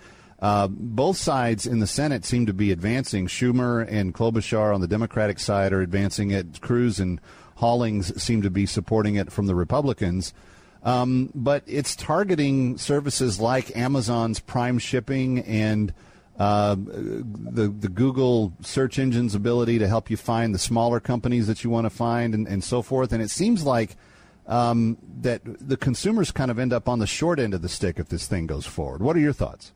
Uh, 0.42 0.68
both 0.70 1.18
sides 1.18 1.66
in 1.66 1.80
the 1.80 1.88
Senate 1.88 2.24
seem 2.24 2.46
to 2.46 2.54
be 2.54 2.72
advancing. 2.72 3.28
Schumer 3.28 3.86
and 3.90 4.14
Klobuchar 4.14 4.74
on 4.74 4.82
the 4.82 4.88
Democratic 4.88 5.40
side 5.40 5.74
are 5.74 5.82
advancing 5.82 6.32
it. 6.32 6.62
Cruz 6.62 7.00
and 7.00 7.20
Hollings 7.58 8.22
seem 8.22 8.42
to 8.44 8.50
be 8.50 8.66
supporting 8.66 9.16
it 9.16 9.32
from 9.32 9.48
the 9.48 9.56
Republicans. 9.56 10.34
Um, 10.82 11.30
but 11.36 11.64
it's 11.68 11.94
targeting 11.94 12.78
services 12.78 13.40
like 13.40 13.76
Amazon's 13.76 14.40
Prime 14.40 14.80
Shipping 14.80 15.40
and 15.40 15.94
uh, 16.38 16.76
the 16.78 17.68
the 17.68 17.90
Google 17.90 18.54
search 18.62 18.98
engine's 18.98 19.36
ability 19.36 19.78
to 19.80 19.90
help 19.90 20.10
you 20.10 20.16
find 20.16 20.56
the 20.56 20.60
smaller 20.60 21.02
companies 21.02 21.48
that 21.48 21.66
you 21.66 21.70
want 21.70 21.84
to 21.84 21.90
find 21.90 22.34
and, 22.34 22.48
and 22.48 22.64
so 22.64 22.82
forth. 22.82 23.12
And 23.12 23.22
it 23.22 23.30
seems 23.30 23.66
like 23.66 23.98
um, 24.48 24.98
that 25.20 25.42
the 25.44 25.76
consumers 25.76 26.32
kind 26.32 26.50
of 26.50 26.58
end 26.58 26.72
up 26.72 26.88
on 26.88 27.00
the 27.00 27.08
short 27.08 27.40
end 27.40 27.54
of 27.54 27.62
the 27.62 27.68
stick 27.68 28.00
if 28.00 28.08
this 28.08 28.26
thing 28.26 28.48
goes 28.48 28.66
forward. 28.66 29.02
What 29.02 29.18
are 29.18 29.20
your 29.20 29.34
thoughts? 29.34 29.74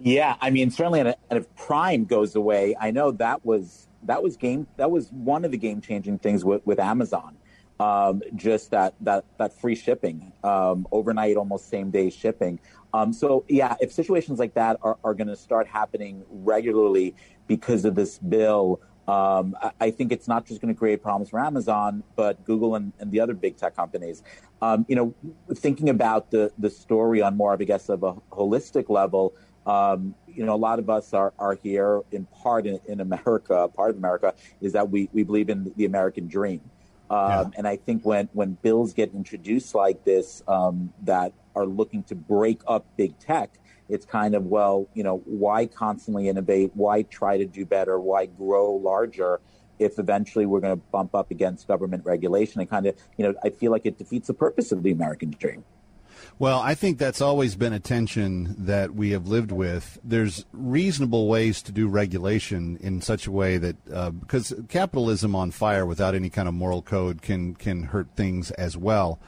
Yeah, 0.00 0.36
I 0.40 0.50
mean, 0.50 0.70
certainly, 0.70 1.00
and 1.00 1.16
if 1.30 1.54
Prime 1.56 2.04
goes 2.04 2.34
away, 2.36 2.76
I 2.78 2.90
know 2.90 3.10
that 3.12 3.44
was 3.44 3.88
that 4.04 4.22
was 4.22 4.36
game 4.36 4.66
that 4.76 4.90
was 4.90 5.10
one 5.12 5.44
of 5.44 5.50
the 5.50 5.58
game 5.58 5.80
changing 5.80 6.18
things 6.18 6.44
with, 6.44 6.66
with 6.66 6.78
Amazon. 6.78 7.36
Um, 7.80 8.22
just 8.36 8.70
that 8.70 8.94
that 9.00 9.24
that 9.38 9.58
free 9.60 9.74
shipping, 9.74 10.32
um, 10.44 10.86
overnight, 10.92 11.36
almost 11.36 11.68
same 11.68 11.90
day 11.90 12.10
shipping. 12.10 12.60
Um, 12.94 13.12
so 13.12 13.44
yeah, 13.48 13.76
if 13.80 13.92
situations 13.92 14.38
like 14.38 14.54
that 14.54 14.78
are, 14.82 14.98
are 15.02 15.14
going 15.14 15.28
to 15.28 15.36
start 15.36 15.66
happening 15.66 16.22
regularly 16.28 17.14
because 17.48 17.84
of 17.84 17.94
this 17.94 18.18
bill, 18.18 18.80
um, 19.08 19.56
I, 19.80 19.90
think 19.90 20.12
it's 20.12 20.28
not 20.28 20.46
just 20.46 20.60
going 20.60 20.72
to 20.72 20.78
create 20.78 21.02
problems 21.02 21.30
for 21.30 21.40
Amazon, 21.40 22.04
but 22.14 22.44
Google 22.44 22.76
and, 22.76 22.92
and 23.00 23.10
the 23.10 23.18
other 23.18 23.34
big 23.34 23.56
tech 23.56 23.74
companies. 23.74 24.22
Um, 24.60 24.86
you 24.88 24.94
know, 24.94 25.14
thinking 25.54 25.88
about 25.88 26.30
the 26.30 26.52
the 26.56 26.70
story 26.70 27.20
on 27.20 27.36
more 27.36 27.52
I 27.52 27.56
guess, 27.56 27.88
of 27.88 28.04
a 28.04 28.14
holistic 28.30 28.88
level. 28.88 29.34
Um, 29.66 30.14
you 30.26 30.44
know, 30.44 30.54
a 30.54 30.62
lot 30.68 30.78
of 30.78 30.90
us 30.90 31.14
are, 31.14 31.32
are 31.38 31.54
here 31.62 32.02
in 32.10 32.26
part 32.26 32.66
in, 32.66 32.80
in 32.86 33.00
America. 33.00 33.68
Part 33.68 33.90
of 33.90 33.96
America 33.96 34.34
is 34.60 34.72
that 34.72 34.90
we, 34.90 35.08
we 35.12 35.22
believe 35.22 35.48
in 35.48 35.72
the 35.76 35.84
American 35.84 36.26
dream. 36.26 36.60
Um, 37.10 37.52
And 37.56 37.68
I 37.68 37.76
think 37.76 38.04
when, 38.04 38.28
when 38.32 38.54
bills 38.62 38.94
get 38.94 39.12
introduced 39.14 39.74
like 39.74 40.04
this 40.04 40.42
um, 40.48 40.92
that 41.02 41.32
are 41.54 41.66
looking 41.66 42.02
to 42.04 42.14
break 42.14 42.62
up 42.66 42.86
big 42.96 43.18
tech, 43.18 43.50
it's 43.88 44.06
kind 44.06 44.34
of, 44.34 44.46
well, 44.46 44.88
you 44.94 45.04
know, 45.04 45.18
why 45.26 45.66
constantly 45.66 46.28
innovate? 46.28 46.70
Why 46.74 47.02
try 47.02 47.36
to 47.36 47.44
do 47.44 47.66
better? 47.66 48.00
Why 48.00 48.26
grow 48.26 48.72
larger? 48.72 49.40
If 49.78 49.98
eventually 49.98 50.46
we're 50.46 50.60
going 50.60 50.76
to 50.78 50.82
bump 50.90 51.14
up 51.14 51.30
against 51.30 51.68
government 51.68 52.04
regulation 52.06 52.60
and 52.60 52.70
kind 52.70 52.86
of, 52.86 52.96
you 53.18 53.26
know, 53.26 53.34
I 53.44 53.50
feel 53.50 53.70
like 53.70 53.84
it 53.84 53.98
defeats 53.98 54.28
the 54.28 54.34
purpose 54.34 54.72
of 54.72 54.82
the 54.82 54.92
American 54.92 55.30
dream. 55.30 55.64
Well, 56.42 56.58
I 56.58 56.74
think 56.74 56.98
that's 56.98 57.20
always 57.20 57.54
been 57.54 57.72
a 57.72 57.78
tension 57.78 58.56
that 58.66 58.96
we 58.96 59.10
have 59.10 59.28
lived 59.28 59.52
with. 59.52 60.00
There's 60.02 60.44
reasonable 60.52 61.28
ways 61.28 61.62
to 61.62 61.70
do 61.70 61.86
regulation 61.86 62.78
in 62.80 63.00
such 63.00 63.28
a 63.28 63.30
way 63.30 63.58
that 63.58 63.76
uh, 63.88 64.10
because 64.10 64.52
capitalism 64.68 65.36
on 65.36 65.52
fire 65.52 65.86
without 65.86 66.16
any 66.16 66.30
kind 66.30 66.48
of 66.48 66.54
moral 66.54 66.82
code 66.82 67.22
can 67.22 67.54
can 67.54 67.84
hurt 67.84 68.08
things 68.16 68.50
as 68.50 68.76
well. 68.76 69.20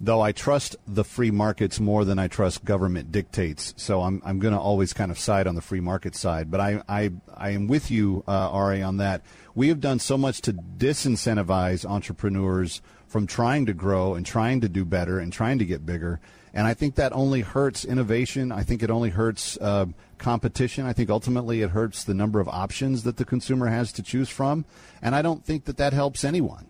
Though 0.00 0.20
I 0.20 0.30
trust 0.30 0.76
the 0.86 1.02
free 1.02 1.32
markets 1.32 1.80
more 1.80 2.04
than 2.04 2.20
I 2.20 2.28
trust 2.28 2.64
government 2.64 3.10
dictates, 3.10 3.74
so 3.76 4.02
I'm 4.02 4.22
I'm 4.24 4.38
going 4.38 4.54
to 4.54 4.60
always 4.60 4.92
kind 4.92 5.10
of 5.10 5.18
side 5.18 5.48
on 5.48 5.56
the 5.56 5.60
free 5.60 5.80
market 5.80 6.14
side. 6.14 6.52
But 6.52 6.60
I 6.60 6.84
I, 6.88 7.10
I 7.36 7.50
am 7.50 7.66
with 7.66 7.90
you, 7.90 8.22
uh, 8.28 8.48
Ari, 8.48 8.80
on 8.80 8.98
that. 8.98 9.22
We 9.56 9.66
have 9.70 9.80
done 9.80 9.98
so 9.98 10.16
much 10.16 10.40
to 10.42 10.52
disincentivize 10.52 11.84
entrepreneurs 11.84 12.80
from 13.08 13.26
trying 13.26 13.66
to 13.66 13.74
grow 13.74 14.14
and 14.14 14.24
trying 14.24 14.60
to 14.60 14.68
do 14.68 14.84
better 14.84 15.18
and 15.18 15.32
trying 15.32 15.58
to 15.58 15.64
get 15.64 15.84
bigger. 15.84 16.20
And 16.52 16.66
I 16.66 16.74
think 16.74 16.96
that 16.96 17.12
only 17.12 17.40
hurts 17.42 17.84
innovation. 17.84 18.50
I 18.52 18.62
think 18.62 18.82
it 18.82 18.90
only 18.90 19.10
hurts 19.10 19.56
uh, 19.58 19.86
competition. 20.18 20.84
I 20.84 20.92
think 20.92 21.10
ultimately 21.10 21.62
it 21.62 21.70
hurts 21.70 22.04
the 22.04 22.14
number 22.14 22.40
of 22.40 22.48
options 22.48 23.04
that 23.04 23.16
the 23.16 23.24
consumer 23.24 23.66
has 23.66 23.92
to 23.92 24.02
choose 24.02 24.28
from. 24.28 24.64
And 25.00 25.14
I 25.14 25.22
don't 25.22 25.44
think 25.44 25.64
that 25.64 25.76
that 25.76 25.92
helps 25.92 26.24
anyone. 26.24 26.66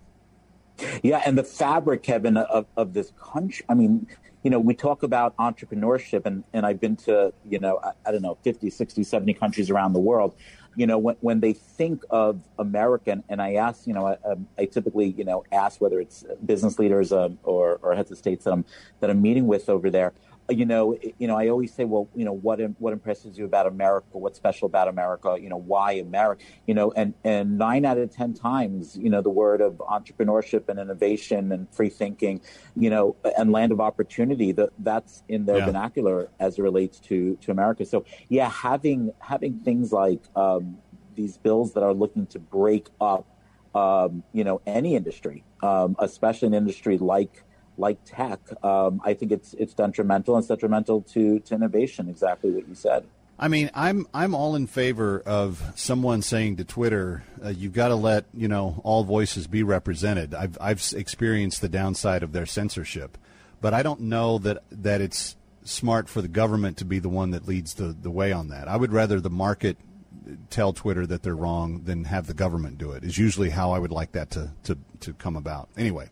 Yeah, 1.02 1.22
and 1.26 1.36
the 1.36 1.44
fabric, 1.44 2.02
Kevin, 2.02 2.36
of, 2.36 2.66
of 2.76 2.94
this 2.94 3.12
country. 3.20 3.64
I 3.68 3.74
mean, 3.74 4.06
you 4.42 4.50
know, 4.50 4.58
we 4.58 4.74
talk 4.74 5.02
about 5.02 5.36
entrepreneurship, 5.36 6.24
and, 6.24 6.44
and 6.52 6.64
I've 6.64 6.80
been 6.80 6.96
to, 6.96 7.32
you 7.48 7.58
know, 7.58 7.78
I, 7.82 7.92
I 8.06 8.12
don't 8.12 8.22
know, 8.22 8.38
50, 8.42 8.70
60, 8.70 9.04
70 9.04 9.34
countries 9.34 9.70
around 9.70 9.92
the 9.92 10.00
world. 10.00 10.34
You 10.76 10.86
know, 10.86 10.98
when, 10.98 11.16
when 11.20 11.40
they 11.40 11.52
think 11.52 12.02
of 12.10 12.40
American, 12.58 13.24
and 13.28 13.42
I 13.42 13.54
ask, 13.54 13.86
you 13.86 13.92
know, 13.92 14.06
I, 14.06 14.16
I 14.56 14.64
typically, 14.66 15.08
you 15.08 15.24
know, 15.24 15.44
ask 15.50 15.80
whether 15.80 16.00
it's 16.00 16.24
business 16.46 16.78
leaders 16.78 17.12
um, 17.12 17.38
or, 17.42 17.80
or 17.82 17.94
heads 17.94 18.10
of 18.10 18.18
states 18.18 18.44
that 18.44 18.52
I'm 18.52 18.64
that 19.00 19.10
I'm 19.10 19.20
meeting 19.20 19.46
with 19.46 19.68
over 19.68 19.90
there. 19.90 20.12
You 20.50 20.66
know, 20.66 20.96
you 21.18 21.26
know, 21.28 21.36
I 21.36 21.48
always 21.48 21.74
say, 21.74 21.84
well, 21.84 22.10
you 22.14 22.24
know, 22.24 22.32
what 22.32 22.60
what 22.78 22.92
impresses 22.92 23.38
you 23.38 23.44
about 23.44 23.66
America? 23.66 24.06
What's 24.12 24.36
special 24.36 24.66
about 24.66 24.88
America? 24.88 25.36
You 25.40 25.48
know, 25.48 25.56
why 25.56 25.92
America? 25.92 26.42
You 26.66 26.74
know, 26.74 26.92
and 26.92 27.14
and 27.24 27.58
nine 27.58 27.84
out 27.84 27.98
of 27.98 28.10
ten 28.14 28.34
times, 28.34 28.96
you 28.96 29.10
know, 29.10 29.22
the 29.22 29.30
word 29.30 29.60
of 29.60 29.78
entrepreneurship 29.78 30.68
and 30.68 30.78
innovation 30.78 31.52
and 31.52 31.72
free 31.72 31.88
thinking, 31.90 32.40
you 32.76 32.90
know, 32.90 33.16
and 33.38 33.52
land 33.52 33.72
of 33.72 33.80
opportunity. 33.80 34.52
That 34.52 34.70
that's 34.78 35.22
in 35.28 35.46
their 35.46 35.58
Yeah. 35.58 35.66
vernacular 35.66 36.30
as 36.40 36.58
it 36.58 36.62
relates 36.62 37.00
to 37.00 37.36
to 37.36 37.50
America. 37.50 37.84
So 37.84 38.04
yeah, 38.28 38.48
having 38.50 39.12
having 39.20 39.58
things 39.60 39.92
like 39.92 40.24
um, 40.34 40.78
these 41.14 41.38
bills 41.38 41.74
that 41.74 41.82
are 41.82 41.94
looking 41.94 42.26
to 42.28 42.38
break 42.38 42.88
up, 43.00 43.26
um, 43.74 44.24
you 44.32 44.44
know, 44.44 44.60
any 44.66 44.96
industry, 44.96 45.44
um, 45.62 45.96
especially 45.98 46.48
an 46.48 46.54
industry 46.54 46.98
like 46.98 47.44
like 47.80 47.98
tech, 48.04 48.40
um, 48.64 49.00
I 49.04 49.14
think 49.14 49.32
it's 49.32 49.54
it's 49.54 49.74
detrimental. 49.74 50.36
And 50.36 50.42
it's 50.42 50.48
detrimental 50.48 51.02
to 51.14 51.40
to 51.40 51.54
innovation. 51.54 52.08
Exactly 52.08 52.50
what 52.50 52.68
you 52.68 52.74
said. 52.74 53.04
I 53.42 53.48
mean, 53.48 53.70
I'm 53.72 54.06
I'm 54.12 54.34
all 54.34 54.54
in 54.54 54.66
favor 54.66 55.22
of 55.24 55.72
someone 55.74 56.20
saying 56.20 56.56
to 56.56 56.64
Twitter, 56.64 57.24
uh, 57.42 57.48
"You've 57.48 57.72
got 57.72 57.88
to 57.88 57.94
let 57.94 58.26
you 58.34 58.48
know 58.48 58.82
all 58.84 59.02
voices 59.02 59.46
be 59.46 59.62
represented." 59.62 60.34
I've 60.34 60.58
I've 60.60 60.84
experienced 60.94 61.62
the 61.62 61.68
downside 61.70 62.22
of 62.22 62.32
their 62.32 62.44
censorship, 62.44 63.16
but 63.62 63.72
I 63.72 63.82
don't 63.82 64.02
know 64.02 64.36
that 64.38 64.62
that 64.70 65.00
it's 65.00 65.36
smart 65.62 66.08
for 66.08 66.20
the 66.20 66.28
government 66.28 66.76
to 66.78 66.84
be 66.84 66.98
the 66.98 67.08
one 67.08 67.30
that 67.30 67.48
leads 67.48 67.74
the 67.74 67.96
the 67.98 68.10
way 68.10 68.30
on 68.30 68.48
that. 68.48 68.68
I 68.68 68.76
would 68.76 68.92
rather 68.92 69.20
the 69.20 69.30
market 69.30 69.78
tell 70.50 70.74
Twitter 70.74 71.06
that 71.06 71.22
they're 71.22 71.34
wrong 71.34 71.82
than 71.84 72.04
have 72.04 72.26
the 72.26 72.34
government 72.34 72.76
do 72.76 72.92
it. 72.92 73.04
Is 73.04 73.16
usually 73.16 73.50
how 73.50 73.72
I 73.72 73.78
would 73.78 73.92
like 73.92 74.12
that 74.12 74.30
to 74.32 74.50
to 74.64 74.76
to 75.00 75.12
come 75.14 75.36
about. 75.36 75.68
Anyway, 75.76 76.08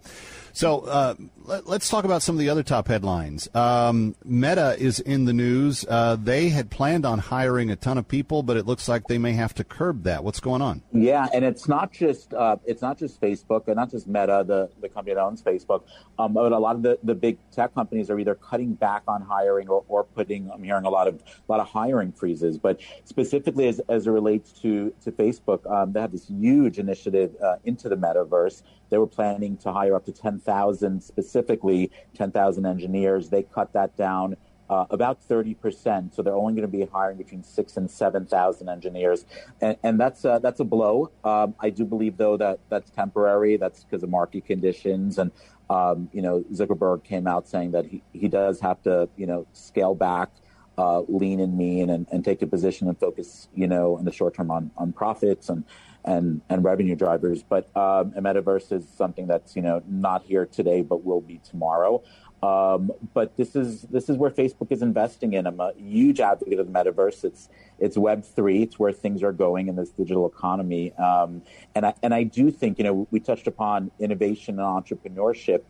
so 0.53 0.81
uh, 0.81 1.15
let, 1.45 1.69
us 1.69 1.89
talk 1.89 2.05
about 2.05 2.21
some 2.23 2.35
of 2.35 2.41
the 2.41 2.49
other 2.49 2.65
top 2.65 2.89
headlines. 2.89 3.49
Um, 3.55 4.17
Meta 4.25 4.77
is 4.77 4.99
in 4.99 5.25
the 5.25 5.33
news. 5.33 5.85
Uh, 5.89 6.17
they 6.17 6.49
had 6.49 6.69
planned 6.69 7.07
on 7.07 7.21
hiring 7.21 7.71
a 7.71 7.77
ton 7.77 7.97
of 7.97 8.09
people, 8.09 8.43
but 8.43 8.57
it 8.57 8.67
looks 8.67 8.89
like 8.89 9.07
they 9.07 9.19
may 9.19 9.35
have 9.35 9.55
to 9.55 9.65
curb 9.65 10.03
that. 10.03 10.25
What's 10.25 10.41
going 10.41 10.61
on? 10.61 10.83
Yeah, 10.93 11.29
and 11.33 11.45
it's 11.45 11.69
not 11.69 11.93
just 11.93 12.35
uh, 12.35 12.57
it's 12.65 12.83
not 12.83 12.99
just 12.99 13.21
Facebook 13.21 13.69
and 13.69 13.77
not 13.77 13.91
just 13.93 14.09
Meta, 14.09 14.45
the, 14.47 14.69
the 14.81 14.89
company 14.89 15.15
that 15.15 15.23
owns 15.23 15.43
Facebook, 15.43 15.85
um, 16.19 16.33
but 16.33 16.51
a 16.51 16.59
lot 16.59 16.75
of 16.75 16.83
the, 16.83 16.99
the 17.05 17.15
big 17.15 17.39
tech 17.53 17.73
companies 17.75 18.11
are 18.11 18.19
either 18.19 18.35
cutting 18.35 18.75
back 18.75 19.03
on 19.07 19.23
hiring 19.23 19.69
or, 19.69 19.85
or 19.89 20.03
putting. 20.03 20.51
I'm 20.51 20.65
hearing 20.65 20.87
a 20.87 20.91
lot 20.91 21.07
of 21.07 21.15
a 21.17 21.53
lot 21.53 21.61
of 21.61 21.69
hiring 21.69 22.11
freezes, 22.11 22.59
but 22.59 22.81
specifically 23.05 23.69
as, 23.69 23.81
as 23.89 24.09
it 24.09 24.11
relates 24.11 24.51
to 24.63 24.93
to 25.05 25.13
Facebook, 25.13 25.71
um, 25.71 25.93
they 25.93 26.01
have 26.01 26.13
this 26.13 26.29
huge 26.29 26.81
initiative 26.81 27.37
uh, 27.41 27.57
into 27.65 27.89
the 27.89 27.97
metaverse. 27.97 28.63
They 28.91 28.99
were 28.99 29.07
planning 29.07 29.57
to 29.59 29.73
hire 29.73 29.95
up 29.95 30.05
to 30.07 30.13
10,000, 30.13 31.03
specifically 31.03 31.91
10,000 32.15 32.67
engineers. 32.67 33.31
They 33.31 33.43
cut 33.43 33.73
that 33.73 33.97
down 33.97 34.37
uh, 34.71 34.85
about 34.91 35.27
30%. 35.27 36.15
So 36.15 36.23
they're 36.23 36.35
only 36.35 36.55
going 36.55 36.71
to 36.71 36.77
be 36.77 36.85
hiring 36.85 37.17
between 37.17 37.43
six 37.43 37.77
and 37.77 37.91
7,000 37.91 38.69
engineers. 38.69 39.25
And, 39.61 39.77
and 39.83 39.99
that's, 39.99 40.25
uh, 40.25 40.39
that's 40.39 40.61
a 40.61 40.65
blow. 40.65 41.11
Um, 41.25 41.55
I 41.61 41.71
do 41.71 41.85
believe, 41.85 42.17
though, 42.17 42.37
that 42.37 42.61
that's 42.69 42.91
temporary. 42.91 43.57
That's 43.57 43.85
because 43.85 44.03
of 44.03 44.11
market 44.11 44.45
conditions. 44.45 45.19
And, 45.19 45.33
um, 45.71 46.09
you 46.13 46.23
know, 46.23 46.45
Zuckerberg 46.53 47.05
came 47.05 47.27
out 47.27 47.49
saying 47.49 47.73
that 47.73 47.87
he, 47.87 48.03
he 48.13 48.29
does 48.29 48.61
have 48.61 48.83
to, 48.83 49.09
you 49.17 49.27
know, 49.27 49.47
scale 49.53 49.95
back. 49.95 50.31
Uh, 50.77 51.01
lean 51.09 51.41
and 51.41 51.59
mean 51.59 51.91
and, 51.91 52.07
and 52.13 52.25
take 52.25 52.41
a 52.41 52.47
position 52.47 52.87
and 52.87 52.97
focus, 53.01 53.49
you 53.53 53.67
know, 53.67 53.99
in 53.99 54.05
the 54.05 54.13
short 54.13 54.33
term 54.33 54.49
on, 54.49 54.71
on 54.77 54.93
profits 54.93 55.49
and 55.49 55.65
and 56.05 56.41
and 56.49 56.65
revenue 56.65 56.97
drivers. 56.97 57.43
But 57.43 57.65
um, 57.77 58.13
a 58.17 58.23
metaverse 58.23 58.73
is 58.73 58.89
something 58.89 59.27
that's 59.27 59.57
you 59.57 59.63
know 59.63 59.83
not 59.89 60.23
here 60.23 60.47
today, 60.47 60.83
but 60.83 61.05
will 61.05 61.21
be 61.21 61.41
tomorrow. 61.49 62.03
Um, 62.43 62.93
but 63.15 63.37
this 63.37 63.57
is 63.57 63.83
this 63.83 64.09
is 64.09 64.17
where 64.17 64.31
Facebook 64.31 64.71
is 64.71 64.81
investing 64.81 65.33
in. 65.33 65.47
I'm 65.47 65.59
a 65.59 65.73
huge 65.77 66.21
advocate 66.21 66.61
of 66.61 66.67
the 66.67 66.73
metaverse. 66.73 67.25
It's 67.25 67.49
it's 67.79 67.99
Web 67.99 68.25
three. 68.25 68.63
It's 68.63 68.79
where 68.79 68.93
things 68.93 69.23
are 69.23 69.33
going 69.33 69.69
in 69.69 69.77
this 69.77 69.91
digital 69.91 70.27
economy. 70.29 70.93
Um, 70.95 71.43
and 71.75 71.87
I 71.87 71.95
and 72.03 72.15
I 72.15 72.23
do 72.23 72.51
think 72.51 72.79
you 72.79 72.85
know 72.85 73.09
we 73.11 73.19
touched 73.19 73.49
upon 73.49 73.91
innovation 73.99 74.61
and 74.61 74.67
entrepreneurship 74.67 75.63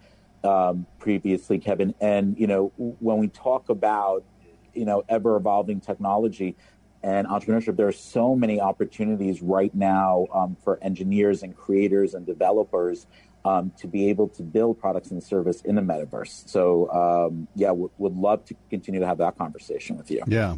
um, 0.44 0.86
previously, 0.98 1.58
Kevin. 1.58 1.94
And 2.00 2.38
you 2.38 2.46
know 2.46 2.72
when 2.76 3.18
we 3.18 3.28
talk 3.28 3.70
about 3.70 4.24
you 4.74 4.84
know 4.84 5.04
ever 5.08 5.36
evolving 5.36 5.80
technology, 5.80 6.54
and 7.02 7.26
entrepreneurship, 7.26 7.76
there 7.76 7.88
are 7.88 7.92
so 7.92 8.34
many 8.34 8.60
opportunities 8.60 9.42
right 9.42 9.74
now 9.74 10.26
um, 10.32 10.56
for 10.62 10.78
engineers 10.82 11.42
and 11.42 11.56
creators 11.56 12.14
and 12.14 12.26
developers 12.26 13.06
um, 13.44 13.72
to 13.78 13.86
be 13.86 14.08
able 14.10 14.28
to 14.28 14.42
build 14.42 14.78
products 14.78 15.10
and 15.10 15.22
service 15.22 15.60
in 15.62 15.76
the 15.76 15.82
metaverse. 15.82 16.48
So, 16.48 16.90
um, 16.90 17.48
yeah, 17.54 17.68
w- 17.68 17.90
would 17.98 18.16
love 18.16 18.44
to 18.46 18.56
continue 18.68 19.00
to 19.00 19.06
have 19.06 19.18
that 19.18 19.38
conversation 19.38 19.96
with 19.96 20.10
you. 20.10 20.22
Yeah. 20.26 20.56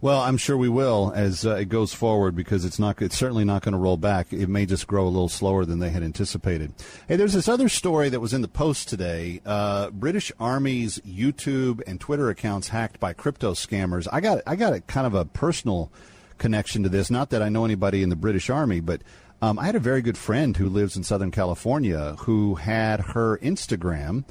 Well, 0.00 0.20
I'm 0.20 0.36
sure 0.36 0.56
we 0.56 0.68
will 0.68 1.12
as 1.14 1.44
uh, 1.44 1.56
it 1.56 1.68
goes 1.68 1.92
forward 1.92 2.36
because 2.36 2.64
it's 2.64 2.78
not 2.78 3.00
it's 3.02 3.16
certainly 3.16 3.44
not 3.44 3.62
going 3.62 3.72
to 3.72 3.78
roll 3.78 3.96
back. 3.96 4.32
It 4.32 4.48
may 4.48 4.66
just 4.66 4.86
grow 4.86 5.04
a 5.04 5.08
little 5.08 5.28
slower 5.28 5.64
than 5.64 5.78
they 5.78 5.90
had 5.90 6.02
anticipated. 6.02 6.72
Hey, 7.06 7.16
there's 7.16 7.32
this 7.32 7.48
other 7.48 7.68
story 7.68 8.08
that 8.08 8.20
was 8.20 8.32
in 8.32 8.42
the 8.42 8.48
Post 8.48 8.88
today. 8.88 9.40
Uh, 9.44 9.90
British 9.90 10.30
Army's 10.38 10.98
YouTube 11.00 11.80
and 11.86 12.00
Twitter 12.00 12.28
accounts 12.28 12.68
hacked 12.68 13.00
by 13.00 13.12
crypto 13.12 13.52
scammers. 13.52 14.06
I 14.12 14.20
got 14.20 14.42
I 14.46 14.56
got 14.56 14.72
a 14.72 14.80
kind 14.80 15.06
of 15.06 15.14
a 15.14 15.24
personal 15.24 15.90
connection 16.38 16.82
to 16.84 16.88
this. 16.88 17.10
Not 17.10 17.30
that 17.30 17.42
I 17.42 17.48
know 17.48 17.64
anybody 17.64 18.02
in 18.02 18.08
the 18.08 18.16
British 18.16 18.50
Army, 18.50 18.80
but 18.80 19.02
um, 19.40 19.58
I 19.58 19.66
had 19.66 19.76
a 19.76 19.80
very 19.80 20.02
good 20.02 20.18
friend 20.18 20.56
who 20.56 20.68
lives 20.68 20.96
in 20.96 21.04
Southern 21.04 21.30
California 21.30 22.16
who 22.20 22.56
had 22.56 23.00
her 23.00 23.38
Instagram 23.38 24.24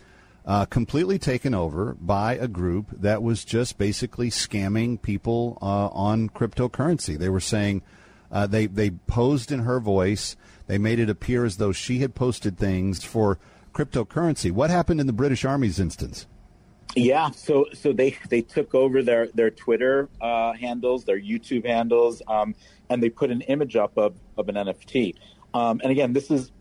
uh, 0.48 0.66
completely 0.66 1.20
taken 1.20 1.54
over 1.54 1.98
by 2.00 2.36
a 2.36 2.48
group 2.48 2.88
that 2.92 3.22
was 3.22 3.44
just 3.44 3.78
basically 3.78 4.30
scamming 4.30 5.00
people 5.00 5.58
uh, 5.62 5.88
on 5.88 6.30
cryptocurrency. 6.30 7.18
They 7.18 7.28
were 7.28 7.42
saying 7.42 7.82
uh, 8.32 8.48
they 8.48 8.66
they 8.66 8.92
posed 8.92 9.52
in 9.52 9.60
her 9.60 9.82
voice. 9.82 10.38
They 10.68 10.78
made 10.78 11.00
it 11.00 11.10
appear 11.10 11.44
as 11.44 11.58
though 11.58 11.74
she 11.74 12.00
had 12.00 12.16
posted 12.16 12.58
things 12.58 13.04
for 13.04 13.40
cryptocurrency. 13.74 14.50
What 14.50 14.70
happened 14.70 15.02
in 15.02 15.08
the 15.08 15.14
British 15.14 15.44
Army's 15.44 15.80
instance? 15.80 16.26
Yeah, 16.96 17.30
so 17.32 17.66
so 17.74 17.92
they 17.92 18.18
they 18.30 18.42
took 18.42 18.74
over 18.74 19.04
their 19.04 19.28
their 19.28 19.52
Twitter 19.52 20.08
uh, 20.22 20.54
handles, 20.54 21.04
their 21.04 21.20
YouTube 21.20 21.66
handles, 21.66 22.22
um, 22.26 22.56
and 22.90 23.04
they 23.04 23.10
put 23.10 23.32
an 23.32 23.42
image 23.42 23.76
up 23.76 23.98
of 23.98 24.16
of 24.38 24.48
an 24.48 24.56
NFT. 24.56 25.16
Um, 25.54 25.82
and 25.84 25.92
again, 25.92 26.14
this 26.14 26.32
is 26.32 26.52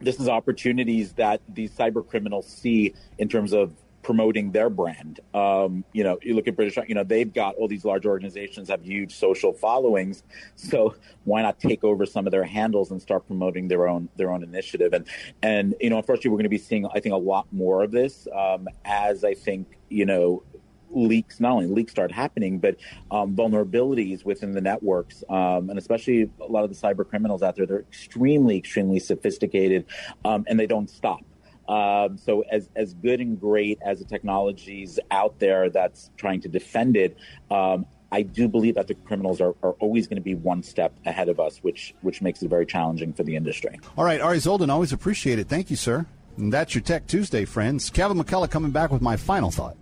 this 0.00 0.20
is 0.20 0.28
opportunities 0.28 1.12
that 1.14 1.40
these 1.48 1.70
cyber 1.72 2.06
criminals 2.06 2.46
see 2.46 2.94
in 3.18 3.28
terms 3.28 3.52
of 3.52 3.72
promoting 4.02 4.52
their 4.52 4.70
brand. 4.70 5.20
Um, 5.34 5.84
you 5.92 6.02
know, 6.02 6.18
you 6.22 6.34
look 6.34 6.48
at 6.48 6.56
British, 6.56 6.78
you 6.88 6.94
know, 6.94 7.04
they've 7.04 7.30
got 7.30 7.56
all 7.56 7.68
these 7.68 7.84
large 7.84 8.06
organizations 8.06 8.68
have 8.68 8.82
huge 8.82 9.14
social 9.14 9.52
followings. 9.52 10.22
So 10.56 10.94
why 11.24 11.42
not 11.42 11.60
take 11.60 11.84
over 11.84 12.06
some 12.06 12.26
of 12.26 12.30
their 12.30 12.44
handles 12.44 12.90
and 12.90 13.02
start 13.02 13.26
promoting 13.26 13.68
their 13.68 13.86
own 13.86 14.08
their 14.16 14.30
own 14.30 14.42
initiative? 14.42 14.92
And 14.92 15.06
and 15.42 15.74
you 15.80 15.90
know, 15.90 15.98
unfortunately, 15.98 16.30
we're 16.30 16.38
going 16.38 16.44
to 16.44 16.48
be 16.48 16.58
seeing, 16.58 16.86
I 16.86 17.00
think, 17.00 17.14
a 17.14 17.18
lot 17.18 17.46
more 17.52 17.82
of 17.82 17.90
this 17.90 18.26
um, 18.34 18.68
as 18.84 19.24
I 19.24 19.34
think 19.34 19.66
you 19.90 20.06
know 20.06 20.42
leaks, 20.90 21.40
not 21.40 21.52
only 21.52 21.66
leaks 21.66 21.92
start 21.92 22.12
happening, 22.12 22.58
but 22.58 22.76
um, 23.10 23.34
vulnerabilities 23.34 24.24
within 24.24 24.52
the 24.52 24.60
networks, 24.60 25.24
um, 25.28 25.70
and 25.70 25.78
especially 25.78 26.30
a 26.40 26.44
lot 26.46 26.64
of 26.64 26.70
the 26.70 26.76
cyber 26.76 27.08
criminals 27.08 27.42
out 27.42 27.56
there, 27.56 27.66
they're 27.66 27.80
extremely, 27.80 28.56
extremely 28.56 28.98
sophisticated, 28.98 29.84
um, 30.24 30.44
and 30.48 30.58
they 30.58 30.66
don't 30.66 30.90
stop. 30.90 31.22
Um, 31.68 32.16
so 32.16 32.44
as 32.50 32.70
as 32.76 32.94
good 32.94 33.20
and 33.20 33.38
great 33.38 33.78
as 33.84 33.98
the 33.98 34.06
technologies 34.06 34.98
out 35.10 35.38
there 35.38 35.68
that's 35.68 36.10
trying 36.16 36.40
to 36.40 36.48
defend 36.48 36.96
it, 36.96 37.16
um, 37.50 37.84
I 38.10 38.22
do 38.22 38.48
believe 38.48 38.76
that 38.76 38.86
the 38.86 38.94
criminals 38.94 39.40
are, 39.40 39.54
are 39.62 39.72
always 39.72 40.06
going 40.06 40.16
to 40.16 40.22
be 40.22 40.34
one 40.34 40.62
step 40.62 40.94
ahead 41.04 41.28
of 41.28 41.38
us, 41.38 41.58
which 41.58 41.94
which 42.00 42.22
makes 42.22 42.42
it 42.42 42.48
very 42.48 42.64
challenging 42.64 43.12
for 43.12 43.22
the 43.22 43.36
industry. 43.36 43.78
All 43.98 44.04
right, 44.04 44.20
Ari 44.20 44.38
Zoldan, 44.38 44.70
always 44.70 44.92
appreciate 44.92 45.38
it. 45.38 45.48
Thank 45.48 45.68
you, 45.68 45.76
sir. 45.76 46.06
And 46.38 46.52
that's 46.52 46.74
your 46.74 46.82
Tech 46.82 47.06
Tuesday, 47.06 47.44
friends. 47.44 47.90
Kevin 47.90 48.16
McCullough 48.16 48.50
coming 48.50 48.70
back 48.70 48.90
with 48.90 49.02
my 49.02 49.16
final 49.16 49.50
thought. 49.50 49.76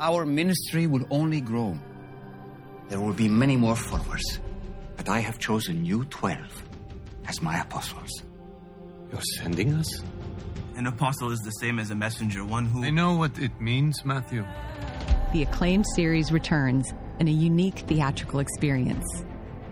Our 0.00 0.24
ministry 0.24 0.86
will 0.86 1.06
only 1.10 1.42
grow. 1.42 1.78
There 2.88 2.98
will 2.98 3.12
be 3.12 3.28
many 3.28 3.54
more 3.54 3.76
followers, 3.76 4.40
but 4.96 5.10
I 5.10 5.18
have 5.20 5.38
chosen 5.38 5.84
you 5.84 6.06
12 6.06 6.38
as 7.26 7.42
my 7.42 7.60
apostles. 7.60 8.22
You're 9.12 9.20
sending 9.36 9.74
us? 9.74 10.02
An 10.76 10.86
apostle 10.86 11.32
is 11.32 11.40
the 11.40 11.50
same 11.50 11.78
as 11.78 11.90
a 11.90 11.94
messenger, 11.94 12.46
one 12.46 12.64
who. 12.64 12.82
I 12.82 12.88
know 12.88 13.14
what 13.14 13.38
it 13.38 13.60
means, 13.60 14.02
Matthew. 14.06 14.46
The 15.34 15.42
acclaimed 15.42 15.84
series 15.94 16.32
returns 16.32 16.90
in 17.18 17.28
a 17.28 17.32
unique 17.32 17.80
theatrical 17.80 18.40
experience. 18.40 19.04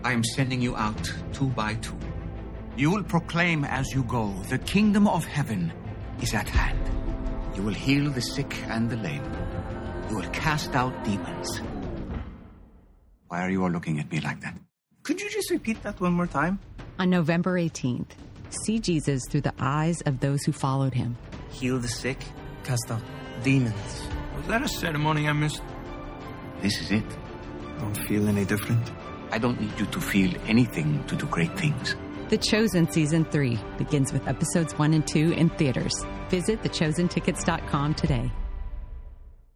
I 0.03 0.11
am 0.13 0.23
sending 0.23 0.61
you 0.61 0.75
out 0.75 1.11
two 1.33 1.47
by 1.47 1.73
two. 1.75 1.97
You 2.77 2.91
will 2.91 3.03
proclaim 3.03 3.65
as 3.65 3.89
you 3.95 4.03
go, 4.03 4.31
the 4.49 4.59
kingdom 4.59 5.07
of 5.07 5.25
heaven 5.25 5.73
is 6.21 6.35
at 6.35 6.47
hand. 6.47 6.79
You 7.55 7.63
will 7.63 7.73
heal 7.73 8.11
the 8.11 8.21
sick 8.21 8.55
and 8.67 8.91
the 8.91 8.97
lame 8.97 9.48
you 10.09 10.15
will 10.15 10.29
cast 10.29 10.75
out 10.75 11.03
demons. 11.03 11.61
Why 13.27 13.41
are 13.41 13.49
you 13.49 13.63
all 13.63 13.69
looking 13.69 13.99
at 13.99 14.11
me 14.11 14.19
like 14.21 14.41
that? 14.41 14.55
Could 15.03 15.21
you 15.21 15.29
just 15.29 15.51
repeat 15.51 15.81
that 15.83 16.01
one 16.01 16.13
more 16.13 16.27
time? 16.27 16.59
On 16.97 17.09
November 17.09 17.59
18th, 17.59 18.09
see 18.49 18.79
Jesus 18.79 19.21
through 19.29 19.41
the 19.41 19.53
eyes 19.59 20.01
of 20.01 20.19
those 20.19 20.43
who 20.43 20.51
followed 20.51 20.93
him. 20.93 21.15
Heal 21.51 21.79
the 21.79 21.87
sick, 21.87 22.17
cast 22.63 22.89
out 22.89 23.01
demons. 23.43 24.07
Was 24.35 24.47
that 24.47 24.63
a 24.63 24.67
ceremony 24.67 25.27
I 25.27 25.33
missed? 25.33 25.61
This 26.61 26.81
is 26.81 26.91
it. 26.91 27.05
Don't 27.79 27.95
feel 27.95 28.27
any 28.27 28.45
different? 28.45 28.91
I 29.31 29.37
don't 29.37 29.61
need 29.61 29.79
you 29.79 29.85
to 29.85 30.01
feel 30.01 30.33
anything 30.47 31.03
to 31.05 31.15
do 31.15 31.25
great 31.27 31.55
things. 31.57 31.95
The 32.29 32.37
Chosen 32.37 32.91
Season 32.91 33.25
3 33.25 33.59
begins 33.77 34.11
with 34.11 34.27
episodes 34.27 34.77
1 34.77 34.93
and 34.93 35.07
2 35.07 35.33
in 35.33 35.49
theaters. 35.49 35.93
Visit 36.29 36.61
thechosentickets.com 36.61 37.93
today. 37.93 38.31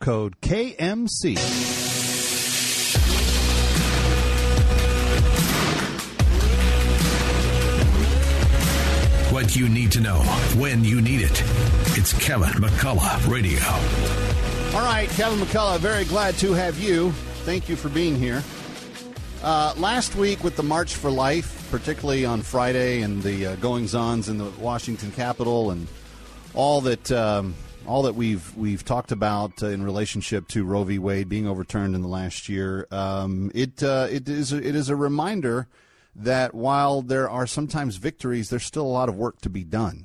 code 0.00 0.40
KMC. 0.40 1.36
What 9.30 9.54
you 9.54 9.68
need 9.68 9.92
to 9.92 10.00
know 10.00 10.20
when 10.58 10.82
you 10.84 11.00
need 11.00 11.20
it. 11.20 11.42
It's 11.96 12.12
Kevin 12.14 12.48
McCullough 12.48 13.30
Radio. 13.30 13.60
All 14.76 14.84
right, 14.84 15.08
Kevin 15.10 15.38
McCullough, 15.38 15.78
very 15.78 16.04
glad 16.04 16.34
to 16.38 16.52
have 16.54 16.78
you. 16.78 17.12
Thank 17.44 17.68
you 17.68 17.76
for 17.76 17.88
being 17.90 18.16
here. 18.16 18.42
Uh, 19.42 19.74
last 19.76 20.16
week 20.16 20.42
with 20.42 20.56
the 20.56 20.62
March 20.62 20.94
for 20.94 21.10
Life, 21.10 21.68
particularly 21.70 22.24
on 22.24 22.42
Friday, 22.42 23.02
and 23.02 23.22
the 23.22 23.46
uh, 23.46 23.56
goings-ons 23.56 24.28
in 24.28 24.38
the 24.38 24.50
Washington 24.58 25.12
Capitol, 25.12 25.70
and 25.70 25.86
all 26.54 26.80
that 26.82 27.10
um, 27.12 27.54
all 27.90 28.02
that 28.02 28.14
we've 28.14 28.56
we've 28.56 28.84
talked 28.84 29.10
about 29.10 29.64
uh, 29.64 29.66
in 29.66 29.82
relationship 29.82 30.46
to 30.46 30.64
Roe 30.64 30.84
v. 30.84 31.00
Wade 31.00 31.28
being 31.28 31.48
overturned 31.48 31.96
in 31.96 32.02
the 32.02 32.08
last 32.08 32.48
year, 32.48 32.86
um, 32.92 33.50
it 33.52 33.82
uh, 33.82 34.06
it 34.08 34.28
is 34.28 34.52
it 34.52 34.76
is 34.76 34.88
a 34.88 34.94
reminder 34.94 35.66
that 36.14 36.54
while 36.54 37.02
there 37.02 37.28
are 37.28 37.48
sometimes 37.48 37.96
victories, 37.96 38.48
there's 38.48 38.64
still 38.64 38.86
a 38.86 38.96
lot 38.98 39.08
of 39.08 39.16
work 39.16 39.40
to 39.40 39.50
be 39.50 39.64
done. 39.64 40.04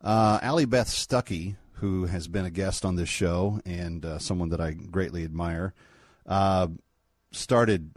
Uh, 0.00 0.38
Allie 0.42 0.64
Beth 0.64 0.86
Stuckey, 0.86 1.56
who 1.74 2.04
has 2.04 2.28
been 2.28 2.44
a 2.44 2.50
guest 2.50 2.84
on 2.84 2.94
this 2.94 3.08
show 3.08 3.60
and 3.66 4.04
uh, 4.04 4.20
someone 4.20 4.50
that 4.50 4.60
I 4.60 4.70
greatly 4.70 5.24
admire, 5.24 5.74
uh, 6.26 6.68
started 7.32 7.90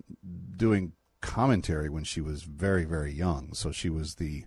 doing 0.57 0.93
commentary 1.21 1.89
when 1.89 2.05
she 2.05 2.21
was 2.21 2.41
very, 2.41 2.85
very 2.85 3.13
young. 3.13 3.53
So 3.53 3.71
she 3.71 3.89
was 3.91 4.15
the 4.15 4.45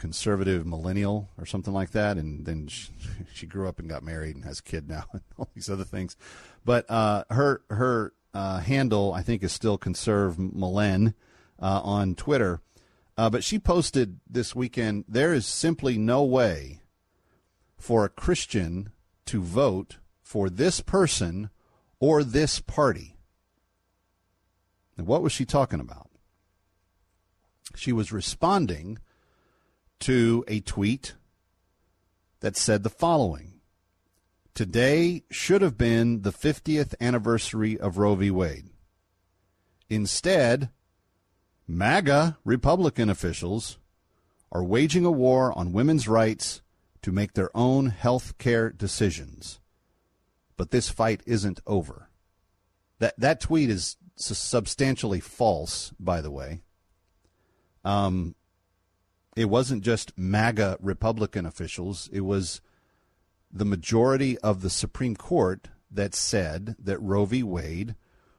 conservative 0.00 0.66
millennial 0.66 1.28
or 1.36 1.44
something 1.44 1.74
like 1.74 1.90
that, 1.90 2.16
and 2.16 2.46
then 2.46 2.66
she, 2.66 2.88
she 3.34 3.46
grew 3.46 3.68
up 3.68 3.78
and 3.78 3.86
got 3.88 4.02
married 4.02 4.34
and 4.34 4.46
has 4.46 4.58
a 4.58 4.62
kid 4.62 4.88
now 4.88 5.04
and 5.12 5.22
all 5.36 5.50
these 5.54 5.68
other 5.68 5.84
things. 5.84 6.16
But 6.64 6.90
uh, 6.90 7.24
her 7.28 7.60
her 7.68 8.14
uh, 8.32 8.60
handle, 8.60 9.12
I 9.12 9.22
think, 9.22 9.42
is 9.42 9.52
still 9.52 9.76
conservmillen 9.76 11.12
uh, 11.60 11.80
on 11.84 12.14
Twitter. 12.14 12.62
Uh, 13.18 13.28
but 13.28 13.44
she 13.44 13.58
posted 13.58 14.20
this 14.28 14.56
weekend 14.56 15.04
there 15.06 15.34
is 15.34 15.44
simply 15.44 15.98
no 15.98 16.24
way 16.24 16.80
for 17.76 18.06
a 18.06 18.08
Christian 18.08 18.90
to 19.26 19.42
vote 19.42 19.98
for 20.22 20.48
this 20.48 20.80
person 20.80 21.50
or 21.98 22.24
this 22.24 22.60
party. 22.60 23.16
And 24.96 25.06
what 25.06 25.22
was 25.22 25.32
she 25.32 25.44
talking 25.44 25.80
about? 25.80 26.08
She 27.74 27.92
was 27.92 28.12
responding 28.12 28.98
to 30.00 30.44
a 30.48 30.60
tweet 30.60 31.14
that 32.40 32.56
said 32.56 32.82
the 32.82 32.90
following 32.90 33.50
Today 34.54 35.22
should 35.30 35.62
have 35.62 35.78
been 35.78 36.22
the 36.22 36.32
50th 36.32 36.94
anniversary 37.00 37.78
of 37.78 37.96
Roe 37.96 38.14
v. 38.14 38.30
Wade. 38.30 38.68
Instead, 39.88 40.70
MAGA 41.66 42.36
Republican 42.44 43.08
officials 43.08 43.78
are 44.52 44.64
waging 44.64 45.04
a 45.04 45.10
war 45.10 45.56
on 45.56 45.72
women's 45.72 46.08
rights 46.08 46.60
to 47.02 47.12
make 47.12 47.32
their 47.32 47.50
own 47.56 47.86
health 47.86 48.36
care 48.38 48.70
decisions. 48.70 49.60
But 50.56 50.70
this 50.70 50.90
fight 50.90 51.22
isn't 51.26 51.60
over. 51.66 52.10
That 52.98 53.18
that 53.18 53.40
tweet 53.40 53.70
is 53.70 53.96
substantially 54.16 55.20
false, 55.20 55.92
by 55.98 56.20
the 56.20 56.30
way. 56.30 56.60
Um, 57.84 58.34
it 59.36 59.46
wasn't 59.46 59.82
just 59.82 60.16
MAGA 60.18 60.78
Republican 60.80 61.46
officials, 61.46 62.08
it 62.12 62.20
was 62.20 62.60
the 63.52 63.64
majority 63.64 64.38
of 64.38 64.62
the 64.62 64.70
Supreme 64.70 65.16
Court 65.16 65.68
that 65.90 66.14
said 66.14 66.76
that 66.78 66.98
Roe 66.98 67.24
v. 67.24 67.42
Wade 67.42 67.94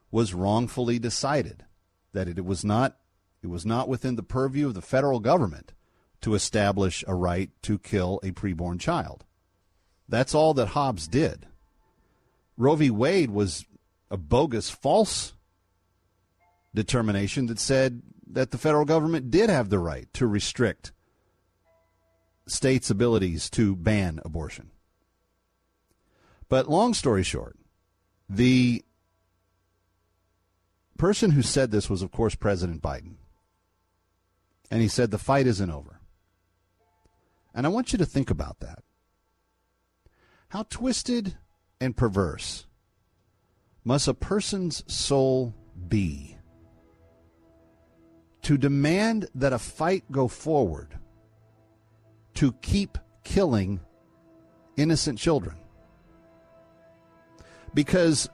was 0.10 0.34
wrongfully 0.34 1.00
decided, 1.00 1.66
that 2.14 2.28
it 2.28 2.46
was 2.46 2.64
not 2.64 2.98
it 3.42 3.48
was 3.48 3.66
not 3.66 3.89
within 3.89 4.18
the 4.18 4.24
purview 4.24 4.68
of 4.68 4.76
the 4.76 4.84
federal 4.84 5.20
government 5.20 5.74
to 6.22 6.36
establish 6.36 7.04
a 7.08 7.16
right 7.16 7.50
to 7.64 7.80
kill 7.80 8.20
a 8.22 8.32
preborn 8.32 8.80
child. 8.80 9.26
That's 10.08 10.36
all 10.36 10.54
that 10.54 10.74
Dobbs 10.74 11.08
did. 11.08 11.48
Roe 12.56 12.76
v. 12.76 12.92
Wade 12.92 13.32
was 13.32 13.66
a 14.12 14.18
bogus, 14.18 14.70
false 14.70 15.34
determination 16.74 17.47
that 17.47 17.59
said 17.59 18.01
that 18.28 18.51
the 18.51 18.57
federal 18.57 18.86
government 18.86 19.30
did 19.30 19.49
have 19.49 19.69
the 19.69 19.80
right 19.80 20.07
to 20.13 20.28
restrict 20.28 20.91
states' 22.47 22.89
abilities 22.89 23.49
to 23.49 23.76
ban 23.76 24.19
abortion. 24.24 24.72
But 26.49 26.69
long 26.69 26.93
story 26.93 27.24
short, 27.24 27.57
the 28.30 28.84
person 30.97 31.32
who 31.32 31.41
said 31.41 31.72
this 31.72 31.89
was, 31.89 32.01
of 32.01 32.11
course, 32.11 32.36
President 32.36 32.82
Biden. 32.82 33.15
And 34.69 34.82
he 34.82 34.88
said 34.88 35.11
the 35.11 35.17
fight 35.17 35.47
isn't 35.47 35.72
over. 35.72 35.99
And 37.53 37.65
I 37.65 37.69
want 37.69 37.91
you 37.91 37.97
to 37.97 38.05
think 38.05 38.30
about 38.30 38.59
that. 38.59 38.80
How 40.49 40.63
twisted 40.63 41.38
and 41.80 41.95
perverse 41.95 42.65
must 43.84 44.07
a 44.07 44.13
person's 44.13 44.84
soul 44.93 45.55
be 45.88 46.38
to 48.44 48.58
demand 48.58 49.28
that 49.36 49.54
a 49.54 49.60
fight 49.60 50.04
go 50.12 50.28
forward 50.28 50.98
to 52.36 52.54
keep 52.62 52.98
killing 53.24 53.80
innocent 54.78 55.20
children? 55.20 55.56
because 57.74 58.30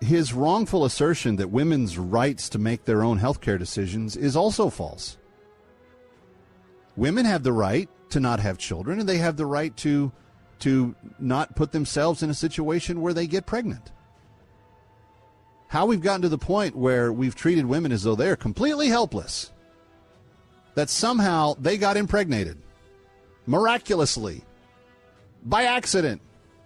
his 0.00 0.32
wrongful 0.32 0.84
assertion 0.84 1.36
that 1.36 1.50
women's 1.50 1.98
rights 1.98 2.48
to 2.50 2.58
make 2.58 2.84
their 2.84 3.02
own 3.02 3.18
health 3.18 3.40
care 3.40 3.58
decisions 3.58 4.16
is 4.16 4.36
also 4.36 4.70
false. 4.70 5.16
Women 6.96 7.24
have 7.24 7.42
the 7.42 7.52
right 7.52 7.88
to 8.10 8.20
not 8.20 8.40
have 8.40 8.58
children, 8.58 9.00
and 9.00 9.08
they 9.08 9.18
have 9.18 9.36
the 9.36 9.46
right 9.46 9.76
to 9.78 10.12
to 10.58 10.94
not 11.18 11.54
put 11.54 11.72
themselves 11.72 12.22
in 12.22 12.30
a 12.30 12.34
situation 12.34 13.02
where 13.02 13.12
they 13.12 13.26
get 13.26 13.44
pregnant. 13.44 13.92
How 15.68 15.86
we've 15.86 16.00
gotten 16.00 16.22
to 16.22 16.28
the 16.28 16.38
point 16.38 16.76
where 16.76 17.12
we've 17.12 17.34
treated 17.34 17.66
women 17.66 17.92
as 17.92 18.02
though 18.02 18.14
they're 18.14 18.36
completely 18.36 18.88
helpless, 18.88 19.52
that 20.74 20.90
somehow 20.90 21.54
they 21.58 21.76
got 21.76 21.96
impregnated 21.96 22.58
miraculously 23.46 24.42
by 25.44 25.64
accident. 25.64 26.20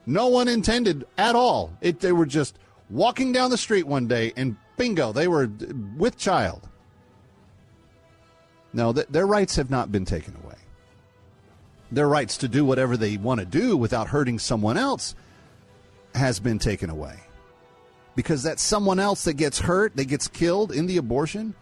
No 0.07 0.29
one 0.29 0.49
intended 0.49 1.07
at 1.17 1.37
all. 1.37 1.77
It, 1.81 2.01
they 2.01 2.13
were 2.13 2.27
just 2.27 2.59
walking 2.89 3.33
down 3.33 3.51
the 3.51 3.59
street 3.59 3.87
one 3.87 4.09
day 4.09 4.33
and 4.37 4.57
bingo, 4.77 5.13
they 5.13 5.29
were 5.29 5.51
with 5.97 6.17
child. 6.17 6.69
No, 8.73 8.93
th- 8.93 9.09
their 9.09 9.27
rights 9.27 9.57
have 9.57 9.71
not 9.71 9.93
been 9.93 10.05
taken 10.05 10.35
away. 10.43 10.55
Their 11.93 12.09
rights 12.09 12.39
to 12.39 12.49
do 12.49 12.65
whatever 12.65 12.97
they 12.97 13.17
want 13.17 13.41
to 13.41 13.47
do 13.47 13.77
without 13.77 14.09
hurting 14.09 14.39
someone 14.39 14.77
else 14.77 15.15
has 16.15 16.41
been 16.41 16.59
taken 16.59 16.89
away. 16.89 17.17
Because 18.15 18.43
that 18.43 18.59
someone 18.59 18.99
else 18.99 19.25
that 19.25 19.35
gets 19.35 19.61
hurt, 19.61 19.97
that 19.97 20.07
gets 20.07 20.29
killed 20.29 20.73
in 20.73 20.87
the 20.87 20.97
abortion, 20.97 21.55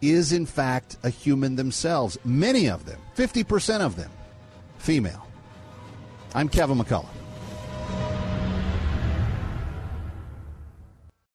is 0.00 0.32
in 0.32 0.46
fact 0.46 0.96
a 1.02 1.08
human 1.08 1.56
themselves. 1.56 2.18
Many 2.24 2.68
of 2.68 2.84
them, 2.84 2.98
50% 3.16 3.80
of 3.80 3.96
them, 3.96 4.10
female. 4.78 5.26
I'm 6.34 6.48
Kevin 6.48 6.78
McCullough. 6.78 7.21